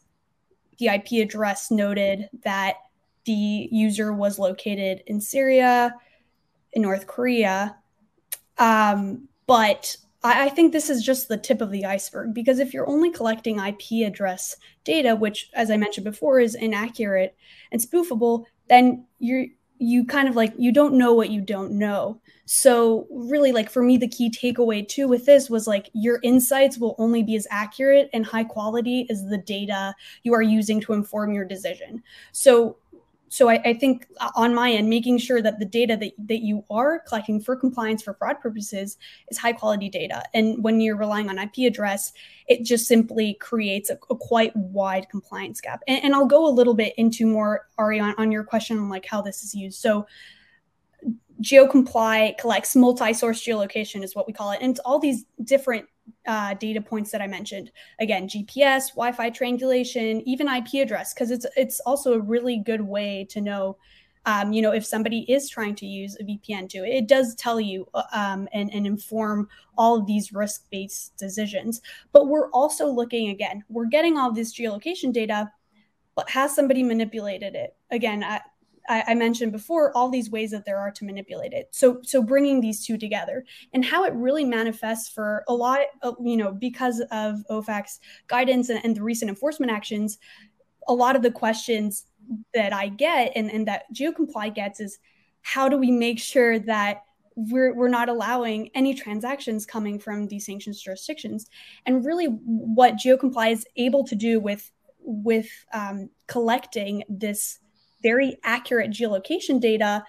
the 0.79 0.87
IP 0.87 1.25
address 1.25 1.71
noted 1.71 2.29
that 2.45 2.77
the 3.25 3.69
user 3.73 4.13
was 4.13 4.39
located 4.39 5.03
in 5.07 5.21
Syria, 5.21 5.95
in 6.73 6.83
North 6.83 7.07
Korea. 7.07 7.77
Um, 8.59 9.29
but 9.47 9.97
I, 10.23 10.47
I 10.47 10.49
think 10.49 10.73
this 10.73 10.91
is 10.91 11.05
just 11.05 11.29
the 11.29 11.37
tip 11.37 11.61
of 11.61 11.71
the 11.71 11.85
iceberg 11.85 12.35
because 12.35 12.59
if 12.59 12.75
you're 12.75 12.89
only 12.89 13.11
collecting 13.11 13.59
IP 13.59 14.07
address 14.07 14.57
data, 14.85 15.15
which, 15.15 15.51
as 15.55 15.71
I 15.71 15.77
mentioned 15.77 16.05
before, 16.05 16.41
is 16.41 16.55
inaccurate 16.55 17.37
and 17.71 17.81
spoofable, 17.81 18.45
then 18.69 19.07
you're 19.19 19.47
you 19.79 20.05
kind 20.05 20.29
of 20.29 20.37
like 20.37 20.55
you 20.57 20.73
don't 20.73 20.95
know 20.95 21.13
what 21.13 21.31
you 21.31 21.41
don't 21.41 21.73
know. 21.73 22.21
So 22.47 23.07
really 23.11 23.53
like 23.53 23.71
for 23.71 23.83
me 23.83 23.97
the 23.97 24.09
key 24.09 24.31
takeaway 24.31 24.87
too 24.87 25.09
with 25.09 25.27
this 25.27 25.51
was 25.51 25.67
like 25.67 25.91
your 25.95 26.21
insights 26.23 26.79
will 26.79 26.95
only 26.99 27.23
be 27.23 27.37
as 27.37 27.47
accurate 27.51 28.09
and 28.13 28.25
high 28.25 28.45
quality 28.45 29.07
as 29.11 29.25
the 29.25 29.39
data 29.39 29.95
you 30.23 30.33
are 30.33 30.43
using 30.43 30.81
to 30.83 30.93
inform 30.93 31.33
your 31.33 31.45
decision. 31.45 32.03
So 32.33 32.77
so 33.35 33.49
I, 33.49 33.61
I, 33.65 33.75
think 33.75 34.07
uh, 34.21 34.31
on 34.37 34.55
my 34.55 34.71
end, 34.71 34.89
making 34.89 35.19
sure 35.19 35.43
that 35.43 35.59
the 35.59 35.65
data 35.65 35.97
that, 35.97 36.13
that 36.29 36.39
you 36.39 36.65
are 36.71 37.01
collecting 37.01 37.41
for 37.41 37.57
compliance 37.57 38.01
for 38.01 38.15
fraud 38.15 38.41
purposes 38.41 38.97
is 39.29 39.37
high 39.37 39.53
quality 39.53 39.89
data. 39.89 40.23
And 40.35 40.63
when 40.63 40.81
you're 40.81 40.97
relying 40.97 41.29
on 41.29 41.41
IP 41.41 41.67
address, 41.67 42.13
it 42.47 42.63
just 42.63 42.87
simply 42.87 43.35
creates 43.41 43.91
a, 43.91 43.99
a 44.09 44.15
quite 44.15 44.55
wide 44.55 45.09
compliance 45.09 45.61
gap. 45.61 45.83
And, 45.89 46.05
and, 46.05 46.15
I'll 46.15 46.27
go 46.27 46.47
a 46.47 46.55
little 46.55 46.75
bit 46.75 46.95
into 46.97 47.27
more, 47.27 47.67
Ari, 47.77 47.99
on, 47.99 48.15
on 48.19 48.31
your 48.31 48.45
question 48.45 48.79
on 48.79 48.89
like 48.89 49.05
how 49.05 49.21
this 49.21 49.43
is 49.43 49.53
used. 49.53 49.81
So 49.81 50.07
GeoComply 51.43 52.39
collects 52.39 52.77
multi-source 52.77 53.45
geolocation 53.45 54.05
is 54.05 54.15
what 54.15 54.29
we 54.29 54.33
call 54.33 54.53
it. 54.53 54.61
And 54.63 54.71
it's 54.71 54.81
all 54.85 55.01
these 55.01 55.25
different 55.43 55.87
uh, 56.27 56.55
data 56.55 56.81
points 56.81 57.11
that 57.11 57.23
I 57.23 57.27
mentioned. 57.27 57.71
Again, 58.01 58.29
GPS, 58.29 58.91
Wi-Fi 58.91 59.31
triangulation, 59.31 60.27
even 60.29 60.49
IP 60.49 60.75
address, 60.83 61.15
because 61.15 61.31
it's 61.31 61.47
it's 61.57 61.81
also 61.81 62.15
a 62.15 62.21
really 62.21 62.59
good 62.59 62.81
way 62.81 63.27
to 63.31 63.41
know, 63.41 63.77
um, 64.27 64.53
you 64.53 64.63
know, 64.63 64.73
if 64.73 64.85
somebody 64.85 65.31
is 65.31 65.49
trying 65.49 65.75
to 65.77 65.87
use 65.87 66.17
a 66.21 66.25
VPN 66.25 66.69
too. 66.69 66.85
It 66.85 67.09
does 67.09 67.35
tell 67.35 67.61
you 67.61 67.87
uh, 67.95 68.05
um, 68.13 68.49
and, 68.53 68.73
and 68.73 68.87
inform 68.87 69.49
all 69.77 69.97
of 69.97 70.07
these 70.07 70.33
risk-based 70.33 71.17
decisions. 71.17 71.81
But 72.13 72.29
we're 72.29 72.51
also 72.51 72.89
looking 72.89 73.31
again. 73.31 73.65
We're 73.69 73.87
getting 73.87 74.17
all 74.17 74.33
this 74.33 74.55
geolocation 74.55 75.13
data, 75.13 75.51
but 76.15 76.31
has 76.31 76.55
somebody 76.55 76.83
manipulated 76.83 77.55
it? 77.55 77.77
Again, 77.91 78.25
I, 78.89 79.05
I, 79.09 79.15
mentioned 79.15 79.53
before 79.53 79.97
all 79.97 80.09
these 80.09 80.31
ways 80.31 80.51
that 80.51 80.65
there 80.65 80.79
are 80.79 80.91
to 80.91 81.05
manipulate 81.05 81.53
it. 81.53 81.69
So 81.73 82.01
so 82.03 82.23
bringing 82.23 82.61
these 82.61 82.85
two 82.85 82.99
together 82.99 83.45
and 83.73 83.85
how 83.85 84.05
it 84.05 84.13
really 84.15 84.45
manifests 84.45 85.09
for 85.09 85.45
a 85.49 85.55
lot, 85.55 85.81
of, 86.03 86.17
you 86.23 86.37
know, 86.37 86.53
because 86.53 87.01
of 87.11 87.45
OFAC's 87.51 88.01
guidance 88.27 88.69
and, 88.69 88.85
and 88.85 88.97
the 88.97 89.03
recent 89.03 89.29
enforcement 89.29 89.73
actions, 89.73 90.19
a 90.89 90.95
lot 90.95 91.17
of 91.17 91.23
the 91.23 91.31
questions 91.31 92.07
that 92.55 92.73
I 92.73 92.89
get 92.89 93.33
and, 93.37 93.51
and 93.51 93.67
that 93.69 93.85
GeoComply 93.95 94.55
gets 94.55 94.81
is 94.81 94.99
how 95.43 95.69
do 95.69 95.77
we 95.77 95.91
make 95.91 96.19
sure 96.19 96.59
that 96.59 97.03
we're, 97.37 97.75
we're 97.75 97.89
not 97.89 98.09
allowing 98.09 98.71
any 98.75 98.95
transactions 98.95 99.67
coming 99.67 99.99
from 99.99 100.27
these 100.29 100.47
sanctions 100.47 100.81
jurisdictions 100.81 101.47
and 101.85 102.05
really 102.05 102.27
what 102.27 102.95
GeoComply 102.95 103.53
is 103.53 103.67
able 103.77 104.05
to 104.05 104.15
do 104.15 104.41
with 104.41 104.71
with 105.07 105.49
um, 105.75 106.09
collecting 106.27 107.05
this 107.09 107.59
very 108.05 108.37
accurate 108.45 108.93
geolocation 108.93 109.59
data 109.59 110.05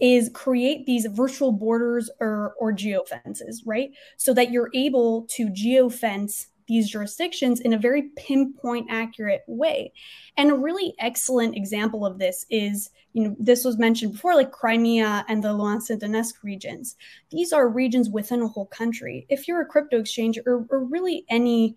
is 0.00 0.30
create 0.34 0.84
these 0.86 1.06
virtual 1.06 1.50
borders 1.50 2.10
or, 2.20 2.54
or 2.60 2.72
geofences, 2.72 3.62
right? 3.64 3.90
So 4.16 4.34
that 4.34 4.50
you're 4.50 4.70
able 4.74 5.22
to 5.30 5.48
geofence 5.48 6.46
these 6.68 6.90
jurisdictions 6.90 7.60
in 7.60 7.72
a 7.72 7.78
very 7.78 8.10
pinpoint 8.16 8.86
accurate 8.90 9.42
way. 9.46 9.92
And 10.36 10.50
a 10.50 10.54
really 10.54 10.94
excellent 10.98 11.56
example 11.56 12.06
of 12.06 12.18
this 12.18 12.46
is, 12.50 12.90
you 13.12 13.24
know, 13.24 13.36
this 13.38 13.64
was 13.64 13.78
mentioned 13.78 14.12
before, 14.12 14.34
like 14.34 14.52
Crimea 14.52 15.24
and 15.28 15.42
the 15.42 15.48
Luhansk 15.48 15.90
Donetsk 16.00 16.34
regions. 16.42 16.96
These 17.30 17.52
are 17.52 17.68
regions 17.68 18.08
within 18.08 18.42
a 18.42 18.48
whole 18.48 18.66
country. 18.66 19.26
If 19.28 19.48
you're 19.48 19.60
a 19.60 19.66
crypto 19.66 19.98
exchange 20.00 20.38
or, 20.46 20.66
or 20.70 20.84
really 20.84 21.24
any 21.28 21.76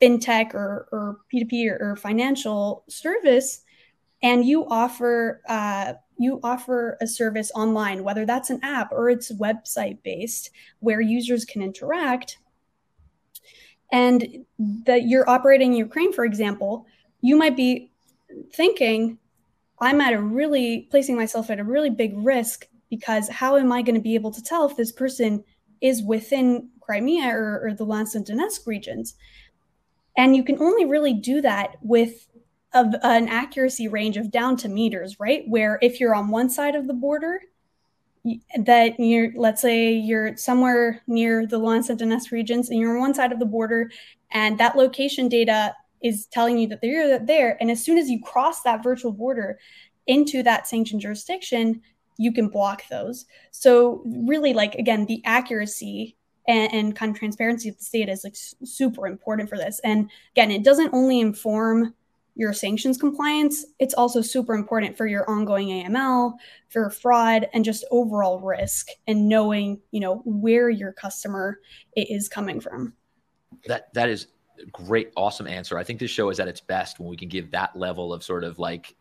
fintech 0.00 0.54
or, 0.54 0.88
or 0.92 1.18
P2P 1.32 1.70
or, 1.70 1.92
or 1.92 1.96
financial 1.96 2.84
service, 2.88 3.62
and 4.26 4.44
you 4.44 4.66
offer 4.68 5.40
uh, 5.48 5.92
you 6.18 6.40
offer 6.42 6.98
a 7.00 7.06
service 7.06 7.52
online, 7.54 8.02
whether 8.02 8.26
that's 8.26 8.50
an 8.50 8.58
app 8.64 8.90
or 8.90 9.08
it's 9.08 9.30
website 9.32 10.02
based, 10.02 10.50
where 10.80 11.00
users 11.00 11.44
can 11.44 11.62
interact, 11.62 12.38
and 13.92 14.44
that 14.58 15.06
you're 15.06 15.30
operating 15.30 15.72
in 15.72 15.78
Ukraine, 15.78 16.12
for 16.12 16.24
example, 16.24 16.86
you 17.20 17.36
might 17.36 17.56
be 17.56 17.92
thinking, 18.52 19.16
I'm 19.78 20.00
at 20.00 20.12
a 20.12 20.20
really 20.20 20.88
placing 20.90 21.14
myself 21.14 21.48
at 21.48 21.60
a 21.60 21.64
really 21.64 21.90
big 21.90 22.12
risk 22.16 22.66
because 22.90 23.28
how 23.28 23.56
am 23.56 23.70
I 23.70 23.82
going 23.82 23.94
to 23.94 24.00
be 24.00 24.16
able 24.16 24.32
to 24.32 24.42
tell 24.42 24.68
if 24.68 24.76
this 24.76 24.90
person 24.90 25.44
is 25.80 26.02
within 26.02 26.70
Crimea 26.80 27.28
or, 27.28 27.60
or 27.64 27.74
the 27.74 27.86
Luhansk 27.86 28.16
and 28.16 28.26
Donetsk 28.26 28.66
regions? 28.66 29.14
And 30.16 30.34
you 30.34 30.42
can 30.42 30.58
only 30.58 30.84
really 30.84 31.12
do 31.12 31.40
that 31.42 31.76
with 31.80 32.25
of 32.76 32.94
an 33.02 33.28
accuracy 33.28 33.88
range 33.88 34.16
of 34.16 34.30
down 34.30 34.56
to 34.58 34.68
meters, 34.68 35.18
right? 35.18 35.44
Where 35.48 35.78
if 35.80 35.98
you're 35.98 36.14
on 36.14 36.28
one 36.28 36.50
side 36.50 36.74
of 36.74 36.86
the 36.86 36.94
border, 36.94 37.40
that 38.58 38.98
you're, 38.98 39.30
let's 39.36 39.62
say 39.62 39.92
you're 39.92 40.36
somewhere 40.36 41.00
near 41.06 41.46
the 41.46 41.60
Luhansk 41.60 41.90
and 41.90 42.00
Donetsk 42.00 42.32
regions 42.32 42.68
and 42.68 42.78
you're 42.78 42.94
on 42.94 43.00
one 43.00 43.14
side 43.14 43.32
of 43.32 43.38
the 43.38 43.46
border 43.46 43.90
and 44.32 44.58
that 44.58 44.76
location 44.76 45.28
data 45.28 45.74
is 46.02 46.26
telling 46.26 46.58
you 46.58 46.66
that 46.68 46.80
they're 46.82 47.18
there. 47.18 47.56
And 47.60 47.70
as 47.70 47.82
soon 47.82 47.98
as 47.98 48.10
you 48.10 48.20
cross 48.20 48.62
that 48.62 48.82
virtual 48.82 49.12
border 49.12 49.58
into 50.06 50.42
that 50.42 50.68
sanctioned 50.68 51.00
jurisdiction, 51.00 51.80
you 52.18 52.32
can 52.32 52.48
block 52.48 52.82
those. 52.90 53.26
So 53.52 54.02
really 54.04 54.52
like, 54.52 54.74
again, 54.74 55.06
the 55.06 55.22
accuracy 55.24 56.16
and, 56.48 56.72
and 56.72 56.96
kind 56.96 57.10
of 57.10 57.18
transparency 57.18 57.68
of 57.68 57.78
the 57.78 57.98
data 57.98 58.12
is 58.12 58.24
like 58.24 58.36
super 58.36 59.06
important 59.06 59.48
for 59.48 59.56
this. 59.56 59.80
And 59.84 60.10
again, 60.34 60.50
it 60.50 60.64
doesn't 60.64 60.94
only 60.94 61.20
inform 61.20 61.94
your 62.36 62.52
sanctions 62.52 62.98
compliance, 62.98 63.64
it's 63.78 63.94
also 63.94 64.20
super 64.20 64.54
important 64.54 64.96
for 64.96 65.06
your 65.06 65.28
ongoing 65.28 65.68
AML, 65.68 66.34
for 66.68 66.90
fraud, 66.90 67.48
and 67.54 67.64
just 67.64 67.84
overall 67.90 68.38
risk 68.40 68.88
and 69.06 69.26
knowing, 69.26 69.80
you 69.90 70.00
know, 70.00 70.16
where 70.26 70.68
your 70.68 70.92
customer 70.92 71.58
is 71.96 72.28
coming 72.28 72.60
from. 72.60 72.92
That 73.66 73.92
that 73.94 74.10
is 74.10 74.26
great, 74.70 75.12
awesome 75.16 75.46
answer. 75.46 75.78
I 75.78 75.84
think 75.84 75.98
this 75.98 76.10
show 76.10 76.28
is 76.28 76.38
at 76.38 76.46
its 76.46 76.60
best 76.60 77.00
when 77.00 77.08
we 77.08 77.16
can 77.16 77.28
give 77.30 77.50
that 77.52 77.74
level 77.74 78.12
of 78.12 78.22
sort 78.22 78.44
of 78.44 78.58
like 78.58 78.94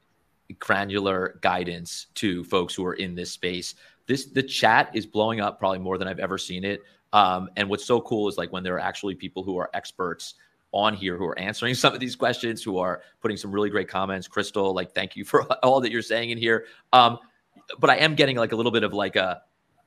granular 0.60 1.38
guidance 1.42 2.08
to 2.16 2.44
folks 2.46 2.74
who 2.74 2.86
are 2.86 2.94
in 2.94 3.16
this 3.16 3.32
space. 3.32 3.76
This 4.08 4.28
the 4.28 4.44
chat 4.44 4.92
is 4.94 5.06
blowing 5.06 5.42
up 5.42 5.60
probably 5.60 5.80
more 5.80 5.98
than 5.98 6.08
I've 6.08 6.20
ever 6.20 6.38
seen 6.38 6.64
it. 6.64 6.82
Um, 7.12 7.50
and 7.58 7.70
what's 7.70 7.86
so 7.86 8.00
cool 8.00 8.30
is 8.30 8.38
like 8.38 8.54
when 8.54 8.64
there 8.64 8.76
are 8.76 8.80
actually 8.80 9.16
people 9.16 9.44
who 9.44 9.58
are 9.58 9.70
experts 9.74 10.36
on 10.76 10.94
here 10.94 11.18
who 11.18 11.26
are 11.26 11.40
answering 11.40 11.74
some 11.84 11.94
of 11.94 12.00
these 12.00 12.16
questions, 12.16 12.62
who 12.62 12.78
are 12.78 13.02
putting 13.22 13.38
some 13.38 13.52
really 13.52 13.70
great 13.70 13.88
comments. 13.88 14.28
Crystal, 14.28 14.74
like, 14.74 14.94
thank 14.94 15.16
you 15.16 15.26
for 15.26 15.44
all 15.64 15.82
that 15.82 15.92
you're 15.92 16.04
saying 16.04 16.30
in 16.30 16.38
here. 16.38 16.66
Um, 16.94 17.18
but 17.80 17.90
I 17.90 17.96
am 17.96 18.14
getting 18.14 18.36
like 18.36 18.52
a 18.52 18.56
little 18.56 18.72
bit 18.72 18.84
of 18.84 18.94
like 18.94 19.16
a 19.16 19.42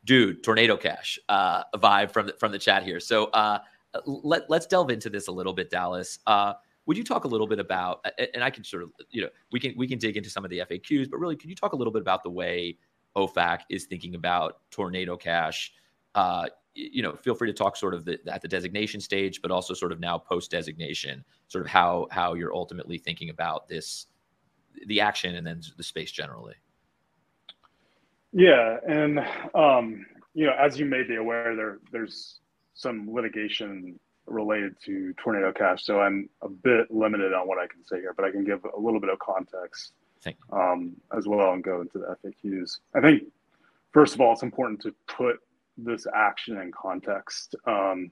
dude 0.04 0.42
tornado 0.42 0.76
cash 0.76 1.18
uh, 1.28 1.62
vibe 1.76 2.10
from 2.10 2.26
the, 2.26 2.32
from 2.32 2.50
the 2.50 2.58
chat 2.58 2.82
here. 2.82 2.98
So 2.98 3.26
uh, 3.26 3.60
let 4.06 4.48
let's 4.48 4.66
delve 4.66 4.90
into 4.90 5.10
this 5.10 5.28
a 5.28 5.32
little 5.32 5.52
bit, 5.52 5.70
Dallas. 5.70 6.18
Uh, 6.26 6.54
would 6.86 6.96
you 6.96 7.04
talk 7.04 7.24
a 7.24 7.28
little 7.28 7.46
bit 7.46 7.58
about, 7.58 8.04
and 8.34 8.42
I 8.42 8.48
can 8.48 8.64
sort 8.64 8.82
of, 8.82 8.90
you 9.10 9.20
know, 9.20 9.28
we 9.52 9.60
can 9.60 9.74
we 9.76 9.86
can 9.86 9.98
dig 9.98 10.16
into 10.16 10.30
some 10.30 10.44
of 10.44 10.50
the 10.50 10.60
FAQs, 10.60 11.10
but 11.10 11.18
really, 11.18 11.36
can 11.36 11.50
you 11.50 11.56
talk 11.56 11.74
a 11.74 11.76
little 11.76 11.92
bit 11.92 12.00
about 12.00 12.22
the 12.22 12.30
way 12.30 12.78
OFAC 13.14 13.60
is 13.68 13.84
thinking 13.84 14.14
about 14.14 14.60
tornado 14.70 15.16
cash? 15.16 15.72
Uh, 16.14 16.46
you 16.78 17.02
know, 17.02 17.12
feel 17.16 17.34
free 17.34 17.48
to 17.48 17.52
talk 17.52 17.76
sort 17.76 17.92
of 17.92 18.04
the, 18.04 18.18
at 18.28 18.40
the 18.40 18.48
designation 18.48 19.00
stage, 19.00 19.42
but 19.42 19.50
also 19.50 19.74
sort 19.74 19.90
of 19.90 19.98
now 19.98 20.16
post 20.16 20.50
designation, 20.50 21.24
sort 21.48 21.64
of 21.64 21.70
how 21.70 22.06
how 22.10 22.34
you're 22.34 22.54
ultimately 22.54 22.98
thinking 22.98 23.30
about 23.30 23.68
this, 23.68 24.06
the 24.86 25.00
action, 25.00 25.34
and 25.34 25.46
then 25.46 25.60
the 25.76 25.82
space 25.82 26.12
generally. 26.12 26.54
Yeah, 28.32 28.76
and 28.86 29.20
um, 29.54 30.06
you 30.34 30.46
know, 30.46 30.54
as 30.58 30.78
you 30.78 30.86
may 30.86 31.02
be 31.02 31.16
aware, 31.16 31.56
there 31.56 31.78
there's 31.90 32.40
some 32.74 33.12
litigation 33.12 33.98
related 34.26 34.76
to 34.84 35.12
Tornado 35.14 35.52
Cash, 35.52 35.84
so 35.84 36.00
I'm 36.00 36.28
a 36.42 36.48
bit 36.48 36.90
limited 36.90 37.32
on 37.32 37.48
what 37.48 37.58
I 37.58 37.66
can 37.66 37.84
say 37.84 37.96
here, 37.96 38.14
but 38.14 38.24
I 38.24 38.30
can 38.30 38.44
give 38.44 38.64
a 38.64 38.78
little 38.78 39.00
bit 39.00 39.10
of 39.10 39.18
context 39.18 39.94
um, 40.52 40.94
as 41.16 41.26
well 41.26 41.52
and 41.54 41.64
go 41.64 41.80
into 41.80 41.98
the 41.98 42.16
FAQs. 42.22 42.78
I 42.94 43.00
think 43.00 43.24
first 43.92 44.14
of 44.14 44.20
all, 44.20 44.32
it's 44.32 44.42
important 44.42 44.80
to 44.82 44.94
put 45.06 45.40
this 45.78 46.06
action 46.14 46.58
in 46.58 46.72
context. 46.72 47.54
Um, 47.66 48.10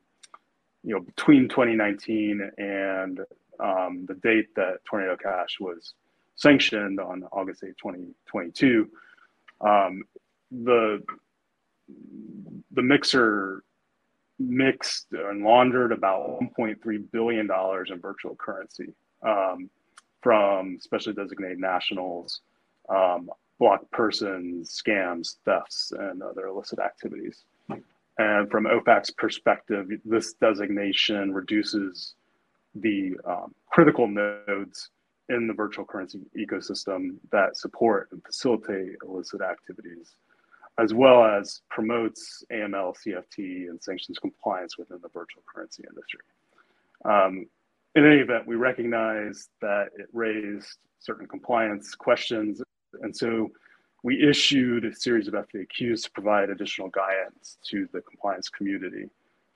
you 0.83 0.95
know, 0.95 1.01
between 1.01 1.49
2019 1.49 2.51
and 2.59 3.21
um, 3.59 4.07
the 4.07 4.15
date 4.15 4.55
that 4.55 4.85
Tornado 4.85 5.17
Cash 5.17 5.59
was 5.61 5.95
sanctioned 6.37 7.01
on 7.01 7.25
August 7.33 7.65
8, 7.65 7.77
2022, 7.77 8.89
um, 9.61 10.03
the 10.51 11.03
the 12.73 12.83
mixer 12.83 13.63
mixed 14.39 15.07
and 15.13 15.43
laundered 15.43 15.93
about 15.93 16.39
1.3 16.41 17.11
billion 17.11 17.47
dollars 17.47 17.91
in 17.91 18.01
virtual 18.01 18.35
currency 18.37 18.93
um, 19.23 19.71
from 20.21 20.79
specially 20.81 21.15
designated 21.15 21.59
nationals, 21.59 22.43
um, 22.89 23.31
blocked 23.59 23.91
persons, 23.93 24.81
scams, 24.85 25.37
thefts, 25.45 25.93
and 25.93 26.23
other 26.23 26.47
illicit 26.47 26.79
activities. 26.79 27.45
And 28.19 28.51
from 28.51 28.65
OFAC's 28.65 29.11
perspective, 29.11 29.89
this 30.05 30.35
designation 30.35 31.35
reduces 31.35 32.15
the 32.75 33.17
um, 33.27 33.55
critical 33.71 34.09
nodes 34.09 34.91
in 35.29 35.47
the 35.47 35.55
virtual 35.55 35.85
currency 35.85 36.21
ecosystem 36.37 37.17
that 37.33 37.57
support 37.57 38.09
and 38.13 38.23
facilitate 38.25 38.97
illicit 39.07 39.41
activities, 39.43 40.15
as 40.79 40.95
well 40.95 41.25
as 41.25 41.63
promotes 41.71 42.45
AML, 42.53 42.95
CFT, 43.05 43.69
and 43.69 43.83
sanctions 43.83 44.19
compliance 44.19 44.79
within 44.79 44.99
the 45.03 45.09
virtual 45.09 45.43
currency 45.53 45.85
industry. 45.89 46.21
Um, 47.05 47.47
in 47.97 48.07
any 48.07 48.21
event, 48.21 48.47
we 48.47 48.57
recognize 48.57 49.49
that 49.61 49.89
it 49.99 50.07
raised 50.13 50.79
certain 51.01 51.27
compliance 51.27 51.95
questions, 51.95 52.63
and 53.03 53.15
so 53.15 53.51
we 54.07 54.23
issued 54.23 54.85
a 54.85 54.95
series 54.95 55.27
of 55.27 55.35
FAQs 55.35 56.05
to 56.05 56.11
provide 56.13 56.49
additional 56.49 56.89
guidance 56.91 57.59
to 57.69 57.89
the 57.93 58.01
compliance 58.03 58.49
community. 58.49 59.11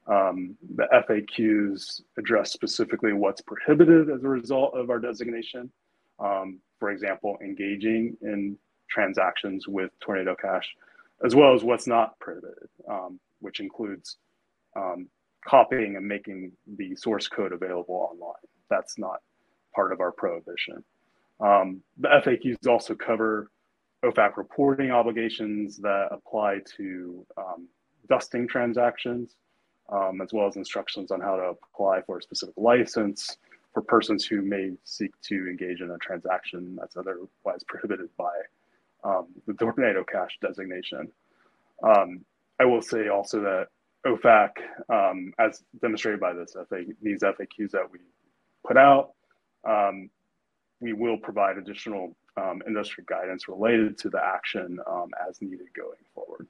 Um, 0.09 0.57
the 0.75 0.89
FAQs 0.93 2.01
address 2.19 2.51
specifically 2.53 3.13
what's 3.13 3.41
prohibited 3.41 4.11
as 4.11 4.25
a 4.25 4.29
result 4.29 4.75
of 4.75 4.91
our 4.91 4.99
designation. 4.99 5.71
Um, 6.19 6.59
for 6.81 6.91
example, 6.91 7.39
engaging 7.41 8.17
in 8.23 8.57
transactions 8.91 9.69
with 9.69 9.93
Tornado 10.01 10.35
Cash, 10.35 10.75
as 11.25 11.37
well 11.37 11.55
as 11.55 11.63
what's 11.63 11.87
not 11.87 12.19
prohibited, 12.19 12.69
um, 12.89 13.21
which 13.39 13.61
includes 13.61 14.17
um, 14.75 15.07
copying 15.47 15.95
and 15.95 16.09
making 16.09 16.51
the 16.77 16.97
source 16.97 17.29
code 17.29 17.53
available 17.53 18.11
online. 18.11 18.35
That's 18.69 18.99
not 18.99 19.21
part 19.77 19.93
of 19.93 20.01
our 20.01 20.11
prohibition. 20.11 20.83
Um, 21.39 21.83
the 21.99 22.09
FAQs 22.09 22.67
also 22.67 22.97
cover 22.97 23.49
OFAC 24.05 24.37
reporting 24.37 24.91
obligations 24.91 25.77
that 25.79 26.09
apply 26.11 26.61
to 26.77 27.27
um, 27.37 27.69
dusting 28.09 28.49
transactions, 28.49 29.37
um, 29.91 30.21
as 30.21 30.33
well 30.33 30.47
as 30.47 30.57
instructions 30.57 31.11
on 31.11 31.21
how 31.21 31.37
to 31.37 31.55
apply 31.75 32.01
for 32.03 32.19
a 32.19 32.23
specific 32.23 32.55
license 32.57 33.37
for 33.73 33.83
persons 33.83 34.25
who 34.25 34.43
may 34.43 34.73
seek 34.85 35.13
to 35.23 35.49
engage 35.49 35.81
in 35.81 35.91
a 35.91 35.99
transaction 35.99 36.77
that's 36.79 36.97
otherwise 36.97 37.63
prohibited 37.69 38.09
by 38.17 38.33
um, 39.05 39.27
the 39.47 39.55
Tornado 39.55 40.05
Cash 40.05 40.39
designation. 40.43 41.11
Um, 41.83 42.25
I 42.59 42.65
will 42.65 42.83
say 42.83 43.09
also 43.09 43.41
that 43.41 43.69
OFAC, 44.07 44.51
um, 44.89 45.33
as 45.39 45.63
demonstrated 45.81 46.21
by 46.21 46.33
this 46.33 46.57
FA, 46.69 46.85
these 47.03 47.21
FAQs 47.21 47.71
that 47.73 47.91
we 47.91 48.01
put 48.67 48.77
out, 48.77 49.13
um, 49.69 50.11
we 50.81 50.93
will 50.93 51.19
provide 51.19 51.59
additional 51.59 52.17
um, 52.37 52.63
industry 52.67 53.05
guidance 53.07 53.49
related 53.49 53.99
to 53.99 54.11
the 54.11 54.23
action 54.23 54.79
um, 54.87 55.11
as 55.29 55.41
needed 55.41 55.67
going 55.75 55.99
forward. 56.15 56.47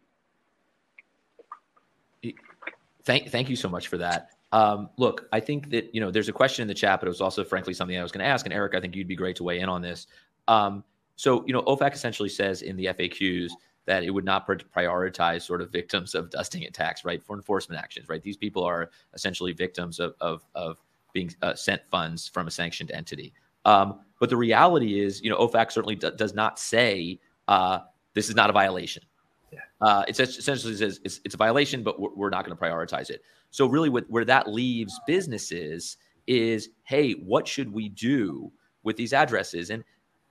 Thank, 3.04 3.30
thank 3.30 3.48
you 3.48 3.56
so 3.56 3.68
much 3.68 3.88
for 3.88 3.98
that. 3.98 4.30
Um, 4.52 4.90
look, 4.96 5.28
I 5.32 5.40
think 5.40 5.70
that 5.70 5.94
you 5.94 6.00
know 6.00 6.10
there's 6.10 6.28
a 6.28 6.32
question 6.32 6.62
in 6.62 6.68
the 6.68 6.74
chat, 6.74 7.00
but 7.00 7.06
it 7.06 7.10
was 7.10 7.20
also 7.20 7.44
frankly 7.44 7.72
something 7.72 7.96
I 7.96 8.02
was 8.02 8.12
going 8.12 8.24
to 8.24 8.30
ask. 8.30 8.46
And 8.46 8.52
Eric, 8.52 8.74
I 8.74 8.80
think 8.80 8.96
you'd 8.96 9.08
be 9.08 9.16
great 9.16 9.36
to 9.36 9.44
weigh 9.44 9.60
in 9.60 9.68
on 9.68 9.80
this. 9.80 10.06
Um, 10.48 10.84
so 11.16 11.44
you 11.46 11.52
know, 11.52 11.62
OFAC 11.62 11.94
essentially 11.94 12.28
says 12.28 12.62
in 12.62 12.76
the 12.76 12.86
FAQs 12.86 13.50
that 13.86 14.02
it 14.02 14.10
would 14.10 14.24
not 14.24 14.46
prioritize 14.46 15.42
sort 15.42 15.60
of 15.60 15.70
victims 15.70 16.14
of 16.14 16.30
dusting 16.30 16.64
attacks, 16.64 17.04
right, 17.04 17.22
for 17.22 17.36
enforcement 17.36 17.80
actions, 17.80 18.08
right. 18.08 18.22
These 18.22 18.36
people 18.36 18.64
are 18.64 18.90
essentially 19.14 19.52
victims 19.52 20.00
of 20.00 20.14
of, 20.20 20.44
of 20.54 20.78
being 21.12 21.32
uh, 21.42 21.54
sent 21.54 21.82
funds 21.88 22.28
from 22.28 22.46
a 22.46 22.50
sanctioned 22.50 22.90
entity. 22.90 23.32
Um, 23.64 24.00
but 24.20 24.28
the 24.28 24.36
reality 24.36 25.00
is, 25.00 25.20
you 25.22 25.30
know, 25.30 25.38
OFAC 25.38 25.72
certainly 25.72 25.96
d- 25.96 26.10
does 26.16 26.34
not 26.34 26.60
say 26.60 27.18
uh, 27.48 27.80
this 28.14 28.28
is 28.28 28.36
not 28.36 28.50
a 28.50 28.52
violation. 28.52 29.02
Yeah. 29.50 29.60
Uh, 29.80 30.04
it 30.06 30.20
essentially 30.20 30.76
says 30.76 31.00
it's, 31.04 31.20
it's, 31.24 31.34
a 31.34 31.38
violation, 31.38 31.82
but 31.82 31.98
we're, 31.98 32.14
we're 32.14 32.30
not 32.30 32.44
going 32.44 32.56
to 32.56 32.62
prioritize 32.62 33.10
it. 33.10 33.22
So 33.50 33.66
really, 33.66 33.88
what, 33.88 34.08
where 34.08 34.24
that 34.26 34.48
leaves 34.48 35.00
businesses 35.06 35.96
is, 36.26 36.68
hey, 36.84 37.12
what 37.12 37.48
should 37.48 37.72
we 37.72 37.88
do 37.88 38.52
with 38.84 38.96
these 38.96 39.12
addresses? 39.12 39.70
And 39.70 39.82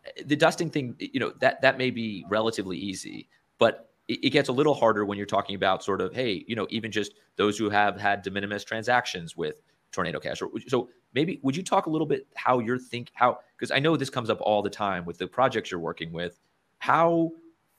uh, 0.05 0.21
the 0.25 0.35
dusting 0.35 0.69
thing, 0.69 0.95
you 0.99 1.19
know, 1.19 1.33
that 1.39 1.61
that 1.61 1.77
may 1.77 1.89
be 1.89 2.23
relatively 2.29 2.77
easy, 2.77 3.27
but 3.57 3.89
it, 4.07 4.25
it 4.25 4.29
gets 4.29 4.49
a 4.49 4.53
little 4.53 4.75
harder 4.75 5.03
when 5.03 5.17
you're 5.17 5.27
talking 5.27 5.55
about 5.55 5.83
sort 5.83 5.99
of, 5.99 6.13
hey, 6.13 6.45
you 6.47 6.55
know, 6.55 6.67
even 6.69 6.91
just 6.91 7.15
those 7.37 7.57
who 7.57 7.69
have 7.69 7.99
had 7.99 8.21
de 8.21 8.29
minimis 8.29 8.63
transactions 8.63 9.35
with 9.35 9.61
Tornado 9.91 10.19
Cash. 10.19 10.41
or 10.41 10.49
So 10.67 10.89
maybe 11.13 11.39
would 11.43 11.55
you 11.55 11.63
talk 11.63 11.85
a 11.85 11.89
little 11.89 12.07
bit 12.07 12.27
how 12.35 12.59
you're 12.59 12.77
think 12.77 13.11
how 13.13 13.39
because 13.57 13.71
I 13.71 13.79
know 13.79 13.95
this 13.95 14.09
comes 14.09 14.29
up 14.29 14.39
all 14.41 14.61
the 14.61 14.69
time 14.69 15.05
with 15.05 15.17
the 15.17 15.27
projects 15.27 15.71
you're 15.71 15.79
working 15.79 16.11
with. 16.11 16.39
How 16.79 17.31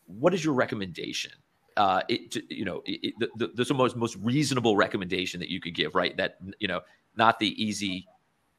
what 0.06 0.34
is 0.34 0.44
your 0.44 0.54
recommendation? 0.54 1.32
Uh, 1.76 2.02
it 2.08 2.36
you 2.50 2.64
know 2.64 2.82
it, 2.84 3.00
it, 3.02 3.30
the, 3.36 3.48
the, 3.54 3.64
the 3.64 3.74
most 3.74 3.96
most 3.96 4.16
reasonable 4.16 4.76
recommendation 4.76 5.40
that 5.40 5.48
you 5.48 5.60
could 5.60 5.74
give, 5.74 5.94
right? 5.94 6.16
That 6.16 6.38
you 6.58 6.68
know 6.68 6.80
not 7.16 7.38
the 7.38 7.62
easy 7.62 8.06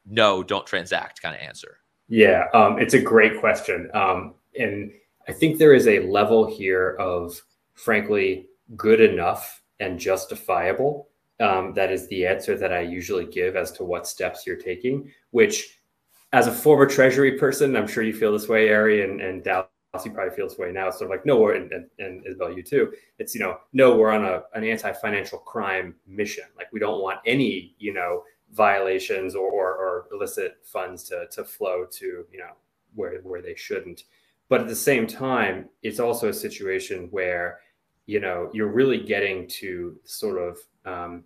no, 0.05 0.41
don't 0.41 0.65
transact 0.65 1.21
kind 1.21 1.35
of 1.35 1.41
answer. 1.41 1.77
Yeah, 2.07 2.47
um, 2.53 2.79
it's 2.79 2.93
a 2.93 3.01
great 3.01 3.39
question, 3.39 3.89
um, 3.93 4.33
and 4.57 4.91
I 5.27 5.33
think 5.33 5.59
there 5.59 5.73
is 5.73 5.87
a 5.87 5.99
level 6.07 6.49
here 6.49 6.95
of 6.99 7.41
frankly 7.73 8.47
good 8.75 8.99
enough 8.99 9.61
and 9.79 9.99
justifiable 9.99 11.10
um, 11.41 11.73
that 11.73 11.91
is 11.91 12.07
the 12.07 12.25
answer 12.25 12.57
that 12.57 12.71
I 12.71 12.81
usually 12.81 13.25
give 13.25 13.55
as 13.55 13.71
to 13.73 13.83
what 13.83 14.07
steps 14.07 14.45
you're 14.45 14.55
taking, 14.55 15.11
which 15.31 15.79
as 16.33 16.47
a 16.47 16.51
former 16.51 16.85
treasury 16.85 17.37
person, 17.37 17.75
I'm 17.75 17.87
sure 17.87 18.03
you 18.03 18.13
feel 18.13 18.31
this 18.31 18.47
way, 18.47 18.73
Ari, 18.73 19.03
and, 19.03 19.19
and 19.19 19.43
Dallas, 19.43 19.67
you 20.05 20.11
probably 20.11 20.35
feel 20.35 20.47
this 20.47 20.57
way 20.57 20.71
now. 20.71 20.87
It's 20.87 20.99
sort 20.99 21.11
of 21.11 21.17
like, 21.17 21.25
no, 21.25 21.49
and, 21.49 21.71
and, 21.73 21.87
and 21.99 22.25
Isabel, 22.25 22.55
you 22.55 22.63
too. 22.63 22.93
It's, 23.19 23.35
you 23.35 23.41
know, 23.41 23.57
no, 23.73 23.97
we're 23.97 24.11
on 24.11 24.23
a, 24.23 24.43
an 24.53 24.63
anti-financial 24.63 25.39
crime 25.39 25.95
mission. 26.07 26.45
Like 26.55 26.67
we 26.71 26.79
don't 26.79 27.01
want 27.01 27.19
any, 27.25 27.75
you 27.79 27.93
know, 27.93 28.23
violations 28.53 29.35
or, 29.35 29.49
or, 29.49 29.75
or 29.75 30.07
illicit 30.11 30.57
funds 30.63 31.03
to, 31.03 31.27
to 31.31 31.43
flow 31.43 31.85
to 31.89 32.25
you 32.31 32.39
know 32.39 32.53
where 32.95 33.19
where 33.21 33.41
they 33.41 33.55
shouldn't. 33.55 34.03
But 34.49 34.61
at 34.61 34.67
the 34.67 34.75
same 34.75 35.07
time, 35.07 35.69
it's 35.81 35.99
also 35.99 36.29
a 36.29 36.33
situation 36.33 37.07
where 37.11 37.59
you 38.05 38.19
know 38.19 38.49
you're 38.53 38.71
really 38.71 38.99
getting 38.99 39.47
to 39.47 39.97
sort 40.03 40.37
of 40.37 40.57
um, 40.85 41.23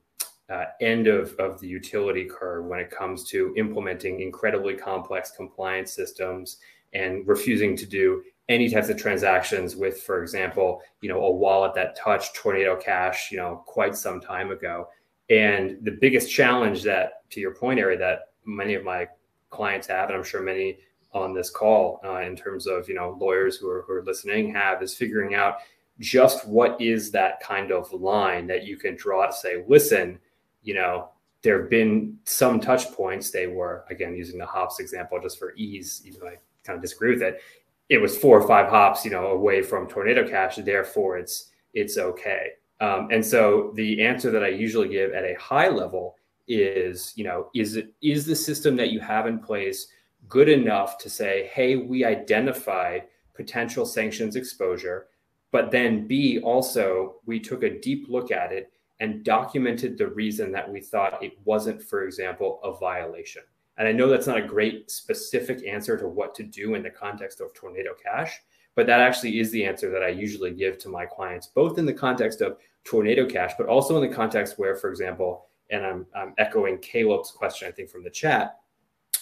uh, 0.50 0.66
end 0.82 1.08
of, 1.08 1.34
of 1.40 1.60
the 1.60 1.68
utility 1.68 2.26
curve 2.26 2.66
when 2.66 2.80
it 2.80 2.92
comes 2.92 3.24
to 3.24 3.54
implementing 3.58 4.22
incredibly 4.22 4.76
complex 4.76 5.32
compliance 5.32 5.92
systems 5.92 6.58
and 6.94 7.28
refusing 7.28 7.76
to 7.76 7.86
do 7.86 8.24
any 8.48 8.70
types 8.70 8.90
of 8.90 8.98
transactions 8.98 9.76
with, 9.76 10.02
for 10.02 10.22
example, 10.22 10.82
you 11.02 11.10
know, 11.10 11.24
a 11.24 11.32
wallet 11.32 11.74
that 11.74 11.96
touched 11.96 12.36
Tornado 12.36 12.76
Cash, 12.76 13.32
you 13.32 13.38
know, 13.38 13.64
quite 13.66 13.96
some 13.96 14.22
time 14.22 14.52
ago. 14.52 14.88
And 15.30 15.78
the 15.82 15.98
biggest 16.00 16.32
challenge 16.32 16.84
that, 16.84 17.30
to 17.32 17.40
your 17.40 17.56
point, 17.56 17.80
Ari, 17.80 17.98
that 17.98 18.34
many 18.46 18.76
of 18.76 18.84
my 18.84 19.08
clients 19.50 19.88
have, 19.88 20.10
and 20.10 20.18
I'm 20.18 20.24
sure 20.24 20.42
many 20.42 20.78
on 21.12 21.34
this 21.34 21.50
call, 21.50 22.00
uh, 22.04 22.20
in 22.20 22.36
terms 22.36 22.68
of 22.68 22.88
you 22.88 22.94
know 22.94 23.18
lawyers 23.20 23.58
who 23.58 23.70
are, 23.70 23.84
who 23.88 23.94
are 23.94 24.04
listening, 24.04 24.54
have 24.54 24.84
is 24.84 24.94
figuring 24.94 25.34
out 25.34 25.58
just 26.00 26.48
what 26.48 26.80
is 26.80 27.10
that 27.12 27.40
kind 27.40 27.72
of 27.72 27.92
line 27.94 28.46
that 28.48 28.66
you 28.66 28.78
can 28.78 28.96
draw 28.96 29.26
to 29.26 29.34
say, 29.34 29.64
listen, 29.68 30.20
you 30.66 30.74
know, 30.74 31.10
there 31.44 31.62
have 31.62 31.70
been 31.70 32.18
some 32.26 32.60
touch 32.60 32.92
points. 32.92 33.30
They 33.30 33.48
were 33.48 33.86
again 33.90 34.16
using 34.16 34.40
the 34.40 34.46
hops 34.46 34.80
example 34.80 35.20
just 35.22 35.40
for 35.40 35.54
ease, 35.56 36.02
even 36.06 36.20
though 36.20 36.28
I 36.28 36.38
kind 36.64 36.76
of 36.76 36.82
disagree 36.82 37.12
with 37.12 37.22
it. 37.22 37.40
It 37.88 38.00
was 38.00 38.18
four 38.18 38.42
or 38.42 38.48
five 38.48 38.68
hops, 38.68 39.06
you 39.06 39.12
know, 39.12 39.28
away 39.28 39.62
from 39.62 39.88
tornado 39.88 40.28
cash. 40.28 40.56
Therefore, 40.56 41.18
it's 41.18 41.52
it's 41.74 41.98
okay. 41.98 42.54
Um, 42.82 43.10
and 43.12 43.24
so 43.24 43.72
the 43.76 44.04
answer 44.04 44.32
that 44.32 44.44
I 44.44 44.50
usually 44.50 44.90
give 44.90 45.14
at 45.14 45.24
a 45.24 45.36
high 45.40 45.70
level 45.70 46.18
is, 46.48 47.14
you 47.16 47.24
know, 47.24 47.50
is 47.54 47.76
it 47.76 47.94
is 48.02 48.26
the 48.26 48.36
system 48.36 48.76
that 48.78 48.90
you 48.90 49.00
have 49.00 49.28
in 49.28 49.40
place 49.40 49.88
good 50.28 50.50
enough 50.50 50.98
to 50.98 51.10
say, 51.10 51.52
hey, 51.54 51.76
we 51.76 52.04
identified 52.04 53.04
potential 53.36 53.86
sanctions 53.86 54.36
exposure, 54.36 55.08
but 55.52 55.70
then 55.70 56.08
B 56.08 56.40
also 56.40 57.18
we 57.28 57.40
took 57.40 57.62
a 57.62 57.80
deep 57.80 58.08
look 58.10 58.32
at 58.32 58.52
it 58.52 58.72
and 59.06 59.24
documented 59.24 60.00
the 60.00 60.08
reason 60.08 60.52
that 60.52 60.68
we 60.68 60.82
thought 60.82 61.24
it 61.24 61.38
wasn't, 61.46 61.80
for 61.80 62.06
example, 62.06 62.60
a 62.64 62.76
violation. 62.76 63.44
And 63.78 63.88
I 63.88 63.92
know 63.92 64.10
that's 64.10 64.26
not 64.26 64.40
a 64.40 64.48
great 64.48 64.90
specific 64.90 65.64
answer 65.68 65.96
to 65.96 66.08
what 66.08 66.34
to 66.36 66.44
do 66.44 66.74
in 66.74 66.82
the 66.82 66.90
context 66.90 67.40
of 67.40 67.54
Tornado 67.54 67.92
Cash, 68.04 68.42
but 68.74 68.88
that 68.88 69.02
actually 69.02 69.40
is 69.40 69.52
the 69.52 69.64
answer 69.64 69.92
that 69.92 70.02
I 70.02 70.08
usually 70.08 70.50
give 70.50 70.80
to 70.80 70.90
my 70.90 71.06
clients, 71.06 71.46
both 71.46 71.78
in 71.78 71.86
the 71.86 71.94
context 71.94 72.42
of 72.42 72.58
Tornado 72.84 73.28
Cash, 73.28 73.52
but 73.60 73.68
also 73.68 73.96
in 74.02 74.10
the 74.10 74.16
context 74.16 74.58
where, 74.58 74.76
for 74.76 74.90
example, 74.90 75.50
and 75.70 75.86
I'm, 75.86 76.08
I'm 76.16 76.34
echoing 76.40 76.80
Caleb's 76.80 77.30
question, 77.30 77.68
I 77.68 77.72
think, 77.72 77.92
from 77.92 78.04
the 78.04 78.10
chat, 78.10 78.58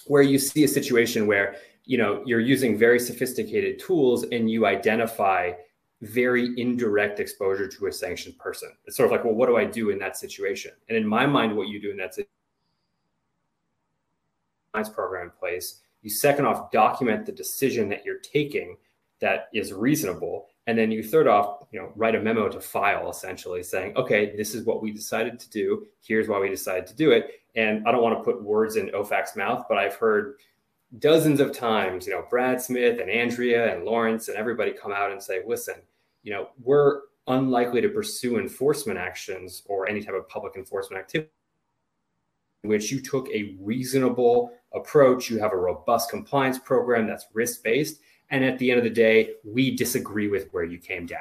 where 0.05 0.21
you 0.21 0.39
see 0.39 0.63
a 0.63 0.67
situation 0.67 1.27
where 1.27 1.57
you 1.83 1.97
know 1.97 2.23
you're 2.25 2.39
using 2.39 2.77
very 2.77 2.99
sophisticated 2.99 3.79
tools 3.79 4.23
and 4.31 4.49
you 4.49 4.65
identify 4.65 5.51
very 6.03 6.53
indirect 6.57 7.19
exposure 7.19 7.67
to 7.67 7.87
a 7.87 7.91
sanctioned 7.91 8.37
person. 8.37 8.71
It's 8.85 8.97
sort 8.97 9.07
of 9.07 9.11
like, 9.11 9.23
well, 9.23 9.33
what 9.33 9.47
do 9.47 9.57
I 9.57 9.65
do 9.65 9.89
in 9.89 9.99
that 9.99 10.17
situation? 10.17 10.71
And 10.89 10.97
in 10.97 11.07
my 11.07 11.25
mind, 11.25 11.55
what 11.55 11.67
you 11.67 11.81
do 11.81 11.91
in 11.91 11.97
that 11.97 12.13
situation 12.13 12.29
program 14.93 15.25
in 15.25 15.31
place, 15.31 15.81
you 16.01 16.09
second 16.09 16.45
off 16.45 16.71
document 16.71 17.25
the 17.25 17.31
decision 17.31 17.89
that 17.89 18.03
you're 18.05 18.19
taking 18.19 18.75
that 19.19 19.47
is 19.53 19.71
reasonable. 19.71 20.47
And 20.67 20.77
then 20.77 20.91
you 20.91 21.03
third 21.03 21.27
off, 21.27 21.67
you 21.71 21.79
know, 21.79 21.91
write 21.95 22.15
a 22.15 22.19
memo 22.19 22.49
to 22.49 22.59
file 22.59 23.09
essentially 23.09 23.63
saying, 23.63 23.95
okay, 23.95 24.35
this 24.35 24.55
is 24.55 24.65
what 24.65 24.81
we 24.81 24.91
decided 24.91 25.39
to 25.39 25.49
do. 25.49 25.85
Here's 26.01 26.27
why 26.27 26.39
we 26.39 26.49
decided 26.49 26.87
to 26.87 26.95
do 26.95 27.11
it. 27.11 27.31
And 27.55 27.87
I 27.87 27.91
don't 27.91 28.01
want 28.01 28.17
to 28.17 28.23
put 28.23 28.43
words 28.43 28.75
in 28.75 28.89
OFAC's 28.89 29.35
mouth, 29.35 29.65
but 29.69 29.77
I've 29.77 29.95
heard 29.95 30.35
dozens 30.99 31.39
of 31.39 31.53
times, 31.53 32.07
you 32.07 32.13
know, 32.13 32.25
Brad 32.29 32.61
Smith 32.61 32.99
and 32.99 33.09
Andrea 33.09 33.73
and 33.73 33.85
Lawrence 33.85 34.27
and 34.27 34.37
everybody 34.37 34.71
come 34.71 34.91
out 34.91 35.11
and 35.11 35.21
say, 35.21 35.41
listen, 35.45 35.75
you 36.23 36.31
know, 36.31 36.49
we're 36.61 37.01
unlikely 37.27 37.81
to 37.81 37.89
pursue 37.89 38.37
enforcement 38.37 38.97
actions 38.97 39.63
or 39.65 39.87
any 39.87 40.01
type 40.01 40.15
of 40.15 40.27
public 40.27 40.55
enforcement 40.55 41.01
activity 41.01 41.29
in 42.63 42.69
which 42.69 42.91
you 42.91 43.01
took 43.01 43.27
a 43.29 43.55
reasonable 43.59 44.51
approach, 44.73 45.29
you 45.29 45.37
have 45.39 45.53
a 45.53 45.57
robust 45.57 46.09
compliance 46.09 46.57
program 46.57 47.05
that's 47.07 47.25
risk 47.33 47.63
based, 47.63 47.99
and 48.29 48.43
at 48.43 48.57
the 48.57 48.71
end 48.71 48.79
of 48.79 48.83
the 48.83 48.89
day, 48.89 49.33
we 49.43 49.75
disagree 49.75 50.27
with 50.27 50.47
where 50.51 50.63
you 50.63 50.77
came 50.77 51.05
down. 51.05 51.19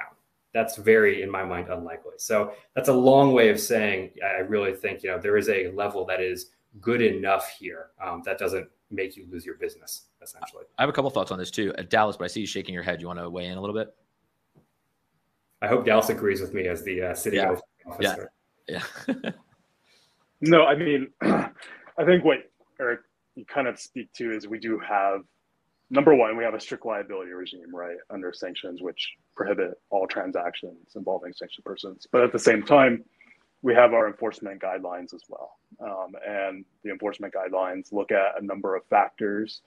That's 0.55 0.77
very, 0.77 1.23
in 1.23 1.31
my 1.31 1.45
mind, 1.45 1.69
unlikely. 1.69 2.13
So 2.19 2.53
that's 2.75 2.89
a 2.89 2.93
long 2.93 3.33
way 3.33 3.49
of 3.49 3.59
saying 3.59 4.11
I 4.25 4.41
really 4.41 4.75
think 4.75 5.03
you 5.03 5.11
know 5.11 5.19
there 5.19 5.37
is 5.37 5.49
a 5.49 5.71
level 5.73 6.05
that 6.07 6.21
is 6.21 6.51
good 6.81 7.03
enough 7.03 7.49
here 7.59 7.91
um, 8.03 8.23
that 8.25 8.39
doesn't 8.39 8.69
make 8.91 9.17
you 9.17 9.27
lose 9.31 9.45
your 9.45 9.57
business 9.57 10.05
essentially. 10.23 10.65
I 10.79 10.83
have 10.83 10.91
a 10.91 10.93
couple 10.93 11.11
thoughts 11.11 11.31
on 11.31 11.39
this 11.39 11.51
too, 11.51 11.75
uh, 11.79 11.83
Dallas. 11.89 12.17
But 12.17 12.25
I 12.25 12.29
see 12.29 12.41
you 12.41 12.47
shaking 12.47 12.75
your 12.75 12.83
head. 12.83 13.01
You 13.01 13.07
want 13.07 13.19
to 13.19 13.29
weigh 13.29 13.47
in 13.47 13.59
a 13.59 13.61
little 13.61 13.75
bit? 13.75 13.95
I 15.63 15.69
hope 15.69 15.87
Dallas 15.87 16.09
agrees 16.09 16.41
with 16.41 16.53
me 16.53 16.67
as 16.67 16.83
the 16.83 17.03
uh, 17.03 17.15
city 17.15 17.37
yeah. 17.39 17.55
officer. 17.87 18.31
Yeah. 18.69 18.83
yeah. 19.07 19.31
no, 20.41 20.65
I 20.65 20.75
mean, 20.75 21.09
I 21.23 22.05
think 22.05 22.25
what 22.25 22.39
Eric 22.81 23.01
you 23.35 23.45
kind 23.47 23.67
of 23.67 23.79
speak 23.79 24.13
to 24.15 24.31
is 24.31 24.47
we 24.47 24.59
do 24.59 24.79
have 24.79 25.23
number 25.91 26.15
one, 26.15 26.37
we 26.37 26.45
have 26.45 26.55
a 26.55 26.61
strict 26.61 26.85
liability 26.85 27.33
regime, 27.33 27.75
right, 27.75 27.97
under 28.11 28.33
sanctions, 28.33 28.83
which 28.83 29.13
prohibit 29.35 29.81
all 29.91 30.07
transactions 30.07 30.97
involving 30.97 31.33
sanctioned 31.33 31.65
persons. 31.65 32.07
But 32.11 32.23
at 32.23 32.33
the 32.33 32.39
same 32.39 32.63
time, 32.63 33.05
we 33.63 33.75
have 33.75 33.93
our 33.93 34.09
enforcement 34.09 34.61
guidelines 34.61 35.15
as 35.15 35.23
well. 35.29 35.53
Um, 35.81 36.15
and 36.27 36.65
the 36.83 36.91
enforcement 36.91 37.33
guidelines 37.33 37.93
look 37.93 38.11
at 38.11 38.43
a 38.43 38.45
number 38.45 38.75
of 38.75 38.85
factors 38.87 39.61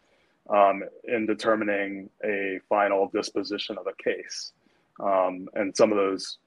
um, 0.50 0.84
in 1.06 1.26
determining 1.26 2.10
a 2.24 2.60
final 2.68 3.10
disposition 3.14 3.78
of 3.78 3.88
a 3.88 4.04
case. 4.04 4.52
Um, 5.00 5.48
and 5.54 5.76
some 5.76 5.92
of 5.92 5.98
those 5.98 6.38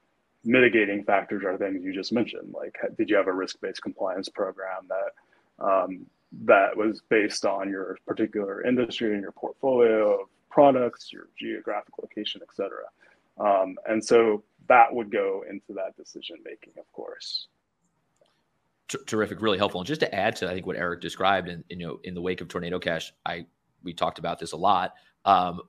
mitigating 0.44 1.04
factors 1.04 1.44
are 1.44 1.58
things 1.58 1.84
you 1.84 1.92
just 1.92 2.12
mentioned, 2.12 2.54
like 2.54 2.76
did 2.96 3.10
you 3.10 3.16
have 3.16 3.26
a 3.26 3.32
risk-based 3.32 3.82
compliance 3.82 4.28
program 4.28 4.88
that 4.88 5.64
um, 5.64 6.06
that 6.44 6.76
was 6.76 7.02
based 7.08 7.44
on 7.44 7.68
your 7.68 7.98
particular 8.06 8.64
industry 8.64 9.12
and 9.12 9.22
your 9.22 9.32
portfolio 9.32 10.22
of 10.22 10.28
products, 10.50 11.12
your 11.12 11.28
geographic 11.38 11.94
location, 12.00 12.40
et 12.42 12.54
cetera. 12.54 12.84
Um, 13.38 13.76
and 13.88 14.04
so 14.04 14.42
that 14.68 14.92
would 14.92 15.10
go 15.10 15.44
into 15.48 15.72
that 15.74 15.96
decision 15.96 16.36
making, 16.44 16.72
of 16.78 16.90
course. 16.92 17.48
terrific, 19.06 19.40
really 19.40 19.58
helpful. 19.58 19.80
And 19.80 19.86
just 19.86 20.00
to 20.00 20.14
add 20.14 20.36
to, 20.36 20.48
I 20.50 20.54
think 20.54 20.66
what 20.66 20.76
Eric 20.76 21.00
described, 21.00 21.48
and 21.48 21.64
you 21.68 21.76
know, 21.76 22.00
in 22.04 22.14
the 22.14 22.22
wake 22.22 22.40
of 22.40 22.48
Tornado 22.48 22.78
Cash, 22.78 23.12
I 23.24 23.46
we 23.82 23.92
talked 23.92 24.18
about 24.18 24.38
this 24.38 24.52
a 24.52 24.56
lot. 24.56 24.94
Um, 25.28 25.60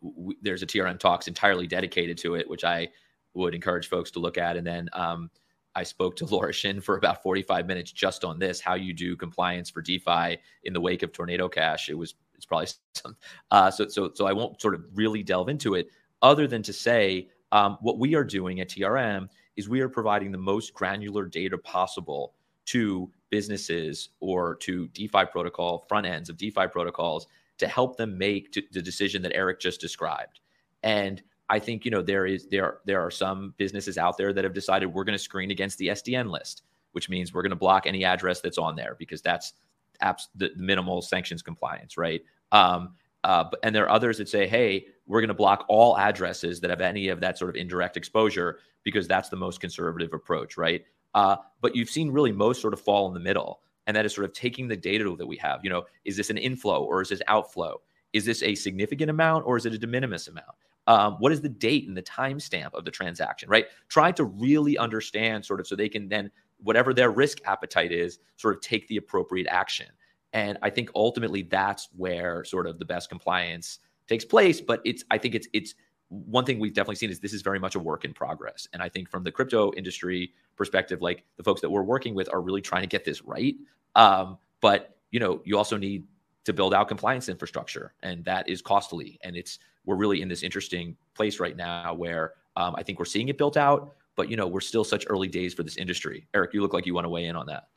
there's 0.41 0.63
a 0.63 0.65
TRM 0.65 0.97
talks 0.97 1.27
entirely 1.27 1.67
dedicated 1.67 2.17
to 2.19 2.35
it, 2.35 2.49
which 2.49 2.63
I 2.63 2.87
would 3.33 3.53
encourage 3.53 3.89
folks 3.89 4.09
to 4.11 4.19
look 4.19 4.37
at. 4.37 4.55
And 4.55 4.65
then 4.65 4.87
um, 4.93 5.29
I 5.75 5.83
spoke 5.83 6.15
to 6.15 6.25
Laura 6.33 6.53
Shin 6.53 6.79
for 6.79 6.95
about 6.95 7.21
45 7.21 7.67
minutes 7.67 7.91
just 7.91 8.23
on 8.23 8.39
this, 8.39 8.61
how 8.61 8.75
you 8.75 8.93
do 8.93 9.17
compliance 9.17 9.69
for 9.69 9.81
DeFi 9.81 10.37
in 10.63 10.71
the 10.71 10.79
wake 10.79 11.03
of 11.03 11.11
Tornado 11.11 11.49
Cash. 11.49 11.89
It 11.89 11.97
was 11.97 12.15
it's 12.35 12.45
probably 12.45 12.67
some, 12.93 13.17
uh, 13.51 13.69
so 13.69 13.89
so 13.89 14.11
so 14.13 14.25
I 14.25 14.31
won't 14.31 14.61
sort 14.61 14.75
of 14.75 14.85
really 14.93 15.23
delve 15.23 15.49
into 15.49 15.75
it, 15.75 15.89
other 16.21 16.47
than 16.47 16.63
to 16.63 16.71
say 16.71 17.27
um, 17.51 17.77
what 17.81 17.99
we 17.99 18.15
are 18.15 18.23
doing 18.23 18.61
at 18.61 18.69
TRM 18.69 19.27
is 19.57 19.67
we 19.67 19.81
are 19.81 19.89
providing 19.89 20.31
the 20.31 20.37
most 20.37 20.73
granular 20.73 21.25
data 21.25 21.57
possible 21.57 22.33
to 22.67 23.11
businesses 23.29 24.09
or 24.21 24.55
to 24.55 24.87
DeFi 24.89 25.25
protocol 25.25 25.85
front 25.89 26.05
ends 26.05 26.29
of 26.29 26.37
DeFi 26.37 26.67
protocols 26.67 27.27
to 27.59 27.67
help 27.67 27.97
them 27.97 28.17
make 28.17 28.51
to, 28.53 28.63
the 28.71 28.81
decision 28.81 29.21
that 29.21 29.35
Eric 29.35 29.59
just 29.59 29.79
described. 29.79 30.39
And 30.83 31.21
I 31.49 31.59
think 31.59 31.85
you 31.85 31.91
know 31.91 32.01
there 32.01 32.25
is 32.25 32.47
there 32.47 32.79
there 32.85 33.01
are 33.01 33.11
some 33.11 33.53
businesses 33.57 33.97
out 33.97 34.17
there 34.17 34.33
that 34.33 34.43
have 34.43 34.53
decided 34.53 34.87
we're 34.87 35.03
going 35.03 35.17
to 35.17 35.23
screen 35.23 35.51
against 35.51 35.77
the 35.77 35.87
SDN 35.87 36.29
list, 36.31 36.63
which 36.91 37.09
means 37.09 37.33
we're 37.33 37.41
going 37.41 37.49
to 37.51 37.55
block 37.55 37.85
any 37.85 38.05
address 38.05 38.41
that's 38.41 38.57
on 38.57 38.75
there 38.75 38.95
because 38.97 39.21
that's 39.21 39.53
apps 40.01 40.27
the 40.35 40.51
minimal 40.55 41.01
sanctions 41.01 41.41
compliance, 41.41 41.97
right? 41.97 42.21
Um, 42.51 42.95
uh, 43.23 43.45
and 43.63 43.75
there 43.75 43.83
are 43.85 43.89
others 43.89 44.17
that 44.17 44.29
say, 44.29 44.47
hey, 44.47 44.85
we're 45.05 45.19
going 45.19 45.27
to 45.27 45.33
block 45.33 45.65
all 45.67 45.97
addresses 45.97 46.61
that 46.61 46.69
have 46.69 46.81
any 46.81 47.09
of 47.09 47.19
that 47.19 47.37
sort 47.37 47.49
of 47.49 47.55
indirect 47.55 47.97
exposure 47.97 48.59
because 48.83 49.07
that's 49.07 49.27
the 49.27 49.35
most 49.35 49.59
conservative 49.59 50.13
approach, 50.13 50.55
right? 50.55 50.85
Uh, 51.13 51.35
but 51.61 51.75
you've 51.75 51.89
seen 51.89 52.11
really 52.11 52.31
most 52.31 52.61
sort 52.61 52.73
of 52.73 52.79
fall 52.79 53.07
in 53.07 53.13
the 53.13 53.19
middle 53.19 53.59
and 53.89 53.95
that 53.95 54.05
is 54.05 54.13
sort 54.13 54.25
of 54.25 54.33
taking 54.33 54.67
the 54.67 54.77
data 54.77 55.15
that 55.17 55.25
we 55.25 55.35
have. 55.37 55.61
You 55.63 55.71
know, 55.71 55.85
is 56.05 56.15
this 56.15 56.29
an 56.29 56.37
inflow 56.37 56.83
or 56.83 57.01
is 57.01 57.09
this 57.09 57.23
outflow? 57.27 57.81
Is 58.13 58.23
this 58.23 58.43
a 58.43 58.53
significant 58.53 59.09
amount 59.09 59.47
or 59.47 59.57
is 59.57 59.65
it 59.65 59.73
a 59.73 59.79
de 59.79 59.87
minimis 59.87 60.27
amount? 60.27 60.45
Um, 60.85 61.13
what 61.13 61.31
is 61.31 61.41
the 61.41 61.49
date 61.49 61.87
and 61.87 61.97
the 61.97 62.03
timestamp 62.03 62.75
of 62.75 62.85
the 62.85 62.91
transaction, 62.91 63.49
right? 63.49 63.65
Trying 63.87 64.13
to 64.13 64.25
really 64.25 64.77
understand 64.77 65.43
sort 65.43 65.59
of 65.59 65.65
so 65.65 65.75
they 65.75 65.89
can 65.89 66.07
then, 66.07 66.29
whatever 66.61 66.93
their 66.93 67.09
risk 67.09 67.39
appetite 67.45 67.91
is, 67.91 68.19
sort 68.35 68.53
of 68.53 68.61
take 68.61 68.87
the 68.89 68.97
appropriate 68.97 69.47
action. 69.47 69.87
And 70.33 70.59
I 70.61 70.69
think 70.69 70.91
ultimately 70.93 71.41
that's 71.41 71.89
where 71.97 72.43
sort 72.43 72.67
of 72.67 72.77
the 72.77 72.85
best 72.85 73.09
compliance 73.09 73.79
takes 74.07 74.23
place. 74.23 74.61
But 74.61 74.81
it's, 74.85 75.03
I 75.09 75.17
think 75.17 75.33
it's, 75.33 75.47
it's, 75.51 75.73
one 76.09 76.43
thing 76.43 76.59
we've 76.59 76.73
definitely 76.73 76.95
seen 76.95 77.09
is 77.09 77.19
this 77.19 77.33
is 77.33 77.41
very 77.41 77.59
much 77.59 77.75
a 77.75 77.79
work 77.79 78.03
in 78.03 78.13
progress. 78.13 78.67
And 78.73 78.81
I 78.81 78.89
think 78.89 79.09
from 79.09 79.23
the 79.23 79.31
crypto 79.31 79.71
industry 79.73 80.33
perspective, 80.55 81.01
like 81.01 81.23
the 81.37 81.43
folks 81.43 81.61
that 81.61 81.69
we're 81.69 81.83
working 81.83 82.15
with 82.15 82.29
are 82.33 82.41
really 82.41 82.61
trying 82.61 82.81
to 82.81 82.87
get 82.87 83.05
this 83.05 83.23
right. 83.23 83.55
Um, 83.95 84.37
but 84.61 84.97
you 85.11 85.19
know, 85.19 85.41
you 85.45 85.57
also 85.57 85.77
need 85.77 86.05
to 86.45 86.53
build 86.53 86.73
out 86.73 86.87
compliance 86.87 87.29
infrastructure, 87.29 87.93
and 88.01 88.23
that 88.25 88.49
is 88.49 88.61
costly. 88.61 89.19
And 89.23 89.35
it's 89.35 89.59
we're 89.85 89.95
really 89.95 90.21
in 90.21 90.27
this 90.27 90.43
interesting 90.43 90.95
place 91.13 91.39
right 91.39 91.55
now 91.55 91.93
where 91.93 92.33
um, 92.55 92.75
I 92.75 92.83
think 92.83 92.99
we're 92.99 93.05
seeing 93.05 93.29
it 93.29 93.37
built 93.37 93.57
out, 93.57 93.95
but 94.15 94.29
you 94.29 94.37
know, 94.37 94.47
we're 94.47 94.61
still 94.61 94.83
such 94.83 95.05
early 95.09 95.27
days 95.27 95.53
for 95.53 95.63
this 95.63 95.77
industry. 95.77 96.27
Eric, 96.33 96.53
you 96.53 96.61
look 96.61 96.73
like 96.73 96.85
you 96.85 96.93
want 96.93 97.05
to 97.05 97.09
weigh 97.09 97.25
in 97.25 97.35
on 97.35 97.45
that. 97.47 97.67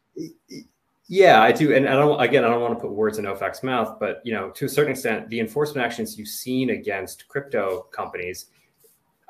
Yeah, 1.12 1.42
I 1.42 1.52
do, 1.52 1.74
and 1.74 1.86
I 1.86 1.92
don't. 1.92 2.18
Again, 2.18 2.42
I 2.42 2.48
don't 2.48 2.62
want 2.62 2.74
to 2.74 2.80
put 2.80 2.92
words 2.92 3.18
in 3.18 3.26
OFAC's 3.26 3.62
mouth, 3.62 3.98
but 4.00 4.22
you 4.24 4.32
know, 4.32 4.48
to 4.50 4.64
a 4.64 4.68
certain 4.68 4.92
extent, 4.92 5.28
the 5.28 5.40
enforcement 5.40 5.84
actions 5.84 6.18
you've 6.18 6.26
seen 6.26 6.70
against 6.70 7.28
crypto 7.28 7.82
companies 7.92 8.46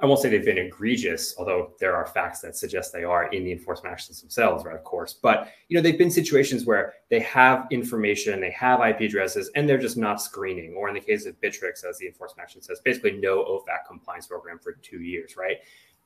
I 0.03 0.07
won't 0.07 0.21
say 0.21 0.29
they've 0.29 0.45
been 0.45 0.59
egregious, 0.59 1.37
although 1.39 1.75
there 1.79 1.95
are 1.95 2.05
facts 2.09 2.41
that 2.41 2.57
suggest 2.57 2.93
they 2.93 3.05
are 3.05 3.29
in 3.29 3.45
the 3.45 3.53
enforcement 3.53 3.93
actions 3.93 4.21
themselves, 4.21 4.65
right? 4.65 4.75
Of 4.75 4.83
course, 4.83 5.15
but 5.15 5.49
you 5.69 5.77
know 5.77 5.83
they've 5.83 5.99
been 5.99 6.11
situations 6.11 6.67
where 6.67 6.95
they 7.09 7.21
have 7.21 7.69
information, 7.71 8.41
they 8.41 8.51
have 8.51 8.81
IP 8.81 9.03
addresses, 9.03 9.49
and 9.55 9.69
they're 9.69 9.79
just 9.79 9.97
not 9.97 10.21
screening. 10.21 10.75
Or 10.77 10.89
in 10.89 10.95
the 10.95 11.01
case 11.01 11.25
of 11.25 11.41
Bittrex, 11.41 11.85
as 11.89 11.99
the 11.99 12.09
enforcement 12.09 12.43
action 12.43 12.61
says, 12.63 12.81
basically 12.85 13.13
no 13.13 13.45
OFAC 13.45 13.87
compliance 13.87 14.27
program 14.27 14.59
for 14.59 14.73
two 14.73 15.03
years, 15.03 15.37
right? 15.37 15.59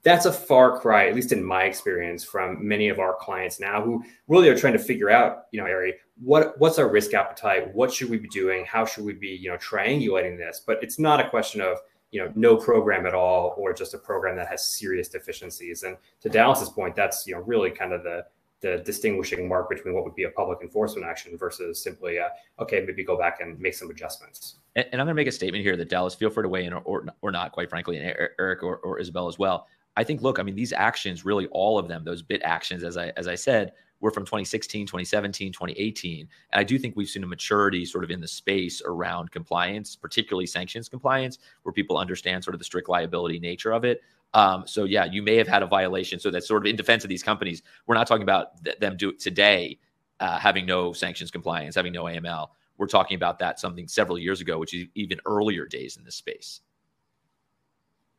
That's 0.03 0.27
a 0.27 0.33
far 0.33 0.79
cry, 0.79 1.09
at 1.09 1.15
least 1.15 1.33
in 1.33 1.43
my 1.43 1.65
experience, 1.65 2.23
from 2.23 2.67
many 2.67 2.89
of 2.89 3.01
our 3.01 3.17
clients 3.21 3.59
now 3.59 3.83
who 3.83 4.05
really 4.29 4.49
are 4.49 4.57
trying 4.57 4.75
to 4.75 4.79
figure 4.79 5.11
out, 5.11 5.47
you 5.51 5.61
know, 5.61 5.67
Ari, 5.67 5.95
what 6.23 6.59
what's 6.59 6.79
our 6.79 6.89
risk 6.89 7.13
appetite? 7.13 7.75
What 7.75 7.93
should 7.93 8.09
we 8.09 8.19
be 8.19 8.29
doing? 8.29 8.65
How 8.65 8.87
should 8.87 9.05
we 9.05 9.15
be, 9.15 9.29
you 9.29 9.51
know, 9.51 9.57
triangulating 9.57 10.39
this? 10.39 10.63
But 10.65 10.83
it's 10.83 10.99
not 10.99 11.21
a 11.21 11.29
question 11.29 11.61
of 11.61 11.79
you 12.13 12.25
know 12.25 12.33
no 12.35 12.57
program 12.57 13.07
at 13.07 13.15
all 13.15 13.55
or 13.59 13.73
just 13.73 13.95
a 13.95 13.99
program 13.99 14.37
that 14.37 14.49
has 14.49 14.67
serious 14.67 15.09
deficiencies 15.09 15.83
and 15.83 15.97
to 16.21 16.29
dallas's 16.29 16.69
point 16.69 16.95
that's 16.95 17.27
you 17.27 17.35
know 17.35 17.41
really 17.41 17.71
kind 17.71 17.93
of 17.93 18.03
the 18.03 18.25
the 18.61 18.79
distinguishing 18.79 19.47
mark 19.49 19.69
between 19.69 19.93
what 19.93 20.03
would 20.05 20.15
be 20.15 20.25
a 20.25 20.31
public 20.31 20.61
enforcement 20.63 21.07
action 21.07 21.37
versus 21.37 21.83
simply 21.83 22.17
a, 22.17 22.31
okay 22.59 22.83
maybe 22.87 23.05
go 23.05 23.19
back 23.19 23.41
and 23.41 23.59
make 23.61 23.75
some 23.75 23.91
adjustments 23.91 24.57
and, 24.77 24.87
and 24.93 25.01
i'm 25.01 25.07
going 25.07 25.15
to 25.15 25.21
make 25.21 25.27
a 25.27 25.33
statement 25.33 25.63
here 25.63 25.77
that 25.77 25.89
dallas 25.89 26.15
feel 26.15 26.31
free 26.31 26.43
to 26.43 26.49
weigh 26.49 26.65
in 26.65 26.73
or, 26.73 26.81
or, 26.83 27.05
or 27.23 27.31
not 27.31 27.53
quite 27.53 27.69
frankly 27.69 27.99
and 27.99 28.17
eric 28.39 28.63
or, 28.63 28.77
or 28.79 28.99
isabel 28.99 29.29
as 29.29 29.39
well 29.39 29.67
i 29.97 30.05
think 30.05 30.23
look 30.23 30.39
i 30.39 30.43
mean 30.43 30.55
these 30.55 30.73
actions 30.73 31.25
really 31.25 31.47
all 31.49 31.79
of 31.79 31.89
them 31.89 32.05
those 32.05 32.23
bit 32.23 32.41
actions 32.43 32.83
as 32.83 32.97
i 32.97 33.13
as 33.17 33.29
i 33.29 33.35
said 33.35 33.73
were 34.01 34.11
from 34.11 34.25
2016, 34.25 34.87
2017, 34.87 35.53
2018. 35.53 36.29
And 36.53 36.61
I 36.61 36.65
do 36.65 36.79
think 36.79 36.97
we've 36.97 37.09
seen 37.09 37.25
a 37.25 37.27
maturity 37.27 37.85
sort 37.85 38.05
of 38.05 38.11
in 38.11 38.21
the 38.21 38.29
space 38.29 38.83
around 38.85 39.31
compliance, 39.31 39.97
particularly 39.97 40.47
sanctions 40.47 40.89
compliance, 40.89 41.39
where 41.63 41.73
people 41.73 41.97
understand 41.97 42.45
sort 42.45 42.55
of 42.55 42.59
the 42.59 42.65
strict 42.65 42.89
liability 42.89 43.39
nature 43.39 43.73
of 43.73 43.85
it. 43.85 44.03
Um, 44.35 44.65
so 44.67 44.85
yeah, 44.85 45.07
you 45.07 45.23
may 45.23 45.37
have 45.37 45.49
had 45.49 45.63
a 45.63 45.67
violation. 45.67 46.19
So 46.19 46.31
that's 46.31 46.47
sort 46.47 46.67
of 46.67 46.71
in 46.71 46.77
defense 46.77 47.05
of 47.05 47.09
these 47.09 47.23
companies. 47.23 47.63
We're 47.87 47.95
not 47.95 48.07
talking 48.07 48.23
about 48.23 48.63
th- 48.63 48.79
them 48.79 48.97
do 48.97 49.11
it 49.11 49.19
today, 49.19 49.79
uh, 50.21 50.39
having 50.39 50.67
no 50.67 50.93
sanctions 50.93 51.31
compliance, 51.31 51.75
having 51.75 51.93
no 51.93 52.05
AML. 52.05 52.49
We're 52.77 52.89
talking 52.89 53.17
about 53.17 53.39
that 53.39 53.59
something 53.59 53.89
several 53.89 54.19
years 54.19 54.43
ago, 54.43 54.59
which 54.59 54.75
is 54.75 54.87
even 54.95 55.21
earlier 55.25 55.65
days 55.65 55.97
in 55.97 56.05
this 56.05 56.17
space. 56.17 56.61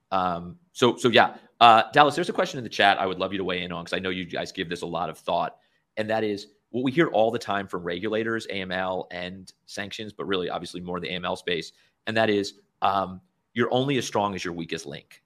Um, 0.10 0.58
so 0.72 0.96
so 0.96 1.10
yeah, 1.10 1.36
uh, 1.60 1.84
Dallas, 1.92 2.16
there's 2.16 2.30
a 2.30 2.34
question 2.34 2.58
in 2.58 2.64
the 2.64 2.70
chat 2.70 3.00
I 3.00 3.06
would 3.06 3.20
love 3.20 3.32
you 3.32 3.38
to 3.38 3.44
weigh 3.44 3.64
in 3.64 3.72
on 3.72 3.84
because 3.84 3.98
I 3.98 4.00
know 4.00 4.10
you 4.10 4.26
guys 4.26 4.52
give 4.52 4.70
this 4.70 4.82
a 4.82 4.86
lot 4.86 5.10
of 5.10 5.18
thought 5.18 5.58
and 5.98 6.10
that 6.10 6.24
is 6.24 6.48
what 6.70 6.84
we 6.84 6.92
hear 6.92 7.08
all 7.08 7.32
the 7.32 7.40
time 7.40 7.68
from 7.68 7.84
regulators, 7.84 8.48
AML 8.48 9.08
and 9.12 9.52
sanctions, 9.66 10.14
but 10.14 10.26
really, 10.26 10.50
obviously, 10.50 10.80
more 10.80 11.00
the 11.00 11.10
AML 11.10 11.38
space, 11.38 11.74
and 12.06 12.16
that 12.16 12.30
is 12.30 12.54
um, 12.82 13.20
you're 13.54 13.74
only 13.74 13.98
as 13.98 14.06
strong 14.06 14.36
as 14.36 14.46
your 14.46 14.54
weakest 14.54 14.86
link. 14.86 15.24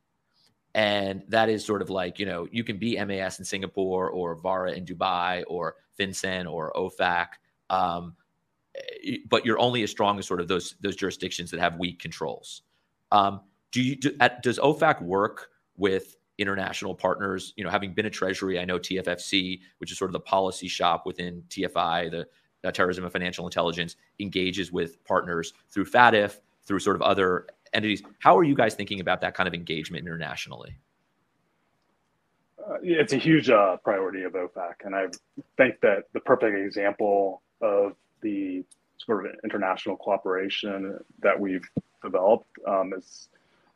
And 0.74 1.24
that 1.28 1.50
is 1.50 1.66
sort 1.66 1.82
of 1.82 1.90
like, 1.90 2.18
you 2.18 2.26
know, 2.26 2.48
you 2.50 2.64
can 2.64 2.78
be 2.78 2.96
MAS 3.04 3.40
in 3.40 3.46
Singapore 3.46 4.10
or 4.10 4.36
VARA 4.36 4.72
in 4.72 4.86
Dubai 4.86 5.44
or 5.48 5.76
FinCEN 6.00 6.50
or 6.50 6.72
OFAC, 6.74 7.28
um, 7.70 8.16
eh, 9.06 9.18
but 9.30 9.46
you're 9.46 9.60
only 9.60 9.84
as 9.84 9.92
strong 9.92 10.18
as 10.18 10.26
sort 10.26 10.40
of 10.40 10.48
those 10.48 10.76
those 10.80 10.96
jurisdictions 10.96 11.52
that 11.52 11.60
have 11.60 11.78
weak 11.78 12.00
controls. 12.00 12.62
Um, 13.12 13.42
do 13.72 13.82
you 13.82 13.98
do, 13.98 14.16
at, 14.22 14.42
does 14.44 14.60
OFAC 14.60 15.02
work 15.02 15.50
with 15.76 16.16
international 16.42 16.96
partners. 16.96 17.54
You 17.56 17.64
know, 17.64 17.70
having 17.70 17.94
been 17.94 18.06
a 18.06 18.10
Treasury, 18.10 18.60
I 18.60 18.66
know 18.66 18.80
TFFC, 18.80 19.62
which 19.78 19.92
is 19.92 19.98
sort 19.98 20.10
of 20.10 20.14
the 20.14 20.20
policy 20.20 20.68
shop 20.68 21.06
within 21.06 21.44
TFI, 21.50 22.12
the 22.12 22.28
uh, 22.64 22.72
Terrorism 22.72 23.04
and 23.04 23.14
Financial 23.14 23.46
Intelligence, 23.46 23.96
engages 24.20 24.72
with 24.72 25.04
partners 25.06 25.54
through 25.70 25.86
FATF, 25.86 26.40
through 26.64 26.80
sort 26.80 26.96
of 26.96 27.02
other 27.02 27.48
entities. 27.74 28.04
How 28.20 28.38
are 28.38 28.44
you 28.44 28.56
guys 28.56 28.76
thinking 28.76 29.00
about 29.00 29.22
that 29.22 29.34
kind 29.34 29.48
of 29.48 29.54
engagement 29.54 30.06
internationally? 30.06 30.78
Uh, 32.60 32.78
it's 32.82 33.14
a 33.14 33.18
huge 33.18 33.50
uh, 33.50 33.78
priority 33.78 34.24
of 34.24 34.34
OFAC, 34.34 34.74
and 34.86 34.96
I 34.96 35.08
think 35.58 35.80
that 35.82 36.04
the 36.14 36.20
perfect 36.20 36.56
example 36.56 37.42
of 37.62 37.94
the 38.22 38.64
sort 38.98 39.26
of 39.26 39.32
international 39.44 39.98
cooperation 39.98 41.00
that 41.22 41.40
we've 41.40 41.68
developed 42.04 42.50
um, 42.68 42.94
is 42.96 43.30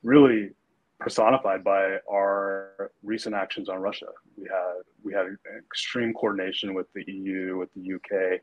really 0.04 0.52
personified 1.00 1.64
by 1.64 1.98
our 2.10 2.92
recent 3.04 3.36
actions 3.36 3.70
on 3.70 3.80
Russia. 3.80 4.08
We 4.38 4.46
had 4.46 4.84
we 5.04 5.14
had 5.14 5.28
extreme 5.58 6.14
coordination 6.14 6.74
with 6.74 6.92
the 6.94 7.04
EU, 7.12 7.58
with 7.58 7.70
the 7.76 7.96
UK, 7.96 8.42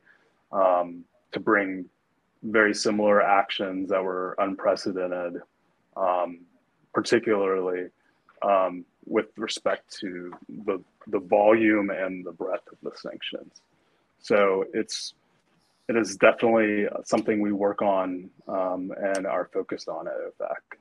um, 0.53 1.05
to 1.33 1.41
bring 1.41 1.87
very 2.43 2.75
similar 2.75 3.23
actions 3.23 3.89
that 3.91 4.03
were 4.03 4.35
unprecedented, 4.39 5.41
um, 5.97 6.41
particularly 6.93 7.89
um, 8.43 8.85
with 9.07 9.27
respect 9.37 9.97
to 10.01 10.33
the 10.67 10.83
the 11.09 11.21
volume 11.21 11.91
and 11.91 12.25
the 12.25 12.33
breadth 12.33 12.69
of 12.71 12.79
the 12.83 12.97
sanctions. 12.97 13.63
So 14.21 14.67
it's 14.75 15.15
it 15.89 15.97
is 15.97 16.17
definitely 16.17 16.87
something 17.05 17.41
we 17.41 17.53
work 17.53 17.83
on 17.83 18.31
um, 18.47 18.93
and 18.97 19.27
are 19.27 19.51
focused 19.53 19.89
on 19.89 20.07
at 20.07 20.15
OFAC 20.15 20.79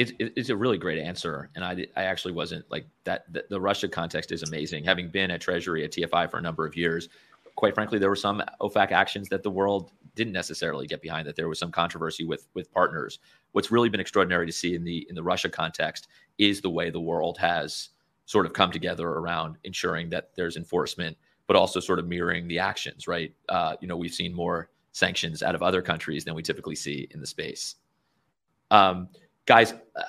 it's 0.00 0.12
it's 0.18 0.48
a 0.48 0.56
really 0.56 0.78
great 0.78 0.98
answer, 0.98 1.50
and 1.54 1.62
I 1.62 1.86
I 1.94 2.04
actually 2.04 2.32
wasn't 2.32 2.64
like 2.70 2.86
that. 3.04 3.30
The, 3.30 3.44
the, 3.50 3.60
Russia 3.60 3.86
context 3.86 4.32
is 4.32 4.42
amazing. 4.42 4.82
Having 4.82 5.10
been 5.10 5.30
at 5.30 5.42
Treasury 5.42 5.84
at 5.84 5.92
TFI 5.92 6.30
for 6.30 6.38
a 6.38 6.40
number 6.40 6.64
of 6.64 6.74
years, 6.74 7.10
quite 7.54 7.74
frankly, 7.74 7.98
there 7.98 8.08
were 8.08 8.16
some 8.16 8.42
OFAC 8.62 8.92
actions 8.92 9.28
that 9.28 9.42
the 9.42 9.50
world 9.50 9.92
didn't 10.14 10.32
necessarily 10.32 10.86
get 10.86 11.02
behind. 11.02 11.26
That 11.26 11.36
there 11.36 11.50
was 11.50 11.58
some 11.58 11.70
controversy 11.70 12.24
with 12.24 12.46
with 12.54 12.72
partners. 12.72 13.18
What's 13.52 13.70
really 13.70 13.90
been 13.90 14.00
extraordinary 14.00 14.46
to 14.46 14.52
see 14.52 14.74
in 14.74 14.84
the 14.84 15.06
in 15.10 15.14
the 15.14 15.22
Russia 15.22 15.50
context 15.50 16.08
is 16.38 16.62
the 16.62 16.70
way 16.70 16.88
the 16.88 16.98
world 16.98 17.36
has 17.36 17.90
sort 18.24 18.46
of 18.46 18.54
come 18.54 18.72
together 18.72 19.06
around 19.06 19.58
ensuring 19.64 20.08
that 20.10 20.30
there's 20.34 20.56
enforcement, 20.56 21.14
but 21.46 21.56
also 21.56 21.78
sort 21.78 21.98
of 21.98 22.06
mirroring 22.06 22.48
the 22.48 22.58
actions. 22.58 23.06
Right? 23.06 23.34
Uh, 23.50 23.76
you 23.82 23.86
know, 23.86 23.98
we've 23.98 24.14
seen 24.14 24.32
more 24.32 24.70
sanctions 24.92 25.42
out 25.42 25.54
of 25.54 25.62
other 25.62 25.82
countries 25.82 26.24
than 26.24 26.34
we 26.34 26.42
typically 26.42 26.74
see 26.74 27.06
in 27.10 27.20
the 27.20 27.26
space. 27.26 27.74
Um, 28.70 29.08
guys, 29.50 29.72
uh, 29.96 30.02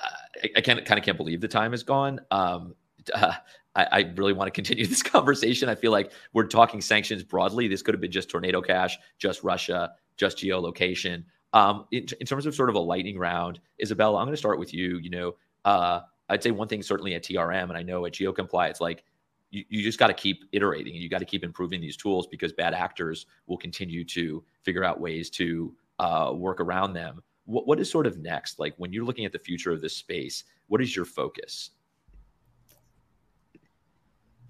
I, 0.44 0.50
I 0.58 0.60
kind 0.60 0.78
of 0.78 1.02
can't 1.02 1.16
believe 1.16 1.40
the 1.40 1.48
time 1.48 1.74
is 1.74 1.82
gone. 1.82 2.20
Um, 2.30 2.76
uh, 3.12 3.32
I, 3.74 3.86
I, 3.90 4.12
really 4.14 4.32
want 4.32 4.46
to 4.46 4.52
continue 4.52 4.86
this 4.94 5.02
conversation. 5.02 5.68
I 5.68 5.74
feel 5.74 5.90
like 5.90 6.12
we're 6.32 6.46
talking 6.46 6.80
sanctions 6.80 7.24
broadly. 7.24 7.66
This 7.66 7.82
could 7.82 7.92
have 7.92 8.00
been 8.00 8.12
just 8.12 8.30
tornado 8.30 8.62
cash, 8.62 8.96
just 9.18 9.42
Russia, 9.42 9.94
just 10.16 10.38
geolocation. 10.38 11.24
Um, 11.54 11.86
in, 11.90 12.06
in, 12.20 12.26
terms 12.26 12.46
of 12.46 12.54
sort 12.54 12.68
of 12.68 12.76
a 12.76 12.78
lightning 12.78 13.18
round, 13.18 13.58
Isabella, 13.82 14.18
I'm 14.18 14.26
going 14.26 14.32
to 14.32 14.36
start 14.36 14.60
with 14.60 14.72
you. 14.72 14.98
You 14.98 15.10
know, 15.10 15.34
uh, 15.64 16.02
I'd 16.28 16.40
say 16.40 16.52
one 16.52 16.68
thing 16.68 16.80
certainly 16.80 17.16
at 17.16 17.24
TRM, 17.24 17.64
and 17.64 17.76
I 17.76 17.82
know 17.82 18.06
at 18.06 18.12
GeoComply, 18.12 18.70
it's 18.70 18.80
like 18.80 19.02
you, 19.50 19.64
you 19.68 19.82
just 19.82 19.98
got 19.98 20.06
to 20.06 20.14
keep 20.14 20.44
iterating 20.52 20.94
you 20.94 21.08
got 21.08 21.18
to 21.18 21.24
keep 21.24 21.42
improving 21.42 21.80
these 21.80 21.96
tools 21.96 22.28
because 22.28 22.52
bad 22.52 22.74
actors 22.74 23.26
will 23.48 23.58
continue 23.58 24.04
to 24.04 24.44
figure 24.62 24.84
out 24.84 25.00
ways 25.00 25.30
to 25.30 25.74
uh, 25.98 26.30
work 26.32 26.60
around 26.60 26.92
them 26.92 27.22
what, 27.44 27.66
what 27.66 27.80
is 27.80 27.90
sort 27.90 28.06
of 28.06 28.18
next? 28.18 28.58
Like 28.58 28.74
when 28.76 28.92
you're 28.92 29.04
looking 29.04 29.24
at 29.24 29.32
the 29.32 29.38
future 29.38 29.72
of 29.72 29.80
this 29.80 29.96
space, 29.96 30.44
what 30.68 30.80
is 30.80 30.94
your 30.94 31.04
focus? 31.04 31.70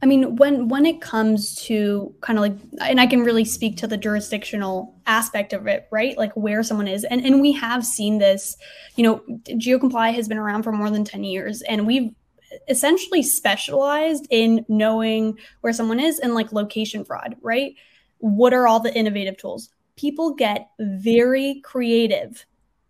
I 0.03 0.07
mean, 0.07 0.35
when 0.35 0.67
when 0.67 0.85
it 0.85 1.01
comes 1.01 1.55
to 1.67 2.13
kind 2.23 2.37
of 2.37 2.43
like, 2.43 2.57
and 2.81 3.01
I 3.01 3.07
can 3.07 3.23
really 3.23 3.45
speak 3.45 3.77
to 3.79 3.87
the 3.87 3.97
jurisdictional 3.97 5.01
aspect 5.07 5.53
of 5.53 5.69
it, 5.69 5.87
right? 5.93 6.19
Like 6.19 6.33
where 6.33 6.65
someone 6.65 6.89
is, 6.89 7.05
and 7.05 7.25
and 7.25 7.41
we 7.41 7.53
have 7.53 7.87
seen 7.87 8.19
this. 8.19 8.57
You 8.97 9.05
know, 9.05 9.23
GeoComply 9.47 10.13
has 10.15 10.27
been 10.27 10.39
around 10.39 10.65
for 10.65 10.73
more 10.73 10.91
than 10.91 11.05
ten 11.05 11.23
years, 11.23 11.63
and 11.63 11.87
we've 11.87 12.11
essentially 12.69 13.23
specialized 13.23 14.27
in 14.31 14.67
knowing 14.69 15.39
where 15.61 15.73
someone 15.73 16.01
is 16.01 16.19
and 16.19 16.35
like 16.35 16.53
location 16.53 17.05
fraud, 17.05 17.37
right? 17.41 17.75
What 18.19 18.53
are 18.53 18.67
all 18.67 18.81
the 18.81 18.95
innovative 18.95 19.37
tools? 19.37 19.71
People 19.95 20.35
get 20.35 20.69
very 20.81 21.61
creative 21.65 22.45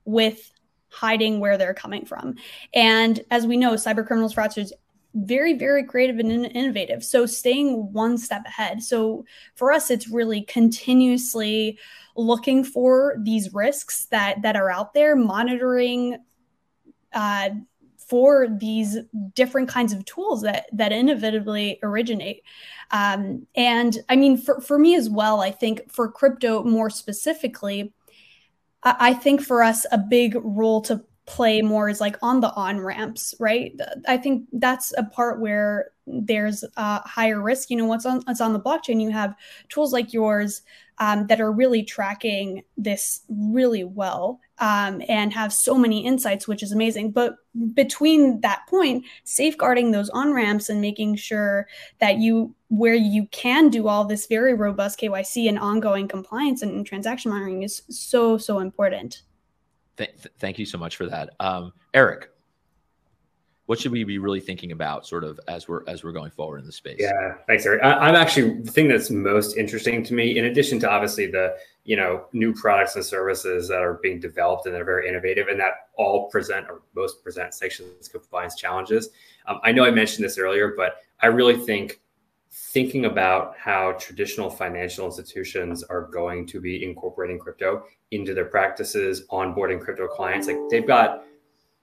with 0.05 0.51
hiding 0.89 1.41
where 1.41 1.57
they're 1.57 1.75
coming 1.75 2.05
from. 2.05 2.37
And 2.75 3.21
as 3.31 3.47
we 3.47 3.57
know, 3.57 3.73
cyber 3.75 4.07
criminals, 4.07 4.35
fraudsters, 4.35 4.73
very, 5.15 5.55
very 5.55 5.85
creative 5.85 6.19
and 6.19 6.47
innovative. 6.47 7.05
So 7.05 7.27
staying 7.27 7.93
one 7.93 8.17
step 8.17 8.45
ahead. 8.47 8.83
So 8.83 9.25
for 9.55 9.73
us, 9.73 9.91
it's 9.91 10.09
really 10.09 10.43
continuously 10.43 11.79
looking 12.17 12.65
for 12.65 13.17
these 13.23 13.53
risks 13.53 14.07
that 14.07 14.43
that 14.43 14.57
are 14.57 14.71
out 14.71 14.95
there, 14.95 15.17
monitoring 15.17 16.19
uh, 17.13 17.51
for 17.97 18.49
these 18.49 18.99
different 19.35 19.69
kinds 19.69 19.93
of 19.93 20.05
tools 20.05 20.43
that 20.43 20.67
that 20.73 20.93
inevitably 20.93 21.79
originate. 21.83 22.43
Um, 22.91 23.47
and 23.55 23.99
I 24.09 24.17
mean, 24.17 24.37
for, 24.37 24.61
for 24.61 24.79
me 24.79 24.95
as 24.95 25.09
well, 25.09 25.41
I 25.41 25.51
think 25.51 25.91
for 25.91 26.11
crypto 26.11 26.63
more 26.63 26.91
specifically, 26.91 27.93
I, 28.85 29.15
think 29.15 29.43
for 29.43 29.63
us, 29.63 29.87
a 29.93 29.99
big 29.99 30.37
role 30.43 30.81
to 30.83 31.05
play 31.27 31.63
more 31.63 31.89
is 31.89 32.01
like 32.01 32.17
on 32.23 32.41
the 32.41 32.53
on 32.55 32.81
ramps, 32.81 33.35
right? 33.39 33.73
I 34.09 34.17
think 34.17 34.47
that's 34.53 34.93
a 34.97 35.05
part 35.05 35.41
where 35.41 35.91
there's 36.07 36.65
a 36.77 37.01
higher 37.09 37.41
risk. 37.41 37.71
You 37.71 37.77
know, 37.77 37.87
what's 37.87 38.07
on 38.07 38.23
what's 38.25 38.41
on 38.41 38.53
the 38.53 38.61
blockchain, 38.61 39.01
you 39.01 39.11
have 39.11 39.35
tools 39.69 39.93
like 39.93 40.13
yours 40.13 40.63
um, 40.99 41.27
that 41.29 41.41
are 41.41 41.53
really 41.53 41.83
tracking 41.83 42.63
this 42.77 43.23
really 43.29 43.85
well 43.85 44.41
um, 44.59 45.03
and 45.09 45.33
have 45.33 45.53
so 45.53 45.77
many 45.77 46.05
insights, 46.05 46.47
which 46.47 46.63
is 46.63 46.73
amazing. 46.73 47.13
But 47.13 47.37
between 47.75 48.41
that 48.41 48.63
point, 48.69 49.05
safeguarding 49.25 49.91
those 49.91 50.11
on 50.11 50.33
ramps 50.33 50.69
and 50.69 50.81
making 50.81 51.17
sure 51.17 51.67
that 52.01 52.19
you 52.19 52.55
where 52.69 52.95
you 52.95 53.27
can 53.27 53.69
do 53.69 53.87
all 53.87 54.05
this 54.05 54.27
very 54.27 54.55
robust 54.55 54.99
KYC 54.99 55.49
and 55.49 55.59
ongoing 55.59 56.09
compliance 56.09 56.63
and 56.63 56.87
transaction 56.87 57.31
monitoring 57.31 57.63
is 57.63 57.83
so 57.89 58.39
so 58.39 58.59
important. 58.59 59.23
Th- 59.97 60.15
thank 60.39 60.59
you 60.59 60.67
so 60.67 60.79
much 60.79 60.97
for 60.97 61.07
that, 61.07 61.31
um, 61.41 61.73
Eric. 61.95 62.29
What 63.67 63.79
should 63.79 63.93
we 63.93 64.05
be 64.05 64.19
really 64.19 64.41
thinking 64.41 64.73
about, 64.73 65.07
sort 65.07 65.23
of, 65.23 65.39
as 65.49 65.69
we're 65.69 65.83
as 65.87 66.03
we're 66.03 66.13
going 66.13 66.31
forward 66.31 66.59
in 66.59 66.67
the 66.67 66.73
space? 66.73 66.97
Yeah, 66.99 67.35
thanks, 67.47 67.65
Eric. 67.65 67.83
I, 67.83 68.09
am 68.09 68.15
actually 68.15 68.61
the 68.61 68.71
thing 68.71 68.89
that's 68.89 69.11
most 69.11 69.57
interesting 69.57 70.03
to 70.05 70.15
me, 70.15 70.37
in 70.37 70.47
addition 70.47 70.81
to 70.81 70.91
obviously 70.91 71.27
the 71.27 71.57
you 71.85 71.97
know 71.97 72.25
new 72.33 72.53
products 72.55 72.97
and 72.97 73.05
services 73.05 73.69
that 73.69 73.81
are 73.83 73.95
being 74.03 74.21
developed 74.21 74.67
and 74.67 74.75
they're 74.75 74.85
very 74.85 75.09
innovative 75.09 75.49
and 75.49 75.59
that 75.61 75.89
all 75.95 76.29
present 76.29 76.67
or 76.69 76.83
most 76.95 77.23
present 77.23 77.55
sanctions 77.55 78.09
compliance 78.09 78.57
challenges. 78.57 79.11
Um, 79.47 79.61
I 79.63 79.73
know 79.73 79.85
I 79.85 79.91
mentioned 79.91 80.25
this 80.25 80.39
earlier, 80.39 80.75
but 80.77 80.97
I 81.21 81.27
really 81.27 81.57
think 81.57 82.01
thinking 82.55 83.07
about 83.07 83.57
how 83.57 83.93
traditional 83.93 84.51
financial 84.51 85.07
institutions 85.07 85.83
are 85.85 86.03
going 86.03 86.47
to 86.47 86.61
be 86.61 86.85
incorporating 86.85 87.39
crypto 87.39 87.85
into 88.11 88.35
their 88.35 88.45
practices, 88.45 89.27
onboarding 89.31 89.81
crypto 89.81 90.07
clients. 90.07 90.47
Like 90.47 90.59
they've 90.69 90.87
got, 90.87 91.25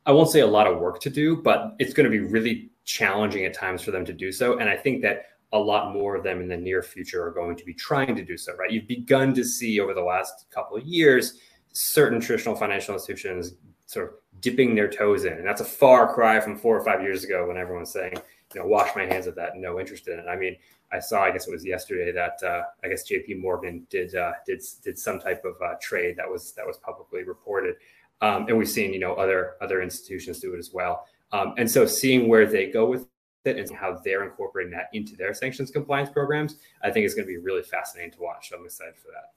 I 0.05 0.11
won't 0.11 0.29
say 0.29 0.41
a 0.41 0.47
lot 0.47 0.67
of 0.67 0.77
work 0.77 0.99
to 1.01 1.09
do, 1.09 1.37
but 1.37 1.75
it's 1.79 1.93
going 1.93 2.03
to 2.03 2.11
be 2.11 2.19
really 2.19 2.69
challenging 2.85 3.45
at 3.45 3.53
times 3.55 3.81
for 3.81 3.89
them 3.89 4.05
to 4.05 4.13
do 4.13 4.31
so. 4.31 4.59
And 4.59 4.69
I 4.69 4.77
think 4.77 5.01
that 5.01 5.25
a 5.53 5.57
lot 5.57 5.91
more 5.91 6.15
of 6.15 6.23
them 6.23 6.39
in 6.39 6.47
the 6.47 6.57
near 6.57 6.83
future 6.83 7.25
are 7.25 7.31
going 7.31 7.55
to 7.55 7.65
be 7.65 7.73
trying 7.73 8.15
to 8.15 8.23
do 8.23 8.37
so, 8.37 8.55
right? 8.55 8.69
You've 8.69 8.87
begun 8.87 9.33
to 9.33 9.43
see 9.43 9.79
over 9.79 9.95
the 9.95 10.03
last 10.03 10.45
couple 10.51 10.77
of 10.77 10.85
years 10.85 11.39
certain 11.73 12.19
traditional 12.19 12.55
financial 12.55 12.93
institutions 12.93 13.53
sort 13.87 14.05
of 14.05 14.13
dipping 14.39 14.75
their 14.75 14.87
toes 14.87 15.25
in. 15.25 15.33
And 15.33 15.47
that's 15.47 15.61
a 15.61 15.65
far 15.65 16.13
cry 16.13 16.39
from 16.39 16.55
four 16.55 16.79
or 16.79 16.85
five 16.85 17.01
years 17.01 17.23
ago 17.23 17.47
when 17.47 17.57
everyone's 17.57 17.91
saying, 17.91 18.13
you 18.53 18.61
know, 18.61 18.67
wash 18.67 18.95
my 18.95 19.05
hands 19.05 19.27
of 19.27 19.35
that, 19.35 19.55
no 19.55 19.79
interest 19.79 20.07
in 20.07 20.19
it. 20.19 20.25
I 20.27 20.35
mean, 20.35 20.55
I 20.91 20.99
saw, 20.99 21.23
I 21.23 21.31
guess 21.31 21.47
it 21.47 21.51
was 21.51 21.65
yesterday 21.65 22.11
that 22.11 22.41
uh, 22.43 22.63
I 22.83 22.87
guess 22.87 23.03
J.P. 23.03 23.35
Morgan 23.35 23.85
did 23.89 24.15
uh, 24.15 24.33
did 24.45 24.61
did 24.83 24.97
some 24.97 25.19
type 25.19 25.45
of 25.45 25.55
uh, 25.61 25.75
trade 25.81 26.15
that 26.17 26.29
was 26.29 26.53
that 26.53 26.65
was 26.65 26.77
publicly 26.77 27.23
reported, 27.23 27.75
um, 28.21 28.47
and 28.47 28.57
we've 28.57 28.69
seen 28.69 28.91
you 28.93 28.99
know 28.99 29.13
other 29.13 29.55
other 29.61 29.81
institutions 29.81 30.39
do 30.39 30.53
it 30.55 30.57
as 30.57 30.71
well. 30.73 31.05
Um, 31.31 31.53
and 31.57 31.69
so 31.69 31.85
seeing 31.85 32.27
where 32.27 32.47
they 32.47 32.71
go 32.71 32.87
with 32.87 33.05
it 33.45 33.57
and 33.57 33.71
how 33.75 33.99
they're 34.03 34.23
incorporating 34.23 34.71
that 34.73 34.89
into 34.93 35.15
their 35.15 35.33
sanctions 35.33 35.69
compliance 35.69 36.09
programs, 36.09 36.55
I 36.83 36.89
think 36.89 37.05
is 37.05 37.13
going 37.13 37.27
to 37.27 37.31
be 37.31 37.37
really 37.37 37.61
fascinating 37.61 38.11
to 38.13 38.21
watch. 38.21 38.49
So 38.49 38.57
I'm 38.57 38.65
excited 38.65 38.95
for 38.97 39.09
that. 39.11 39.33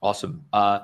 Awesome. 0.00 0.44
Uh, 0.52 0.80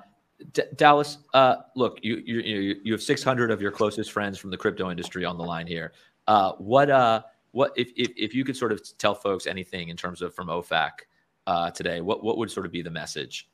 D- 0.52 0.62
Dallas, 0.76 1.18
uh, 1.34 1.56
look, 1.74 1.98
you, 2.02 2.16
you 2.16 2.76
you 2.84 2.92
have 2.92 3.02
600 3.02 3.50
of 3.50 3.60
your 3.60 3.70
closest 3.70 4.12
friends 4.12 4.38
from 4.38 4.50
the 4.50 4.56
crypto 4.56 4.90
industry 4.90 5.24
on 5.24 5.36
the 5.36 5.44
line 5.44 5.66
here. 5.66 5.92
Uh, 6.26 6.52
what 6.52 6.90
uh, 6.90 7.22
what 7.52 7.72
if, 7.76 7.90
if, 7.96 8.12
if 8.16 8.34
you 8.34 8.44
could 8.44 8.56
sort 8.56 8.72
of 8.72 8.80
tell 8.98 9.14
folks 9.14 9.46
anything 9.46 9.88
in 9.88 9.96
terms 9.96 10.22
of 10.22 10.34
from 10.34 10.48
OFAC 10.48 10.90
uh, 11.46 11.70
today, 11.70 12.00
what, 12.00 12.22
what 12.22 12.38
would 12.38 12.50
sort 12.50 12.66
of 12.66 12.72
be 12.72 12.82
the 12.82 12.90
message? 12.90 13.48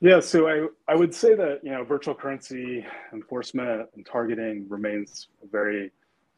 Yeah, 0.00 0.20
so 0.20 0.48
I, 0.48 0.68
I 0.86 0.94
would 0.94 1.12
say 1.12 1.34
that 1.34 1.60
you 1.64 1.72
know 1.72 1.82
virtual 1.82 2.14
currency 2.14 2.86
enforcement 3.12 3.88
and 3.96 4.06
targeting 4.06 4.66
remains 4.68 5.28
a 5.42 5.46
very 5.48 5.90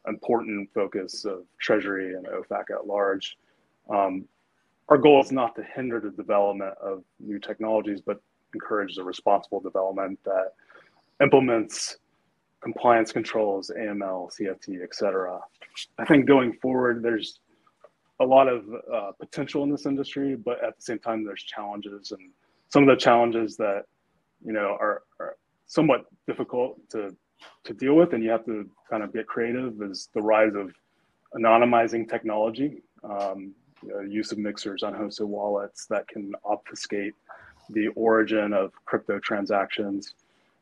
important 0.08 0.70
focus 0.72 1.26
of 1.26 1.44
Treasury 1.58 2.14
and 2.14 2.26
OFAC 2.26 2.70
at 2.70 2.86
large. 2.86 3.36
Um, 3.90 4.24
our 4.88 4.96
goal 4.96 5.20
is 5.22 5.30
not 5.30 5.54
to 5.56 5.62
hinder 5.62 6.00
the 6.00 6.10
development 6.10 6.74
of 6.82 7.04
new 7.18 7.38
technologies, 7.38 8.00
but 8.00 8.20
encourage 8.54 8.96
the 8.96 9.04
responsible 9.04 9.60
development 9.60 10.18
that 10.24 10.54
implements 11.22 11.98
compliance 12.62 13.12
controls, 13.12 13.70
AML, 13.76 14.30
CFT, 14.38 14.82
et 14.82 14.94
cetera. 14.94 15.40
I 15.98 16.04
think 16.04 16.26
going 16.26 16.52
forward, 16.54 17.02
there's 17.02 17.40
a 18.20 18.24
lot 18.24 18.48
of 18.48 18.64
uh, 18.92 19.12
potential 19.18 19.62
in 19.64 19.70
this 19.70 19.86
industry, 19.86 20.36
but 20.36 20.62
at 20.62 20.76
the 20.76 20.82
same 20.82 20.98
time, 20.98 21.24
there's 21.24 21.42
challenges, 21.42 22.12
and 22.12 22.30
some 22.68 22.82
of 22.82 22.88
the 22.88 23.00
challenges 23.02 23.56
that 23.56 23.84
you 24.44 24.52
know 24.52 24.76
are, 24.78 25.02
are 25.18 25.36
somewhat 25.66 26.04
difficult 26.26 26.78
to 26.90 27.16
to 27.64 27.72
deal 27.72 27.94
with, 27.94 28.12
and 28.12 28.22
you 28.22 28.30
have 28.30 28.44
to 28.44 28.68
kind 28.90 29.02
of 29.02 29.12
get 29.12 29.26
creative. 29.26 29.80
Is 29.82 30.10
the 30.14 30.20
rise 30.20 30.54
of 30.54 30.72
anonymizing 31.34 32.08
technology, 32.08 32.82
um, 33.04 33.54
you 33.82 33.88
know, 33.88 34.00
use 34.00 34.32
of 34.32 34.38
mixers 34.38 34.82
unhosted 34.82 35.26
wallets 35.26 35.86
that 35.86 36.06
can 36.08 36.32
obfuscate 36.44 37.14
the 37.70 37.88
origin 37.88 38.52
of 38.52 38.72
crypto 38.84 39.18
transactions, 39.18 40.14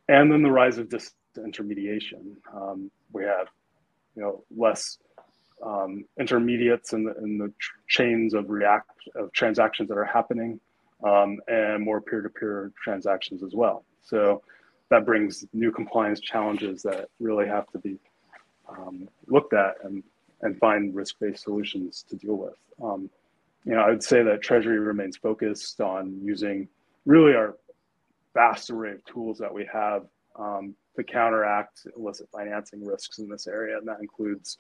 and 0.08 0.30
then 0.30 0.42
the 0.42 0.50
rise 0.50 0.78
of 0.78 0.88
dis- 0.88 1.14
intermediation. 1.36 2.36
Um, 2.54 2.90
we 3.12 3.24
have, 3.24 3.48
you 4.14 4.22
know, 4.22 4.44
less 4.56 4.98
um, 5.64 6.04
intermediates 6.18 6.92
in 6.92 7.04
the, 7.04 7.16
in 7.18 7.38
the 7.38 7.52
chains 7.88 8.34
of 8.34 8.50
react 8.50 8.90
of 9.14 9.32
transactions 9.32 9.88
that 9.88 9.98
are 9.98 10.04
happening, 10.04 10.60
um, 11.04 11.38
and 11.48 11.82
more 11.82 12.00
peer-to-peer 12.00 12.72
transactions 12.82 13.42
as 13.42 13.54
well. 13.54 13.84
So 14.02 14.42
that 14.90 15.04
brings 15.04 15.44
new 15.52 15.70
compliance 15.70 16.20
challenges 16.20 16.82
that 16.82 17.08
really 17.20 17.46
have 17.46 17.66
to 17.72 17.78
be 17.78 17.98
um, 18.68 19.08
looked 19.26 19.54
at 19.54 19.74
and 19.84 20.02
and 20.40 20.56
find 20.58 20.94
risk-based 20.94 21.42
solutions 21.42 22.04
to 22.08 22.16
deal 22.16 22.36
with. 22.36 22.54
Um, 22.80 23.10
you 23.64 23.74
know, 23.74 23.80
I 23.80 23.90
would 23.90 24.04
say 24.04 24.22
that 24.22 24.40
Treasury 24.40 24.78
remains 24.78 25.16
focused 25.16 25.80
on 25.80 26.20
using 26.22 26.68
really 27.06 27.34
our 27.34 27.56
vast 28.34 28.70
array 28.70 28.92
of 28.92 29.04
tools 29.04 29.38
that 29.38 29.52
we 29.52 29.68
have 29.72 30.04
um, 30.38 30.76
to 30.98 31.04
counteract 31.04 31.86
illicit 31.96 32.28
financing 32.30 32.84
risks 32.84 33.18
in 33.18 33.28
this 33.28 33.46
area. 33.46 33.78
And 33.78 33.86
that 33.86 34.00
includes 34.00 34.58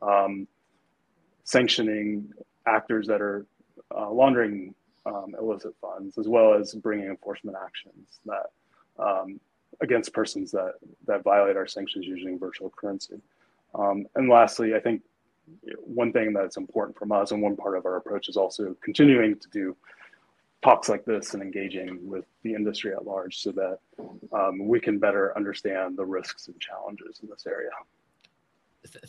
um, 0.00 0.46
sanctioning 1.44 2.32
actors 2.66 3.06
that 3.08 3.20
are 3.20 3.44
uh, 3.94 4.08
laundering 4.10 4.72
um, 5.04 5.34
illicit 5.38 5.74
funds, 5.80 6.16
as 6.16 6.28
well 6.28 6.54
as 6.54 6.74
bringing 6.74 7.06
enforcement 7.06 7.56
actions 7.60 8.20
that 8.24 8.46
um, 8.98 9.40
against 9.80 10.12
persons 10.12 10.52
that, 10.52 10.74
that 11.06 11.24
violate 11.24 11.56
our 11.56 11.66
sanctions 11.66 12.06
using 12.06 12.38
virtual 12.38 12.70
currency. 12.70 13.20
Um, 13.74 14.06
and 14.14 14.28
lastly, 14.28 14.74
I 14.74 14.80
think 14.80 15.02
one 15.78 16.12
thing 16.12 16.32
that's 16.32 16.56
important 16.56 16.96
from 16.96 17.10
us 17.10 17.32
and 17.32 17.42
one 17.42 17.56
part 17.56 17.76
of 17.76 17.84
our 17.84 17.96
approach 17.96 18.28
is 18.28 18.36
also 18.36 18.76
continuing 18.80 19.36
to 19.38 19.48
do 19.48 19.76
talks 20.62 20.88
like 20.88 21.04
this 21.04 21.34
and 21.34 21.42
engaging 21.42 21.98
with 22.02 22.24
the 22.42 22.52
industry 22.52 22.92
at 22.92 23.06
large 23.06 23.38
so 23.38 23.50
that 23.52 23.78
um, 24.32 24.66
we 24.66 24.78
can 24.78 24.98
better 24.98 25.34
understand 25.36 25.96
the 25.96 26.04
risks 26.04 26.48
and 26.48 26.60
challenges 26.60 27.20
in 27.22 27.28
this 27.28 27.46
area. 27.46 27.70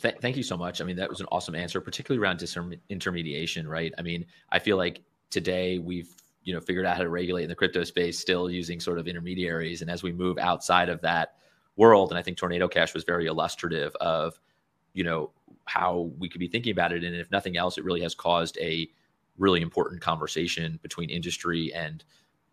Th- 0.00 0.14
thank 0.20 0.36
you 0.36 0.42
so 0.42 0.56
much. 0.56 0.80
I 0.80 0.84
mean, 0.84 0.96
that 0.96 1.08
was 1.08 1.20
an 1.20 1.26
awesome 1.30 1.54
answer, 1.54 1.80
particularly 1.80 2.22
around 2.22 2.38
disintermediation, 2.38 3.66
right? 3.66 3.92
I 3.98 4.02
mean, 4.02 4.24
I 4.50 4.58
feel 4.58 4.76
like 4.76 5.02
today 5.30 5.78
we've 5.78 6.10
you 6.44 6.52
know 6.52 6.60
figured 6.60 6.86
out 6.86 6.96
how 6.96 7.02
to 7.02 7.08
regulate 7.08 7.44
in 7.44 7.48
the 7.48 7.54
crypto 7.54 7.84
space, 7.84 8.18
still 8.18 8.50
using 8.50 8.80
sort 8.80 8.98
of 8.98 9.06
intermediaries, 9.06 9.82
and 9.82 9.90
as 9.90 10.02
we 10.02 10.12
move 10.12 10.38
outside 10.38 10.88
of 10.88 11.00
that 11.02 11.36
world, 11.76 12.10
and 12.10 12.18
I 12.18 12.22
think 12.22 12.36
Tornado 12.36 12.68
Cash 12.68 12.94
was 12.94 13.04
very 13.04 13.26
illustrative 13.26 13.94
of 13.96 14.38
you 14.92 15.04
know 15.04 15.30
how 15.64 16.10
we 16.18 16.28
could 16.28 16.40
be 16.40 16.48
thinking 16.48 16.72
about 16.72 16.92
it, 16.92 17.04
and 17.04 17.14
if 17.14 17.30
nothing 17.30 17.56
else, 17.56 17.78
it 17.78 17.84
really 17.84 18.02
has 18.02 18.14
caused 18.14 18.58
a 18.60 18.90
really 19.42 19.60
important 19.60 20.00
conversation 20.00 20.78
between 20.82 21.10
industry 21.10 21.72
and 21.74 22.04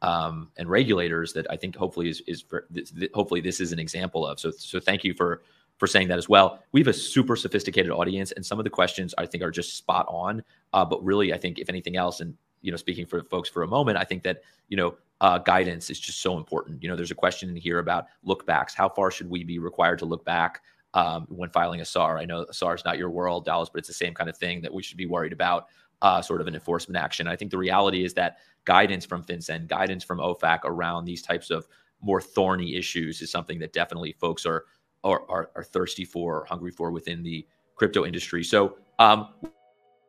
um, 0.01 0.49
and 0.57 0.69
regulators 0.69 1.33
that 1.33 1.45
I 1.49 1.55
think 1.55 1.75
hopefully 1.75 2.09
is 2.09 2.21
is 2.27 2.41
for, 2.41 2.67
hopefully 3.13 3.41
this 3.41 3.59
is 3.59 3.71
an 3.71 3.79
example 3.79 4.25
of. 4.25 4.39
So 4.39 4.51
so 4.51 4.79
thank 4.79 5.03
you 5.03 5.13
for 5.13 5.43
for 5.77 5.87
saying 5.87 6.09
that 6.09 6.17
as 6.17 6.27
well. 6.27 6.61
We 6.73 6.81
have 6.81 6.87
a 6.87 6.93
super 6.93 7.35
sophisticated 7.35 7.91
audience, 7.91 8.31
and 8.33 8.45
some 8.45 8.59
of 8.59 8.63
the 8.63 8.69
questions 8.69 9.13
I 9.17 9.25
think 9.25 9.43
are 9.43 9.51
just 9.51 9.77
spot 9.77 10.05
on. 10.09 10.43
Uh, 10.73 10.83
but 10.83 11.03
really, 11.03 11.33
I 11.33 11.37
think 11.37 11.59
if 11.59 11.69
anything 11.69 11.95
else, 11.95 12.19
and 12.21 12.35
you 12.61 12.71
know, 12.71 12.77
speaking 12.77 13.05
for 13.05 13.23
folks 13.23 13.49
for 13.49 13.63
a 13.63 13.67
moment, 13.67 13.97
I 13.97 14.03
think 14.03 14.23
that 14.23 14.41
you 14.67 14.77
know 14.77 14.95
uh, 15.21 15.37
guidance 15.37 15.89
is 15.89 15.99
just 15.99 16.21
so 16.21 16.37
important. 16.37 16.81
You 16.81 16.89
know, 16.89 16.95
there's 16.95 17.11
a 17.11 17.15
question 17.15 17.49
in 17.49 17.55
here 17.55 17.79
about 17.79 18.07
look 18.23 18.45
backs. 18.45 18.73
How 18.73 18.89
far 18.89 19.11
should 19.11 19.29
we 19.29 19.43
be 19.43 19.59
required 19.59 19.99
to 19.99 20.05
look 20.05 20.23
back 20.25 20.61
um, 20.93 21.27
when 21.29 21.49
filing 21.49 21.81
a 21.81 21.85
SAR? 21.85 22.17
I 22.17 22.25
know 22.25 22.45
SAR 22.51 22.75
is 22.75 22.85
not 22.85 22.97
your 22.97 23.09
world, 23.09 23.45
Dallas, 23.45 23.69
but 23.69 23.79
it's 23.79 23.87
the 23.87 23.93
same 23.93 24.13
kind 24.13 24.29
of 24.29 24.37
thing 24.37 24.61
that 24.61 24.73
we 24.73 24.81
should 24.81 24.97
be 24.97 25.05
worried 25.05 25.33
about 25.33 25.67
uh, 26.01 26.21
sort 26.21 26.41
of 26.41 26.47
an 26.47 26.55
enforcement 26.55 26.97
action. 26.97 27.27
I 27.27 27.35
think 27.35 27.51
the 27.51 27.57
reality 27.57 28.03
is 28.03 28.13
that 28.15 28.37
guidance 28.65 29.05
from 29.05 29.23
FinCEN, 29.23 29.67
guidance 29.67 30.03
from 30.03 30.19
OFAC 30.19 30.59
around 30.63 31.05
these 31.05 31.21
types 31.21 31.49
of 31.49 31.67
more 32.01 32.21
thorny 32.21 32.75
issues 32.75 33.21
is 33.21 33.31
something 33.31 33.59
that 33.59 33.73
definitely 33.73 34.13
folks 34.13 34.45
are 34.45 34.65
are, 35.03 35.23
are, 35.29 35.49
are 35.55 35.63
thirsty 35.63 36.03
for, 36.03 36.45
hungry 36.49 36.71
for 36.71 36.91
within 36.91 37.23
the 37.23 37.47
crypto 37.75 38.05
industry. 38.05 38.43
So, 38.43 38.77
um, 38.99 39.29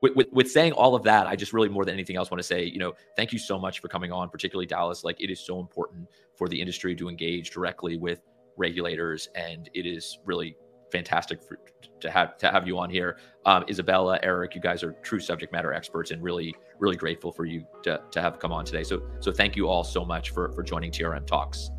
with, 0.03 0.16
with, 0.16 0.32
with, 0.32 0.51
saying 0.51 0.72
all 0.72 0.95
of 0.95 1.03
that, 1.05 1.26
I 1.26 1.36
just 1.36 1.53
really 1.53 1.68
more 1.68 1.84
than 1.84 1.95
anything 1.95 2.16
else 2.16 2.30
want 2.30 2.41
to 2.41 2.47
say, 2.47 2.64
you 2.64 2.78
know, 2.78 2.95
thank 3.16 3.32
you 3.32 3.38
so 3.38 3.59
much 3.59 3.80
for 3.80 3.88
coming 3.88 4.11
on, 4.11 4.30
particularly 4.30 4.66
Dallas. 4.66 5.05
Like 5.05 5.20
it 5.20 5.30
is 5.30 5.38
so 5.38 5.61
important 5.61 6.09
for 6.34 6.49
the 6.49 6.61
industry 6.61 6.97
to 6.97 7.09
engage 7.09 7.51
directly 7.51 7.97
with 7.97 8.22
regulators, 8.57 9.28
and 9.34 9.68
it 9.74 9.86
is 9.86 10.18
really 10.24 10.57
fantastic 10.91 11.43
for, 11.43 11.59
to 12.01 12.11
have 12.11 12.36
to 12.38 12.51
have 12.51 12.66
you 12.66 12.78
on 12.78 12.91
here. 12.91 13.18
Um, 13.47 13.64
Isabella, 13.68 14.18
Eric, 14.22 14.55
you 14.55 14.61
guys 14.61 14.82
are 14.82 14.93
true 15.03 15.20
subject 15.20 15.53
matter 15.53 15.72
experts, 15.72 16.11
and 16.11 16.22
really 16.22 16.55
really 16.78 16.97
grateful 16.97 17.30
for 17.30 17.45
you 17.45 17.64
to, 17.82 18.01
to 18.11 18.22
have 18.22 18.38
come 18.38 18.53
on 18.53 18.64
today. 18.64 18.84
So 18.84 19.03
so 19.20 19.32
thank 19.32 19.57
you 19.57 19.68
all 19.68 19.84
so 19.84 20.05
much 20.05 20.30
for 20.30 20.53
for 20.53 20.62
joining 20.62 20.91
TRM 20.91 21.26
Talks. 21.26 21.70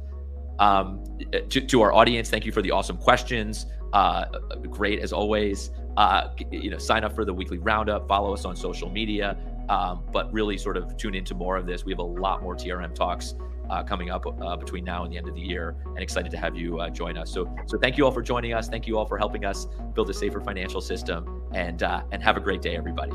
Um, 0.60 1.04
to, 1.32 1.62
to 1.62 1.82
our 1.82 1.92
audience, 1.92 2.30
thank 2.30 2.46
you 2.46 2.52
for 2.52 2.62
the 2.62 2.72
awesome 2.72 2.98
questions. 2.98 3.66
Uh, 3.94 4.26
great 4.70 5.00
as 5.00 5.12
always. 5.12 5.72
Uh, 5.98 6.30
you 6.52 6.70
know, 6.70 6.78
sign 6.78 7.04
up 7.04 7.14
for 7.14 7.26
the 7.26 7.34
weekly 7.34 7.58
roundup. 7.58 8.08
Follow 8.08 8.34
us 8.34 8.46
on 8.46 8.56
social 8.56 8.90
media. 8.90 9.38
Um, 9.70 10.04
but 10.12 10.32
really, 10.32 10.58
sort 10.58 10.78
of 10.78 10.98
tune 10.98 11.16
into 11.16 11.34
more 11.34 11.58
of 11.58 11.66
this. 11.66 11.84
We 11.86 11.92
have 11.92 12.00
a 12.00 12.04
lot 12.04 12.44
more 12.44 12.56
TRM 12.56 12.94
talks 12.94 13.36
uh, 13.72 13.82
coming 13.84 14.12
up 14.12 14.26
uh, 14.26 14.56
between 14.58 14.84
now 14.84 15.04
and 15.04 15.12
the 15.12 15.18
end 15.18 15.28
of 15.28 15.34
the 15.34 15.42
year, 15.42 15.76
and 15.86 16.00
excited 16.00 16.30
to 16.32 16.38
have 16.38 16.56
you 16.56 16.80
uh, 16.80 16.90
join 16.90 17.18
us. 17.18 17.32
So, 17.32 17.54
so 17.66 17.78
thank 17.78 17.98
you 17.98 18.06
all 18.06 18.12
for 18.12 18.22
joining 18.22 18.54
us. 18.54 18.68
Thank 18.68 18.86
you 18.86 18.98
all 18.98 19.06
for 19.06 19.18
helping 19.18 19.46
us 19.46 19.68
build 19.94 20.10
a 20.10 20.14
safer 20.14 20.42
financial 20.42 20.82
system, 20.82 21.42
and 21.54 21.82
uh, 21.82 22.04
and 22.12 22.22
have 22.22 22.38
a 22.38 22.42
great 22.42 22.62
day, 22.62 22.76
everybody. 22.76 23.14